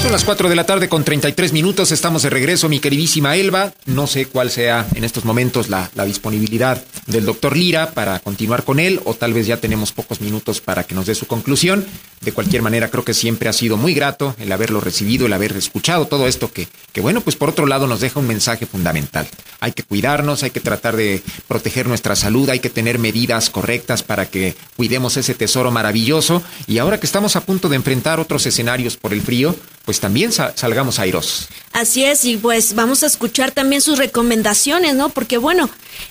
Son 0.00 0.12
las 0.12 0.24
4 0.24 0.48
de 0.48 0.56
la 0.56 0.64
tarde 0.64 0.88
con 0.88 1.04
33 1.04 1.52
minutos. 1.52 1.92
Estamos 1.92 2.22
de 2.22 2.30
regreso, 2.30 2.70
mi 2.70 2.80
queridísima 2.80 3.36
Elba. 3.36 3.74
No 3.84 4.06
sé 4.06 4.24
cuál 4.24 4.50
sea 4.50 4.86
en 4.94 5.04
estos 5.04 5.26
momentos 5.26 5.68
la, 5.68 5.90
disponibilidad 6.06 6.82
del 7.06 7.26
doctor 7.26 7.54
Lira 7.54 7.90
para 7.90 8.18
continuar 8.20 8.64
con 8.64 8.80
él, 8.80 9.02
o 9.04 9.12
tal 9.12 9.34
vez 9.34 9.46
ya 9.46 9.58
tenemos 9.58 9.92
pocos 9.92 10.22
minutos 10.22 10.62
para 10.62 10.84
que 10.84 10.94
nos 10.94 11.04
dé 11.04 11.14
su 11.14 11.26
conclusión. 11.26 11.84
De 12.22 12.32
cualquier 12.32 12.62
manera, 12.62 12.88
creo 12.88 13.04
que 13.04 13.12
siempre 13.12 13.50
ha 13.50 13.52
sido 13.52 13.76
muy 13.76 13.92
grato 13.92 14.34
el 14.38 14.50
haberlo 14.52 14.80
recibido, 14.80 15.26
el 15.26 15.34
haber 15.34 15.52
escuchado 15.52 16.06
todo 16.06 16.26
esto 16.28 16.50
que, 16.50 16.66
que 16.92 17.02
bueno, 17.02 17.20
pues 17.20 17.36
por 17.36 17.50
otro 17.50 17.66
lado 17.66 17.86
nos 17.86 18.00
deja 18.00 18.20
un 18.20 18.26
mensaje 18.26 18.64
fundamental. 18.64 19.28
Hay 19.60 19.72
que 19.72 19.82
cuidarnos, 19.82 20.42
hay 20.42 20.50
que 20.50 20.60
tratar 20.60 20.96
de 20.96 21.22
proteger 21.46 21.86
nuestra 21.86 22.16
salud, 22.16 22.48
hay 22.48 22.60
que 22.60 22.70
tener 22.70 22.98
medidas 22.98 23.50
correctas 23.50 24.02
para 24.02 24.26
que 24.26 24.54
cuidemos 24.76 25.18
ese 25.18 25.34
tesoro 25.34 25.70
maravilloso. 25.70 26.42
Y 26.66 26.78
ahora 26.78 26.98
que 26.98 27.06
estamos 27.06 27.36
a 27.36 27.42
punto 27.42 27.68
de 27.68 27.76
enfrentar 27.76 28.18
otros 28.18 28.46
escenarios 28.46 28.96
por 28.96 29.12
el 29.12 29.20
frío, 29.20 29.54
pues 29.90 29.98
también 29.98 30.30
salgamos 30.30 31.00
airosos. 31.00 31.48
Así 31.72 32.04
es, 32.04 32.24
y 32.24 32.36
pues 32.36 32.76
vamos 32.76 33.02
a 33.02 33.08
escuchar 33.08 33.50
también 33.50 33.82
sus 33.82 33.98
recomendaciones, 33.98 34.94
¿no? 34.94 35.08
Porque 35.08 35.36
bueno, 35.36 35.68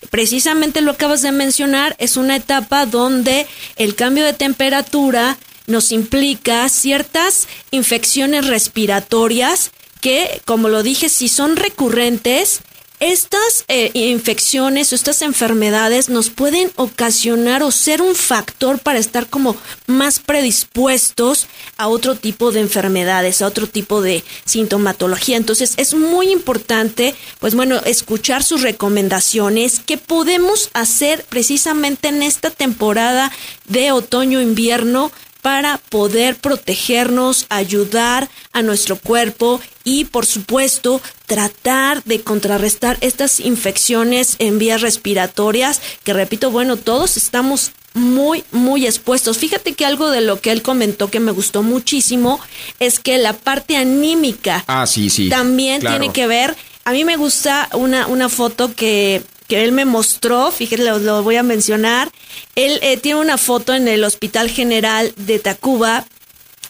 precisamente 0.10 0.82
lo 0.82 0.92
acabas 0.92 1.22
de 1.22 1.32
mencionar, 1.32 1.96
es 1.98 2.18
una 2.18 2.36
etapa 2.36 2.86
donde 2.86 3.48
el 3.78 3.96
cambio 3.96 4.26
de 4.26 4.34
temperatura 4.34 5.38
nos 5.66 5.94
implica 5.94 6.68
ciertas 6.68 7.48
infecciones 7.72 8.48
respiratorias 8.48 9.72
que, 10.02 10.42
como 10.44 10.68
lo 10.68 10.84
dije, 10.84 11.08
si 11.08 11.30
son 11.30 11.56
recurrentes, 11.56 12.60
estas 13.00 13.66
eh, 13.68 13.92
infecciones 13.94 14.92
o 14.92 14.96
estas 14.96 15.22
enfermedades 15.22 16.10
nos 16.10 16.30
pueden 16.30 16.72
ocasionar 16.76 17.64
o 17.64 17.72
ser 17.72 18.02
un 18.02 18.16
factor 18.16 18.80
para 18.80 19.00
estar 19.00 19.28
como 19.28 19.56
más 19.88 20.20
predispuestos 20.20 21.48
a 21.78 21.88
otro 21.88 22.16
tipo 22.16 22.52
de 22.52 22.60
enfermedades, 22.60 23.42
a 23.42 23.48
otro 23.48 23.68
tipo 23.68 24.02
de 24.02 24.24
sintomatología. 24.46 25.38
Entonces 25.38 25.74
es 25.78 25.94
muy 25.94 26.30
importante, 26.32 27.16
pues 27.40 27.56
bueno, 27.56 27.80
escuchar 27.86 28.44
sus 28.44 28.62
recomendaciones, 28.62 29.82
qué 29.86 29.98
podemos 29.98 30.70
hacer 30.74 31.26
precisamente 31.30 32.10
en 32.10 32.22
esta 32.24 32.50
temporada 32.50 33.32
de 33.68 33.92
otoño-invierno 33.92 35.12
para 35.42 35.78
poder 35.78 36.36
protegernos, 36.36 37.46
ayudar 37.50 38.30
a 38.52 38.62
nuestro 38.62 38.98
cuerpo 38.98 39.62
y, 39.84 40.06
por 40.06 40.26
supuesto, 40.26 41.02
tratar 41.26 42.04
de 42.04 42.22
contrarrestar 42.22 42.98
estas 43.02 43.40
infecciones 43.40 44.36
en 44.40 44.60
vías 44.60 44.82
respiratorias, 44.82 45.82
que 46.04 46.14
repito, 46.14 46.52
bueno, 46.52 46.78
todos 46.78 47.18
estamos 47.18 47.72
muy, 47.94 48.44
muy 48.52 48.86
expuestos. 48.86 49.38
Fíjate 49.38 49.74
que 49.74 49.86
algo 49.86 50.10
de 50.10 50.22
lo 50.22 50.42
que 50.42 50.52
él 50.52 50.62
comentó 50.62 51.10
que 51.10 51.20
me 51.20 51.32
gustó 51.32 51.64
muchísimo 51.64 52.40
es 52.80 53.00
que 53.00 53.18
la 53.18 53.34
parte 53.34 53.78
anímica 53.78 54.64
ah, 54.68 54.86
sí, 54.86 55.10
sí, 55.10 55.30
también 55.30 55.82
tiene 55.82 56.12
que 56.12 56.28
ver. 56.28 56.56
A 56.86 56.92
mí 56.92 57.04
me 57.04 57.18
gusta 57.18 57.70
una, 57.74 58.08
una 58.08 58.30
foto 58.30 58.74
que 58.74 59.24
que 59.50 59.64
él 59.64 59.72
me 59.72 59.84
mostró, 59.84 60.52
fíjense, 60.52 61.00
lo, 61.00 61.24
voy 61.24 61.36
a 61.36 61.44
mencionar. 61.44 62.12
Él 62.56 62.80
eh, 62.84 62.98
tiene 62.98 63.20
una 63.20 63.38
foto 63.38 63.74
en 63.74 63.88
el 63.88 64.04
Hospital 64.04 64.50
General 64.50 65.12
de 65.18 65.40
Tacuba 65.40 66.06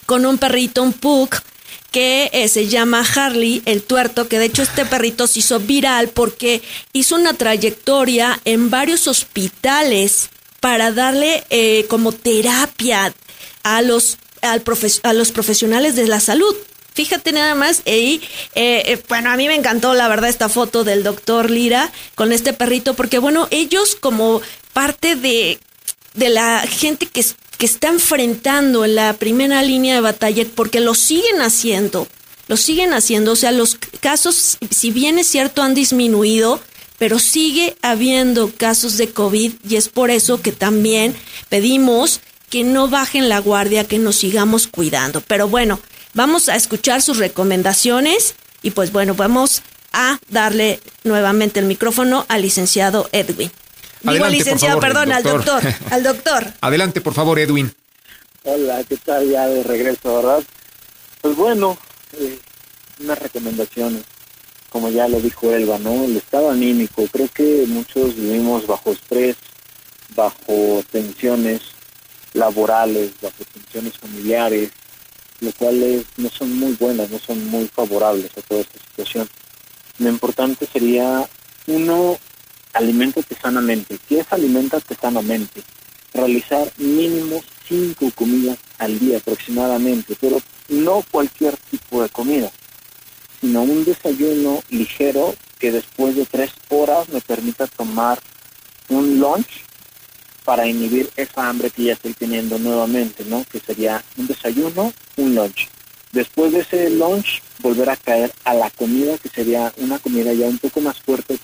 con 0.05 0.25
un 0.25 0.37
perrito, 0.37 0.81
un 0.81 0.93
pug, 0.93 1.29
que 1.91 2.29
eh, 2.31 2.47
se 2.47 2.67
llama 2.67 3.05
Harley, 3.15 3.61
el 3.65 3.83
tuerto, 3.83 4.29
que 4.29 4.39
de 4.39 4.45
hecho 4.45 4.63
este 4.63 4.85
perrito 4.85 5.27
se 5.27 5.39
hizo 5.39 5.59
viral 5.59 6.07
porque 6.07 6.61
hizo 6.93 7.15
una 7.15 7.33
trayectoria 7.33 8.39
en 8.45 8.69
varios 8.69 9.07
hospitales 9.07 10.29
para 10.61 10.93
darle 10.93 11.43
eh, 11.49 11.85
como 11.89 12.13
terapia 12.13 13.13
a 13.63 13.81
los, 13.81 14.17
a 14.41 15.13
los 15.13 15.31
profesionales 15.31 15.95
de 15.97 16.07
la 16.07 16.21
salud. 16.21 16.55
Fíjate 16.99 17.31
nada 17.31 17.55
más, 17.55 17.81
y 17.85 18.19
eh, 18.55 18.83
eh, 18.85 19.01
bueno, 19.07 19.31
a 19.31 19.37
mí 19.37 19.47
me 19.47 19.55
encantó 19.55 19.93
la 19.93 20.09
verdad 20.09 20.29
esta 20.29 20.49
foto 20.49 20.83
del 20.83 21.01
doctor 21.01 21.49
Lira 21.49 21.89
con 22.13 22.33
este 22.33 22.51
perrito, 22.51 22.93
porque 22.93 23.19
bueno, 23.19 23.47
ellos 23.51 23.95
como 23.95 24.41
parte 24.73 25.15
de, 25.15 25.59
de 26.15 26.27
la 26.27 26.59
gente 26.67 27.05
que, 27.05 27.23
que 27.57 27.65
está 27.65 27.87
enfrentando 27.87 28.83
en 28.83 28.95
la 28.95 29.13
primera 29.13 29.63
línea 29.63 29.95
de 29.95 30.01
batalla, 30.01 30.43
porque 30.53 30.81
lo 30.81 30.93
siguen 30.93 31.41
haciendo, 31.41 32.05
lo 32.49 32.57
siguen 32.57 32.91
haciendo, 32.91 33.31
o 33.31 33.37
sea, 33.37 33.53
los 33.53 33.77
casos, 34.01 34.57
si 34.69 34.91
bien 34.91 35.19
es 35.19 35.27
cierto, 35.27 35.61
han 35.61 35.75
disminuido, 35.75 36.59
pero 36.97 37.17
sigue 37.17 37.77
habiendo 37.81 38.51
casos 38.51 38.97
de 38.97 39.07
COVID 39.07 39.53
y 39.69 39.77
es 39.77 39.87
por 39.87 40.11
eso 40.11 40.41
que 40.41 40.51
también 40.51 41.15
pedimos 41.47 42.19
que 42.49 42.65
no 42.65 42.89
bajen 42.89 43.29
la 43.29 43.39
guardia, 43.39 43.85
que 43.85 43.99
nos 43.99 44.17
sigamos 44.17 44.67
cuidando. 44.67 45.21
Pero 45.21 45.47
bueno, 45.47 45.79
Vamos 46.13 46.49
a 46.49 46.55
escuchar 46.55 47.01
sus 47.01 47.17
recomendaciones 47.17 48.35
y 48.61 48.71
pues 48.71 48.91
bueno, 48.91 49.13
vamos 49.13 49.61
a 49.93 50.19
darle 50.29 50.79
nuevamente 51.03 51.59
el 51.59 51.65
micrófono 51.65 52.25
al 52.29 52.41
licenciado 52.41 53.09
Edwin. 53.11 53.51
Digo 54.01 54.27
licenciado, 54.27 54.79
perdón, 54.79 55.11
al 55.11 55.23
doctor, 55.23 55.61
al 55.91 56.03
doctor. 56.03 56.53
Adelante, 56.61 57.01
por 57.01 57.13
favor, 57.13 57.37
Edwin. 57.37 57.71
Hola, 58.43 58.83
¿qué 58.87 58.97
tal? 58.97 59.29
Ya 59.29 59.47
de 59.47 59.63
regreso, 59.63 60.15
¿verdad? 60.15 60.43
Pues 61.21 61.35
bueno, 61.35 61.77
eh, 62.17 62.39
unas 63.01 63.19
recomendaciones, 63.19 64.03
como 64.69 64.89
ya 64.89 65.07
lo 65.07 65.19
dijo 65.19 65.51
Elba, 65.51 65.77
¿no? 65.77 66.05
El 66.05 66.17
estado 66.17 66.49
anímico, 66.49 67.05
creo 67.11 67.27
que 67.27 67.65
muchos 67.67 68.15
vivimos 68.15 68.65
bajo 68.65 68.93
estrés, 68.93 69.35
bajo 70.15 70.83
tensiones 70.89 71.61
laborales, 72.33 73.11
bajo 73.21 73.43
tensiones 73.53 73.97
familiares, 73.97 74.71
lo 75.41 75.51
cual 75.53 76.05
no 76.17 76.29
son 76.29 76.57
muy 76.57 76.73
buenas, 76.73 77.09
no 77.09 77.19
son 77.19 77.45
muy 77.47 77.67
favorables 77.67 78.31
a 78.37 78.41
toda 78.41 78.61
esta 78.61 78.79
situación. 78.79 79.29
Lo 79.99 80.09
importante 80.09 80.67
sería, 80.71 81.27
uno, 81.67 82.17
alimentate 82.73 83.35
sanamente. 83.35 83.99
¿Qué 84.07 84.19
es 84.19 84.27
alimentate 84.31 84.95
sanamente? 84.95 85.61
Realizar 86.13 86.71
mínimo 86.77 87.41
cinco 87.67 88.11
comidas 88.15 88.57
al 88.77 88.97
día 88.99 89.17
aproximadamente, 89.17 90.15
pero 90.19 90.41
no 90.69 91.03
cualquier 91.11 91.57
tipo 91.57 92.01
de 92.01 92.09
comida, 92.09 92.51
sino 93.41 93.63
un 93.63 93.85
desayuno 93.85 94.63
ligero 94.69 95.35
que 95.59 95.71
después 95.71 96.15
de 96.15 96.25
tres 96.25 96.51
horas 96.69 97.09
me 97.09 97.21
permita 97.21 97.67
tomar 97.67 98.19
un 98.87 99.19
lunch 99.19 99.68
para 100.49 100.65
inhibir 100.65 101.11
esa 101.15 101.47
hambre 101.47 101.69
que 101.69 101.83
ya 101.83 101.93
estoy 101.93 102.15
teniendo 102.15 102.57
nuevamente, 102.57 103.23
¿no? 103.23 103.45
Que 103.51 103.59
sería 103.59 104.03
un 104.17 104.25
desayuno, 104.25 104.91
un 105.17 105.35
lunch. 105.35 105.69
Después 106.11 106.51
de 106.51 106.61
ese 106.61 106.89
lunch, 106.89 107.43
volver 107.59 107.87
a 107.91 107.95
caer 107.95 108.33
a 108.45 108.55
la 108.55 108.71
comida, 108.71 109.19
que 109.19 109.29
sería 109.29 109.71
una 109.77 109.99
comida 109.99 110.33
ya 110.33 110.47
un 110.47 110.57
poco 110.57 110.81
más 110.81 110.99
fuerte 111.01 111.37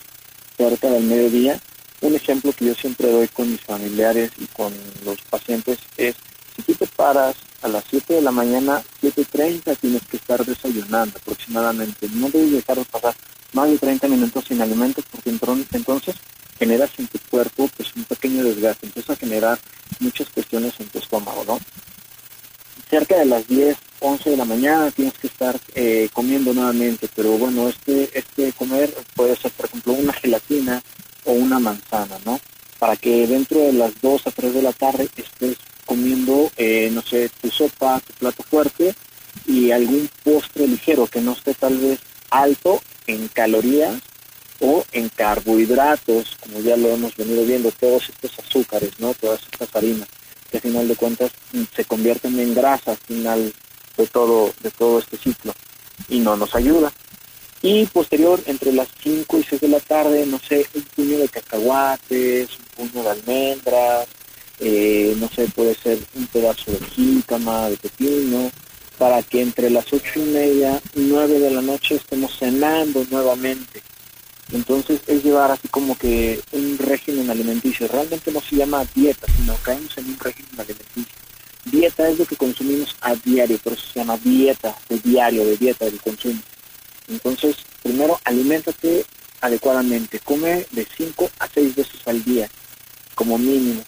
cerca 0.58 0.90
del 0.90 1.04
mediodía. 1.04 1.60
Un 2.02 2.16
ejemplo 2.16 2.52
que 2.52 2.66
yo 2.66 2.74
siempre 2.74 3.12
doy 3.12 3.28
con 3.28 3.52
mis 3.52 3.62
familiares 3.62 4.32
y 4.40 4.46
con 4.48 4.74
los 5.06 5.22
pacientes 5.30 5.78
es, 5.98 6.16
si 6.56 6.64
tú 6.64 6.74
te 6.74 6.88
paras 6.88 7.36
a 7.62 7.68
las 7.68 7.84
7 7.88 8.12
de 8.12 8.22
la 8.24 8.32
mañana, 8.32 8.82
7.30 9.04 9.78
tienes 9.78 10.02
que 10.10 10.18
estar 10.18 10.44
desayunando 10.44 11.20
aproximadamente. 11.20 12.10
No 12.12 12.28
debes 12.32 12.54
dejar 12.54 12.78
de 12.78 12.86
pasar 12.86 13.14
más 13.54 13.70
de 13.70 13.78
30 13.78 14.08
minutos 14.08 14.46
sin 14.48 14.64
alimentos 14.64 15.06
porque 15.12 15.30
entonces 15.30 16.16
generas 16.58 16.92
en 16.98 17.08
tu 17.08 17.20
cuerpo 17.30 17.70
pues 17.76 17.96
un 17.96 18.04
pequeño 18.06 18.44
desgaste, 18.44 18.88
empieza 18.88 19.14
a 19.14 19.18
generar 19.18 19.60
muchas 20.00 20.30
cuestiones 20.30 20.74
en 20.80 20.88
tu 20.88 21.00
estómago, 21.00 21.44
¿no? 21.46 21.60
Cerca 22.90 23.18
de 23.18 23.26
las 23.26 23.48
10, 23.48 23.78
11 24.00 24.30
de 24.30 24.38
la 24.38 24.46
mañana 24.46 24.92
tienes 24.92 25.16
que 25.16 25.28
estar 25.28 25.60
eh, 25.74 26.10
comiendo 26.14 26.54
nuevamente, 26.54 27.10
pero 27.14 27.38
bueno, 27.38 27.68
este, 27.68 28.10
este 28.18 28.54
comer 28.54 28.94
puede 29.16 29.36
ser, 29.36 29.52
por 29.52 29.66
ejemplo, 29.66 29.94
una 29.94 30.14
gelatina 30.14 30.82
o 31.26 31.32
una 31.32 31.60
manzana, 31.60 32.18
¿no? 32.26 32.40
Para 32.78 32.96
que 32.96 33.26
dentro 33.26 33.60
de 33.60 33.74
las 33.74 34.00
2 34.02 34.28
a 34.28 34.32
3 34.32 34.54
de 34.54 34.62
la 34.62 34.74
tarde 34.74 35.10
estés 35.16 35.58
comiendo, 35.86 36.52
eh, 36.58 36.90
no 36.92 37.02
sé, 37.02 37.30
tu 37.42 37.50
sopa, 37.50 38.00
tu 38.02 38.14
plato 38.14 38.44
fuerte 38.44 38.96
y 39.48 39.72
algún 39.72 40.10
postre 40.24 40.68
ligero 40.68 41.08
que 41.08 41.22
no 41.22 41.34
esté 41.34 41.54
tal 41.54 41.78
vez 41.78 42.00
alto 42.30 42.82
en 43.08 43.28
calorías 43.28 44.02
o 44.60 44.86
en 44.92 45.10
carbohidratos, 45.10 46.35
como 46.56 46.66
ya 46.66 46.78
lo 46.78 46.88
hemos 46.90 47.14
venido 47.18 47.46
viendo, 47.46 47.70
todos 47.72 48.08
estos 48.08 48.40
azúcares, 48.40 48.92
¿no? 49.00 49.14
Todas 49.14 49.42
estas 49.52 49.76
harinas, 49.76 50.08
que 50.50 50.58
al 50.58 50.64
final 50.64 50.88
de 50.88 50.96
cuentas 50.96 51.32
mm, 51.52 51.64
se 51.76 51.84
convierten 51.84 52.40
en 52.40 52.56
grasa 52.56 52.92
al 52.92 52.98
final 52.98 53.54
de 53.98 54.08
todo, 54.08 54.54
de 54.62 54.72
todo 54.72 55.00
este 55.00 55.18
ciclo 55.18 55.54
y 56.08 56.20
no 56.20 56.38
nos 56.38 56.56
ayuda. 56.56 56.94
Y 57.62 57.86
posterior, 57.88 58.42
entre 58.46 58.72
las 58.72 58.88
5 59.04 59.38
y 59.38 59.44
6 59.44 59.62
de 59.62 59.68
la 59.68 59.82
tarde, 59.82 60.26
no 60.26 60.40
sé, 60.40 60.66
un 60.76 60.84
puño 60.84 61.18
de 61.18 61.28
cacahuates, 61.28 62.48
un 62.78 62.90
puño 62.90 63.04
de 63.04 63.10
almendras, 63.10 64.08
eh, 64.62 65.14
no 65.18 65.28
sé, 65.28 65.50
puede 65.50 65.76
ser 65.76 66.00
un 66.14 66.28
pedazo 66.28 66.72
de 66.72 66.80
jícama, 66.86 67.70
de 67.70 67.76
pepino, 67.76 68.50
para 68.98 69.22
que 69.24 69.42
entre 69.42 69.70
las 69.70 69.92
ocho 69.92 70.22
y 70.22 70.30
media, 70.30 70.82
nueve 70.94 71.38
de 71.38 71.52
la 71.52 71.62
noche 71.62 71.96
estemos 71.96 72.38
cenando 72.38 73.06
nuevamente. 73.12 73.82
Entonces 74.52 75.02
es 75.08 75.24
llevar 75.24 75.52
así 75.52 75.68
como 75.68 75.98
que 75.98 76.42
un 76.52 76.78
régimen 76.78 77.30
alimenticio. 77.30 77.88
Realmente 77.88 78.32
no 78.32 78.42
se 78.42 78.58
llama 78.58 78.86
dieta, 78.94 79.28
sino 79.36 79.56
caemos 79.58 79.98
en 79.98 80.06
un 80.06 80.20
régimen 80.20 80.60
alimenticio. 80.60 81.16
Dieta 81.66 82.08
es 82.10 82.20
lo 82.20 82.26
que 82.26 82.36
consumimos 82.36 82.96
a 83.02 83.16
diario, 83.16 83.58
por 83.58 83.74
eso 83.74 83.88
se 83.92 84.00
llama 84.00 84.18
dieta, 84.18 84.78
de 84.88 85.00
diario, 85.00 85.46
de 85.46 85.58
dieta 85.58 85.86
del 85.86 86.00
consumo. 86.00 86.40
Entonces, 87.08 87.58
primero, 87.82 88.20
aliméntate 88.24 89.06
adecuadamente. 89.42 90.20
Come 90.20 90.68
de 90.72 90.88
5 90.96 91.32
a 91.40 91.48
6 91.48 91.76
veces 91.76 92.02
al 92.06 92.24
día, 92.24 92.50
como 93.16 93.38
mínimo. 93.40 93.82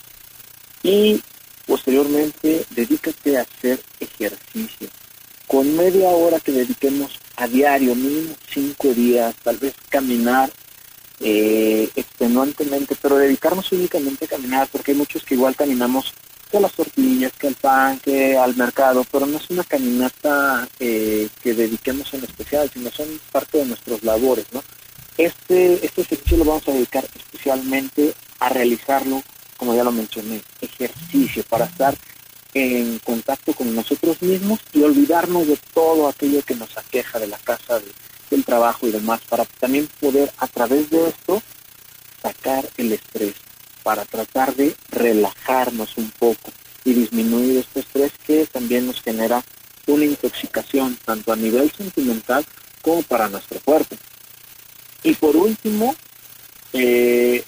Y 0.81 1.21
posteriormente, 1.67 2.65
dedícate 2.71 3.37
a 3.37 3.41
hacer 3.41 3.79
ejercicio. 3.99 4.89
Con 5.45 5.75
media 5.77 6.09
hora 6.09 6.39
que 6.39 6.51
dediquemos 6.51 7.11
a 7.37 7.47
diario, 7.47 7.95
mínimo 7.95 8.35
cinco 8.49 8.93
días, 8.93 9.35
tal 9.43 9.57
vez 9.57 9.73
caminar 9.89 10.51
eh, 11.19 11.89
extenuantemente, 11.95 12.95
pero 13.01 13.17
dedicarnos 13.17 13.71
únicamente 13.71 14.25
a 14.25 14.27
caminar, 14.27 14.67
porque 14.71 14.91
hay 14.91 14.97
muchos 14.97 15.23
que 15.23 15.35
igual 15.35 15.55
caminamos 15.55 16.13
que 16.49 16.57
a 16.57 16.61
las 16.61 16.73
tortillas, 16.73 17.31
que 17.33 17.47
al 17.47 17.55
pan, 17.55 17.99
que 17.99 18.37
al 18.37 18.55
mercado, 18.55 19.05
pero 19.11 19.25
no 19.25 19.37
es 19.37 19.49
una 19.49 19.63
caminata 19.63 20.67
eh, 20.79 21.29
que 21.43 21.53
dediquemos 21.53 22.13
en 22.13 22.23
especial, 22.23 22.69
sino 22.73 22.89
son 22.89 23.07
parte 23.31 23.59
de 23.59 23.65
nuestros 23.65 24.03
labores, 24.03 24.45
¿no? 24.51 24.63
Este, 25.17 25.85
este 25.85 26.01
ejercicio 26.01 26.37
lo 26.37 26.45
vamos 26.45 26.67
a 26.67 26.73
dedicar 26.73 27.05
especialmente 27.15 28.13
a 28.39 28.49
realizarlo, 28.49 29.21
como 29.57 29.75
ya 29.75 29.83
lo 29.83 29.91
mencioné, 29.91 30.41
ejercicio 30.61 31.43
para 31.43 31.65
estar 31.65 31.95
en 32.57 32.99
contacto 32.99 33.53
con 33.53 33.75
nosotros 33.75 34.21
mismos 34.21 34.59
y 34.73 34.81
olvidarnos 34.81 35.47
de 35.47 35.57
todo 35.73 36.07
aquello 36.07 36.41
que 36.41 36.55
nos 36.55 36.75
aqueja 36.77 37.19
de 37.19 37.27
la 37.27 37.37
casa, 37.37 37.79
del 38.31 38.43
trabajo 38.43 38.87
y 38.87 38.91
demás, 38.91 39.21
para 39.29 39.45
también 39.45 39.87
poder 39.99 40.31
a 40.37 40.47
través 40.47 40.89
de 40.89 41.09
esto 41.09 41.41
sacar 42.21 42.67
el 42.77 42.93
estrés, 42.93 43.35
para 43.83 44.05
tratar 44.05 44.55
de 44.55 44.75
relajarnos 44.89 45.97
un 45.97 46.09
poco 46.11 46.51
y 46.83 46.93
disminuir 46.93 47.57
este 47.57 47.81
estrés 47.81 48.11
que 48.25 48.45
también 48.47 48.87
nos 48.87 49.01
genera 49.01 49.43
una 49.87 50.05
intoxicación 50.05 50.97
tanto 51.05 51.31
a 51.31 51.35
nivel 51.35 51.71
sentimental 51.71 52.45
como 52.81 53.03
para 53.03 53.29
nuestro 53.29 53.59
cuerpo. 53.59 53.95
Y 55.03 55.13
por 55.13 55.35
último, 55.35 55.95
eh, 56.73 57.43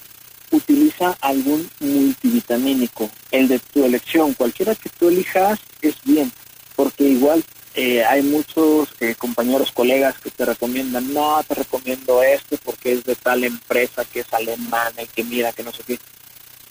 utiliza 0.51 1.17
algún 1.21 1.69
multivitamínico, 1.79 3.09
el 3.31 3.47
de 3.47 3.59
tu 3.59 3.85
elección, 3.85 4.33
cualquiera 4.33 4.75
que 4.75 4.89
tú 4.89 5.09
elijas 5.09 5.59
es 5.81 5.95
bien, 6.03 6.31
porque 6.75 7.03
igual 7.03 7.43
eh, 7.75 8.03
hay 8.03 8.23
muchos 8.23 8.89
eh, 8.99 9.15
compañeros, 9.15 9.71
colegas 9.71 10.17
que 10.19 10.31
te 10.31 10.45
recomiendan, 10.45 11.13
no, 11.13 11.41
te 11.47 11.55
recomiendo 11.55 12.23
este 12.23 12.57
porque 12.57 12.93
es 12.93 13.03
de 13.03 13.15
tal 13.15 13.43
empresa 13.43 14.05
que 14.05 14.21
es 14.21 14.33
alemana 14.33 15.01
y 15.01 15.07
que 15.07 15.23
mira 15.23 15.53
que 15.53 15.63
no 15.63 15.71
sé 15.71 15.83
qué. 15.85 15.99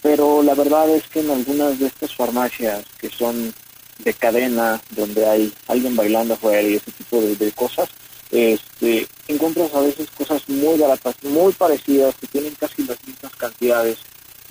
Pero 0.02 0.42
la 0.42 0.54
verdad 0.54 0.88
es 0.90 1.04
que 1.08 1.20
en 1.20 1.30
algunas 1.30 1.78
de 1.78 1.86
estas 1.86 2.14
farmacias 2.14 2.84
que 3.00 3.10
son 3.10 3.54
de 3.98 4.14
cadena, 4.14 4.80
donde 4.90 5.26
hay 5.26 5.52
alguien 5.66 5.96
bailando 5.96 6.34
afuera 6.34 6.62
y 6.62 6.74
ese 6.74 6.92
tipo 6.92 7.20
de 7.20 7.52
cosas, 7.52 7.88
este, 8.30 9.06
encuentras 9.26 9.72
a 9.74 9.80
veces 9.80 10.08
cosas 10.10 10.42
muy 10.48 10.78
baratas, 10.78 11.16
muy 11.22 11.52
parecidas, 11.52 12.14
que 12.16 12.26
tienen 12.26 12.54
casi 12.54 12.84
las 12.84 12.98
mismas 13.06 13.34
cantidades 13.36 13.98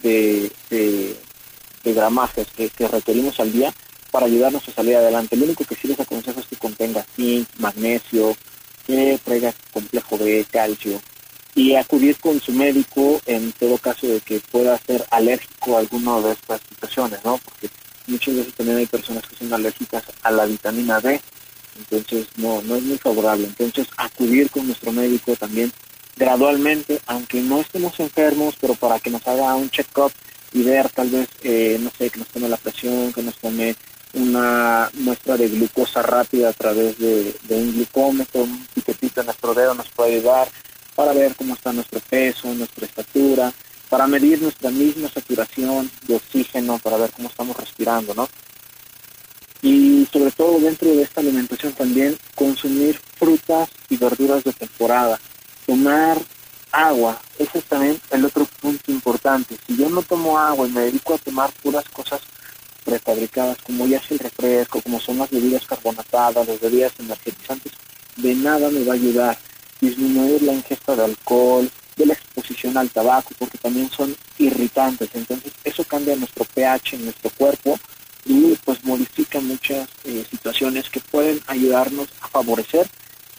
de, 0.02 0.52
de, 0.70 1.16
gramajes 1.94 2.48
que, 2.56 2.70
requerimos 2.88 3.40
al 3.40 3.52
día 3.54 3.74
para 4.12 4.26
ayudarnos 4.26 4.68
a 4.68 4.74
salir 4.74 4.96
adelante. 4.98 5.38
Lo 5.38 5.46
único 5.46 5.64
que 5.64 5.76
sí 5.76 5.88
les 5.88 6.00
aconsejo 6.00 6.40
es 6.40 6.48
que 6.48 6.58
contenga 6.58 7.06
zinc, 7.16 7.48
magnesio, 7.60 8.36
que 8.86 9.20
traiga 9.24 9.54
complejo 9.72 10.18
B, 10.18 10.46
calcio, 10.52 11.02
y 11.56 11.76
acudir 11.76 12.18
con 12.18 12.42
su 12.42 12.52
médico 12.52 13.22
en 13.26 13.54
todo 13.54 13.78
caso 13.78 14.06
de 14.06 14.20
que 14.20 14.40
pueda 14.40 14.78
ser 14.80 15.06
alérgico 15.12 15.76
a 15.76 15.80
alguna 15.80 16.20
de 16.20 16.34
estas 16.34 16.62
situaciones, 16.68 17.20
¿no? 17.24 17.38
Porque 17.38 17.70
muchas 18.08 18.36
veces 18.36 18.54
también 18.54 18.78
hay 18.78 18.86
personas 18.86 19.26
que 19.26 19.36
son 19.38 19.54
alérgicas 19.54 20.04
a 20.24 20.32
la 20.32 20.46
vitamina 20.46 21.00
D 21.00 21.22
entonces 21.78 22.28
no, 22.38 22.62
no 22.62 22.76
es 22.76 22.84
muy 22.84 22.98
favorable. 22.98 23.46
Entonces 23.46 23.88
acudir 23.98 24.50
con 24.50 24.66
nuestro 24.68 24.92
médico 24.92 25.36
también 25.36 25.72
gradualmente, 26.16 27.00
aunque 27.06 27.42
no 27.42 27.62
estemos 27.62 28.00
enfermos, 28.00 28.56
pero 28.60 28.76
para 28.76 29.00
que 29.00 29.10
nos 29.10 29.26
haga 29.28 29.56
un 29.56 29.70
check-up 29.70 30.12
y 30.54 30.64
ver 30.64 30.90
tal 30.90 31.10
vez, 31.10 31.30
eh, 31.44 31.78
no 31.80 31.92
sé, 31.98 32.10
que 32.10 32.20
nos 32.20 32.28
tome 32.30 32.50
la 32.50 32.58
presión, 32.58 33.14
que 33.14 33.22
nos 33.22 33.38
tome 33.38 33.76
una 34.14 34.90
muestra 34.96 35.38
de 35.38 35.50
glucosa 35.50 36.02
rápida 36.02 36.50
a 36.50 36.54
través 36.54 36.98
de, 36.98 37.36
un 37.50 37.74
glucómetro, 37.74 38.44
un 38.44 38.66
piquetito 38.74 39.20
en 39.22 39.28
nuestro 39.28 39.54
dedo 39.54 39.74
nos 39.76 39.90
puede 39.90 40.16
ayudar 40.16 40.48
para 40.96 41.14
ver 41.14 41.36
cómo 41.36 41.54
está 41.54 41.72
nuestro 41.72 42.00
peso, 42.00 42.54
nuestra 42.56 42.86
estatura, 42.86 43.54
para 43.90 44.08
medir 44.08 44.42
nuestra 44.42 44.72
misma 44.72 45.10
saturación 45.10 45.92
de 46.08 46.16
oxígeno, 46.16 46.80
para 46.80 46.98
ver 46.98 47.12
cómo 47.12 47.30
estamos 47.30 47.56
respirando, 47.56 48.16
¿no? 48.16 48.28
y 49.62 49.97
sobre 50.18 50.32
todo 50.32 50.60
dentro 50.60 50.90
de 50.90 51.04
esta 51.04 51.22
alimentación 51.22 51.74
también 51.74 52.18
consumir 52.34 53.00
frutas 53.20 53.70
y 53.88 53.98
verduras 53.98 54.44
de 54.44 54.52
temporada, 54.52 55.20
tomar 55.68 56.18
agua, 56.72 57.22
ese 57.38 57.60
es 57.60 57.66
también 57.66 58.02
el 58.10 58.26
otro 58.26 58.48
punto 58.60 58.92
importante. 58.92 59.58
Si 59.68 59.78
yo 59.78 59.90
no 59.90 60.02
tomo 60.02 60.40
agua 60.40 60.68
y 60.68 60.72
me 60.72 60.82
dedico 60.82 61.14
a 61.14 61.20
tomar 61.20 61.52
puras 61.62 61.86
cosas 61.90 62.22
prefabricadas, 62.84 63.60
como 63.62 63.86
ya 63.86 63.98
es 63.98 64.10
el 64.10 64.18
refresco, 64.18 64.82
como 64.82 65.00
son 65.00 65.20
las 65.20 65.30
bebidas 65.30 65.68
carbonatadas, 65.68 66.48
las 66.48 66.62
bebidas 66.62 66.94
energetizantes, 66.98 67.74
de 68.16 68.34
nada 68.34 68.72
me 68.72 68.84
va 68.84 68.94
a 68.94 68.96
ayudar 68.96 69.38
disminuir 69.80 70.42
la 70.42 70.54
ingesta 70.54 70.96
de 70.96 71.04
alcohol, 71.04 71.70
de 71.96 72.06
la 72.08 72.14
exposición 72.14 72.76
al 72.76 72.90
tabaco, 72.90 73.30
porque 73.38 73.60
también 73.60 73.92
son 73.92 74.16
irritantes. 74.40 75.10
Entonces 75.14 75.54
eso 75.64 75.84
cambia 75.84 76.16
nuestro 76.16 76.44
pH 76.44 76.96
en 76.96 77.06
nuestro 77.06 77.30
cuerpo 77.30 77.80
y 78.28 78.58
pues 78.66 78.84
modifica 78.84 79.40
muchas 79.40 79.88
eh, 80.04 80.26
situaciones 80.30 80.90
que 80.90 81.00
pueden 81.00 81.42
ayudarnos 81.48 82.10
a 82.22 82.28
favorecer 82.28 82.88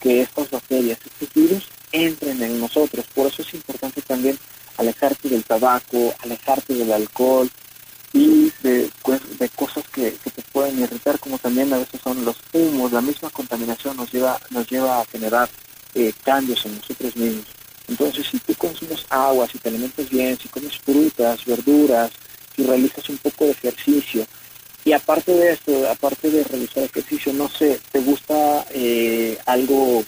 que 0.00 0.22
estas 0.22 0.50
bacterias, 0.50 0.98
estos 1.04 1.32
virus, 1.34 1.64
entren 1.92 2.42
en 2.42 2.60
nosotros. 2.60 3.04
Por 3.14 3.26
eso 3.26 3.42
es 3.42 3.52
importante 3.54 4.00
también 4.00 4.38
alejarte 4.76 5.28
del 5.28 5.44
tabaco, 5.44 6.14
alejarte 6.20 6.74
del 6.74 6.92
alcohol 6.92 7.50
y 8.12 8.50
de, 8.62 8.90
pues, 9.02 9.20
de 9.38 9.48
cosas 9.50 9.84
que, 9.92 10.14
que 10.24 10.30
te 10.30 10.42
pueden 10.42 10.78
irritar, 10.80 11.18
como 11.18 11.38
también 11.38 11.72
a 11.72 11.78
veces 11.78 12.00
son 12.02 12.24
los 12.24 12.36
humos, 12.52 12.92
la 12.92 13.00
misma 13.00 13.28
contaminación 13.30 13.96
nos 13.96 14.10
lleva, 14.10 14.40
nos 14.50 14.70
lleva 14.70 15.00
a 15.00 15.04
generar 15.04 15.48
eh, 15.94 16.12
cambios 16.24 16.64
en 16.64 16.76
nosotros 16.76 17.14
mismos. 17.16 17.46
Entonces, 17.88 18.26
si 18.30 18.38
tú 18.38 18.54
consumes 18.54 19.04
agua, 19.10 19.48
si 19.48 19.58
te 19.58 19.68
alimentas 19.68 20.08
bien, 20.08 20.38
si 20.38 20.48
comes 20.48 20.78
frutas, 20.78 21.44
verduras, 21.44 22.10
si 22.54 22.64
realizas 22.64 23.08
un 23.08 23.18
poco 23.18 23.44
de 23.44 23.52
ejercicio, 23.52 24.26
y 24.88 24.92
aparte 24.94 25.34
de 25.34 25.52
esto, 25.52 25.86
aparte 25.90 26.30
de 26.30 26.44
realizar 26.44 26.82
ejercicio, 26.82 27.30
no 27.34 27.50
sé, 27.50 27.78
¿te 27.92 28.00
gusta 28.00 28.64
eh, 28.70 29.36
algo 29.44 30.02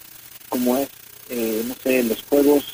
como 0.48 0.78
es, 0.78 0.88
eh, 1.28 1.62
no 1.66 1.74
sé, 1.82 2.02
los 2.02 2.22
juegos 2.22 2.64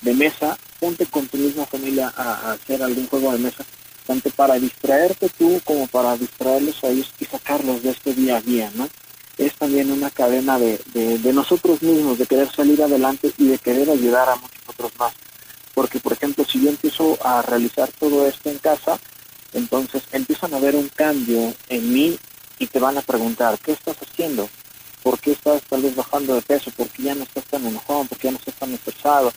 de 0.00 0.14
mesa? 0.14 0.56
Ponte 0.78 1.06
con 1.06 1.26
tu 1.26 1.38
misma 1.38 1.66
familia 1.66 2.12
a, 2.16 2.52
hacer 2.52 2.80
algún 2.84 3.08
juego 3.08 3.32
de 3.32 3.38
mesa, 3.38 3.64
tanto 4.06 4.30
para 4.30 4.60
distraerte 4.60 5.28
tú 5.36 5.60
como 5.64 5.88
para 5.88 6.16
distraerlos 6.16 6.84
a 6.84 6.88
ellos 6.90 7.12
y 7.18 7.24
sacarlos 7.24 7.82
de 7.82 7.90
este 7.90 8.14
día 8.14 8.36
a 8.36 8.42
día, 8.42 8.70
¿no? 8.76 8.88
Es 9.36 9.52
también 9.54 9.90
una 9.90 10.10
cadena 10.10 10.60
de, 10.60 10.78
de 10.94 11.32
nosotros 11.32 11.82
mismos, 11.82 12.16
de 12.16 12.26
querer 12.26 12.48
salir 12.48 12.80
adelante 12.80 13.32
y 13.38 13.48
de 13.48 13.58
querer 13.58 13.90
ayudar 13.90 14.28
a 14.28 14.36
muchos 14.36 14.62
otros 14.68 14.92
más. 15.00 15.14
Porque, 15.74 15.98
por 15.98 16.12
ejemplo, 16.12 16.44
si 16.44 16.62
yo 16.62 16.70
empiezo 16.70 17.18
a 17.20 17.42
realizar 17.42 17.90
todo 17.98 18.24
esto 18.24 18.50
en 18.50 18.58
casa, 18.58 19.00
entonces 19.52 20.02
empiezan 20.12 20.54
a 20.54 20.58
ver 20.58 20.74
un 20.76 20.88
cambio 20.88 21.54
en 21.68 21.92
mí 21.92 22.18
y 22.58 22.66
te 22.66 22.78
van 22.78 22.98
a 22.98 23.02
preguntar, 23.02 23.58
¿qué 23.58 23.72
estás 23.72 23.96
haciendo? 24.00 24.48
¿Por 25.02 25.18
qué 25.20 25.32
estás 25.32 25.62
tal 25.62 25.82
vez 25.82 25.94
bajando 25.94 26.34
de 26.34 26.42
peso? 26.42 26.70
¿Por 26.70 26.88
qué 26.88 27.04
ya 27.04 27.14
no 27.14 27.24
estás 27.24 27.44
tan 27.44 27.64
enojado? 27.66 28.04
¿Por 28.04 28.18
qué 28.18 28.28
ya 28.28 28.32
no 28.32 28.38
estás 28.38 28.54
tan 28.54 28.72
estresado? 28.72 29.32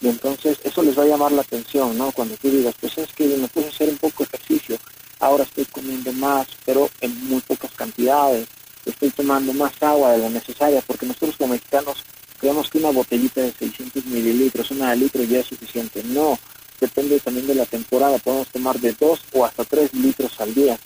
Y 0.00 0.08
entonces 0.08 0.58
eso 0.64 0.82
les 0.82 0.98
va 0.98 1.02
a 1.02 1.06
llamar 1.06 1.32
la 1.32 1.42
atención, 1.42 1.96
¿no? 1.98 2.10
Cuando 2.12 2.36
tú 2.36 2.50
digas, 2.50 2.74
pues 2.80 2.96
es 2.96 3.12
que 3.12 3.26
me 3.36 3.48
puse 3.48 3.66
a 3.66 3.70
hacer 3.70 3.88
un 3.90 3.98
poco 3.98 4.24
de 4.24 4.28
ejercicio, 4.32 4.78
ahora 5.18 5.44
estoy 5.44 5.66
comiendo 5.66 6.12
más, 6.14 6.48
pero 6.64 6.88
en 7.00 7.28
muy 7.28 7.40
pocas 7.42 7.70
cantidades, 7.72 8.48
estoy 8.86 9.10
tomando 9.10 9.52
más 9.52 9.72
agua 9.82 10.12
de 10.12 10.18
la 10.18 10.30
necesaria, 10.30 10.82
porque 10.86 11.06
nosotros 11.06 11.36
como 11.36 11.52
mexicanos 11.52 11.98
creemos 12.38 12.70
que 12.70 12.78
una 12.78 12.90
botellita 12.90 13.42
de 13.42 13.52
600 13.52 14.06
mililitros, 14.06 14.70
una 14.70 14.90
de 14.90 14.96
litro 14.96 15.22
ya 15.24 15.40
es 15.40 15.46
suficiente. 15.46 16.02
No, 16.02 16.38
depende 16.80 17.20
también 17.20 17.46
de 17.46 17.54
la 17.54 17.66
temporada, 17.66 18.18
podemos 18.18 18.48
tomar 18.48 18.80
de 18.80 18.92
2 18.92 19.20
o 19.32 19.44
hasta 19.44 19.64
3 19.64 19.94
litros 19.94 20.40
al 20.40 20.54
día. 20.54 20.78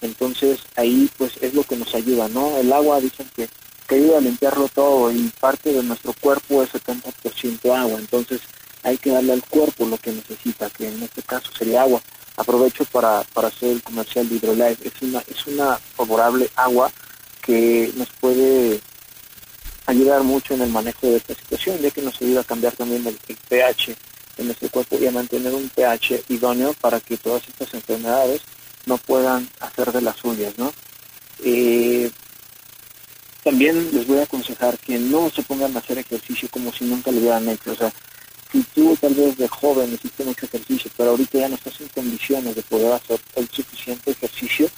Entonces 0.00 0.60
ahí 0.76 1.10
pues 1.18 1.32
es 1.40 1.52
lo 1.52 1.64
que 1.64 1.76
nos 1.76 1.94
ayuda, 1.94 2.28
¿no? 2.28 2.56
El 2.56 2.72
agua 2.72 3.00
dicen 3.00 3.28
que, 3.36 3.48
que 3.86 3.96
ayuda 3.96 4.18
a 4.18 4.22
limpiarlo 4.22 4.68
todo 4.68 5.12
y 5.12 5.30
parte 5.40 5.72
de 5.72 5.82
nuestro 5.82 6.14
cuerpo 6.14 6.62
es 6.62 6.70
70% 6.72 7.76
agua, 7.76 7.98
entonces 7.98 8.40
hay 8.82 8.96
que 8.96 9.10
darle 9.10 9.34
al 9.34 9.44
cuerpo 9.44 9.84
lo 9.86 9.98
que 9.98 10.12
necesita, 10.12 10.70
que 10.70 10.88
en 10.88 11.02
este 11.02 11.22
caso 11.22 11.52
sería 11.52 11.82
agua. 11.82 12.00
Aprovecho 12.36 12.86
para, 12.86 13.22
para 13.34 13.48
hacer 13.48 13.70
el 13.70 13.82
comercial 13.82 14.26
de 14.26 14.36
Hydrolife, 14.36 14.88
es 14.88 15.02
una, 15.02 15.18
es 15.28 15.46
una 15.46 15.76
favorable 15.76 16.48
agua 16.56 16.90
que 17.42 17.92
nos 17.96 18.08
puede 18.20 18.80
ayudar 19.84 20.22
mucho 20.22 20.54
en 20.54 20.62
el 20.62 20.70
manejo 20.70 21.08
de 21.08 21.16
esta 21.16 21.34
situación, 21.34 21.78
ya 21.80 21.90
que 21.90 22.00
nos 22.00 22.20
ayuda 22.22 22.40
a 22.40 22.44
cambiar 22.44 22.74
también 22.74 23.06
el 23.06 23.36
pH 23.48 23.94
en 24.36 24.46
nuestro 24.46 24.68
cuerpo 24.70 24.96
y 24.98 25.06
a 25.06 25.10
mantener 25.10 25.54
un 25.54 25.68
pH 25.68 26.24
idóneo 26.28 26.74
para 26.74 27.00
que 27.00 27.16
todas 27.16 27.46
estas 27.48 27.74
enfermedades 27.74 28.42
no 28.86 28.96
puedan 28.98 29.48
hacer 29.60 29.92
de 29.92 30.02
las 30.02 30.16
suyas, 30.16 30.58
¿no? 30.58 30.72
Eh, 31.44 32.10
también 33.42 33.90
les 33.92 34.06
voy 34.06 34.18
a 34.18 34.24
aconsejar 34.24 34.78
que 34.78 34.98
no 34.98 35.30
se 35.30 35.42
pongan 35.42 35.74
a 35.74 35.78
hacer 35.78 35.98
ejercicio 35.98 36.48
como 36.50 36.72
si 36.72 36.84
nunca 36.84 37.10
lo 37.10 37.18
hubieran 37.18 37.48
hecho. 37.48 37.72
O 37.72 37.74
sea, 37.74 37.92
si 38.52 38.62
tú 38.62 38.96
tal 39.00 39.14
vez 39.14 39.36
de 39.38 39.48
joven 39.48 39.94
hiciste 39.94 40.24
mucho 40.24 40.46
ejercicio, 40.46 40.90
pero 40.96 41.10
ahorita 41.10 41.38
ya 41.38 41.48
no 41.48 41.54
estás 41.54 41.80
en 41.80 41.88
condiciones 41.88 42.54
de 42.54 42.62
poder 42.62 42.92
hacer 42.92 43.20
el 43.36 43.48
suficiente 43.48 44.10
ejercicio, 44.10 44.68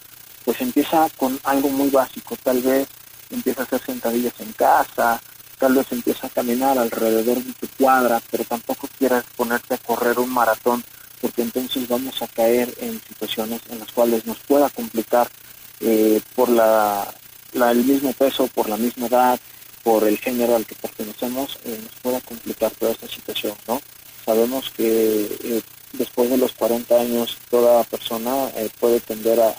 pues 0.45 0.61
empieza 0.61 1.09
con 1.17 1.39
algo 1.45 1.69
muy 1.71 1.91
básico. 1.91 2.37
Tal 2.43 2.61
vez 2.61 2.87
empieza 3.31 3.63
a 3.63 3.65
hacer 3.65 3.81
sentadillas 3.85 4.35
en 4.41 4.53
casa, 4.53 5.21
tal 5.63 5.75
vez 5.75 5.93
empieza 5.93 6.27
a 6.27 6.31
caminar 6.31 6.77
alrededor 6.77 7.41
de 7.41 7.53
tu 7.53 7.69
cuadra, 7.79 8.21
pero 8.33 8.43
tampoco 8.43 8.89
quieras 8.99 9.25
ponerte 9.37 9.75
a 9.75 9.79
correr 9.79 10.19
un 10.19 10.29
maratón, 10.29 10.83
porque 11.21 11.43
entonces 11.43 11.87
vamos 11.87 12.21
a 12.21 12.27
caer 12.27 12.75
en 12.81 13.01
situaciones 13.07 13.61
en 13.71 13.79
las 13.79 13.93
cuales 13.93 14.27
nos 14.27 14.39
pueda 14.39 14.69
complicar 14.71 15.31
eh, 15.79 16.21
por 16.35 16.49
la, 16.49 17.15
el 17.55 17.85
mismo 17.85 18.13
peso, 18.13 18.49
por 18.49 18.69
la 18.69 18.77
misma 18.77 19.07
edad, 19.07 19.39
por 19.85 20.03
el 20.03 20.19
género 20.19 20.57
al 20.57 20.67
que 20.67 20.75
pertenecemos, 20.75 21.57
eh, 21.65 21.79
nos 21.81 21.95
pueda 22.03 22.21
complicar 22.23 22.73
toda 22.73 22.91
esta 22.91 23.07
situación, 23.07 23.55
¿no? 23.69 23.81
Sabemos 24.27 24.69
que 24.71 25.29
eh, 25.45 25.63
después 25.93 26.29
de 26.29 26.39
los 26.39 26.51
40 26.55 26.93
años 27.01 27.39
toda 27.49 27.85
persona 27.85 28.51
puede 28.81 28.99
tender 28.99 29.39
a, 29.39 29.55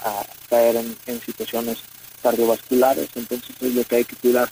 caer 0.49 0.75
en, 0.75 0.97
en, 1.05 1.21
situaciones 1.21 1.77
cardiovasculares, 2.21 3.07
entonces 3.15 3.55
es 3.61 3.73
lo 3.73 3.85
que 3.85 3.95
hay 3.95 4.03
que 4.03 4.17
cuidar 4.17 4.49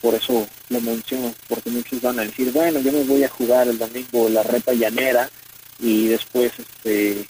por 0.00 0.14
eso 0.14 0.46
lo 0.68 0.80
menciono, 0.80 1.34
porque 1.48 1.70
muchos 1.70 2.00
van 2.00 2.18
a 2.18 2.24
decir, 2.24 2.52
bueno, 2.52 2.80
yo 2.80 2.92
me 2.92 3.04
voy 3.04 3.24
a 3.24 3.28
jugar 3.28 3.68
el 3.68 3.78
domingo 3.78 4.28
la 4.28 4.42
reta 4.42 4.72
llanera 4.72 5.28
y 5.78 6.08
después 6.08 6.52
este 6.58 7.26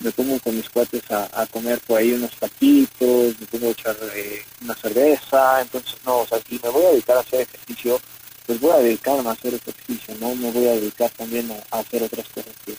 me 0.00 0.12
pongo 0.12 0.38
con 0.38 0.56
mis 0.56 0.68
cuates 0.68 1.02
a, 1.10 1.46
comer 1.46 1.80
por 1.80 1.98
ahí 1.98 2.12
unos 2.12 2.30
taquitos, 2.36 3.34
me 3.40 3.46
pongo 3.46 3.68
a 3.68 3.70
echar 3.70 3.96
eh, 4.14 4.44
una 4.62 4.74
cerveza, 4.74 5.60
entonces 5.60 5.96
no, 6.04 6.18
o 6.18 6.26
sea, 6.26 6.38
si 6.48 6.60
me 6.62 6.68
voy 6.68 6.84
a 6.84 6.90
dedicar 6.90 7.16
a 7.16 7.20
hacer 7.20 7.40
ejercicio, 7.40 8.00
pues 8.46 8.60
voy 8.60 8.70
a 8.70 8.78
dedicarme 8.78 9.28
a 9.28 9.32
hacer 9.32 9.54
ejercicio, 9.54 10.14
no 10.20 10.34
me 10.36 10.50
voy 10.52 10.68
a 10.68 10.72
dedicar 10.72 11.10
también 11.10 11.50
a, 11.50 11.78
hacer 11.78 12.02
otras 12.02 12.28
cosas 12.28 12.52
que 12.64 12.76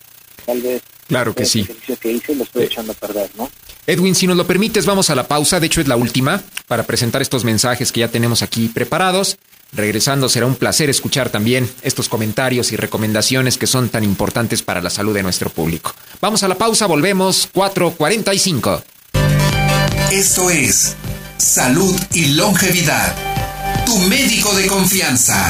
tal 0.49 0.61
vez 0.61 0.81
claro 1.07 1.35
que 1.35 1.45
sí. 1.45 1.61
ejercicio 1.61 1.97
que 1.97 2.11
hice 2.11 2.33
lo 2.33 2.43
estoy 2.43 2.63
echando 2.63 2.93
a 2.93 2.95
perder, 2.95 3.29
¿no? 3.37 3.49
Edwin, 3.85 4.15
si 4.15 4.27
nos 4.27 4.37
lo 4.37 4.45
permites, 4.45 4.85
vamos 4.85 5.09
a 5.09 5.15
la 5.15 5.27
pausa. 5.27 5.59
De 5.59 5.67
hecho, 5.67 5.81
es 5.81 5.87
la 5.87 5.95
última 5.95 6.43
para 6.67 6.83
presentar 6.83 7.21
estos 7.21 7.43
mensajes 7.43 7.91
que 7.91 8.01
ya 8.01 8.07
tenemos 8.07 8.41
aquí 8.43 8.67
preparados. 8.67 9.37
Regresando, 9.71 10.29
será 10.29 10.45
un 10.45 10.55
placer 10.55 10.89
escuchar 10.89 11.29
también 11.29 11.69
estos 11.81 12.09
comentarios 12.09 12.71
y 12.71 12.75
recomendaciones 12.75 13.57
que 13.57 13.67
son 13.67 13.89
tan 13.89 14.03
importantes 14.03 14.61
para 14.63 14.81
la 14.81 14.89
salud 14.89 15.13
de 15.13 15.23
nuestro 15.23 15.49
público. 15.49 15.93
Vamos 16.21 16.43
a 16.43 16.47
la 16.47 16.55
pausa, 16.55 16.87
volvemos 16.87 17.49
4.45. 17.53 18.83
Esto 20.11 20.49
es 20.49 20.95
Salud 21.37 21.99
y 22.13 22.33
Longevidad, 22.33 23.15
tu 23.85 23.97
médico 23.97 24.53
de 24.53 24.67
confianza. 24.67 25.47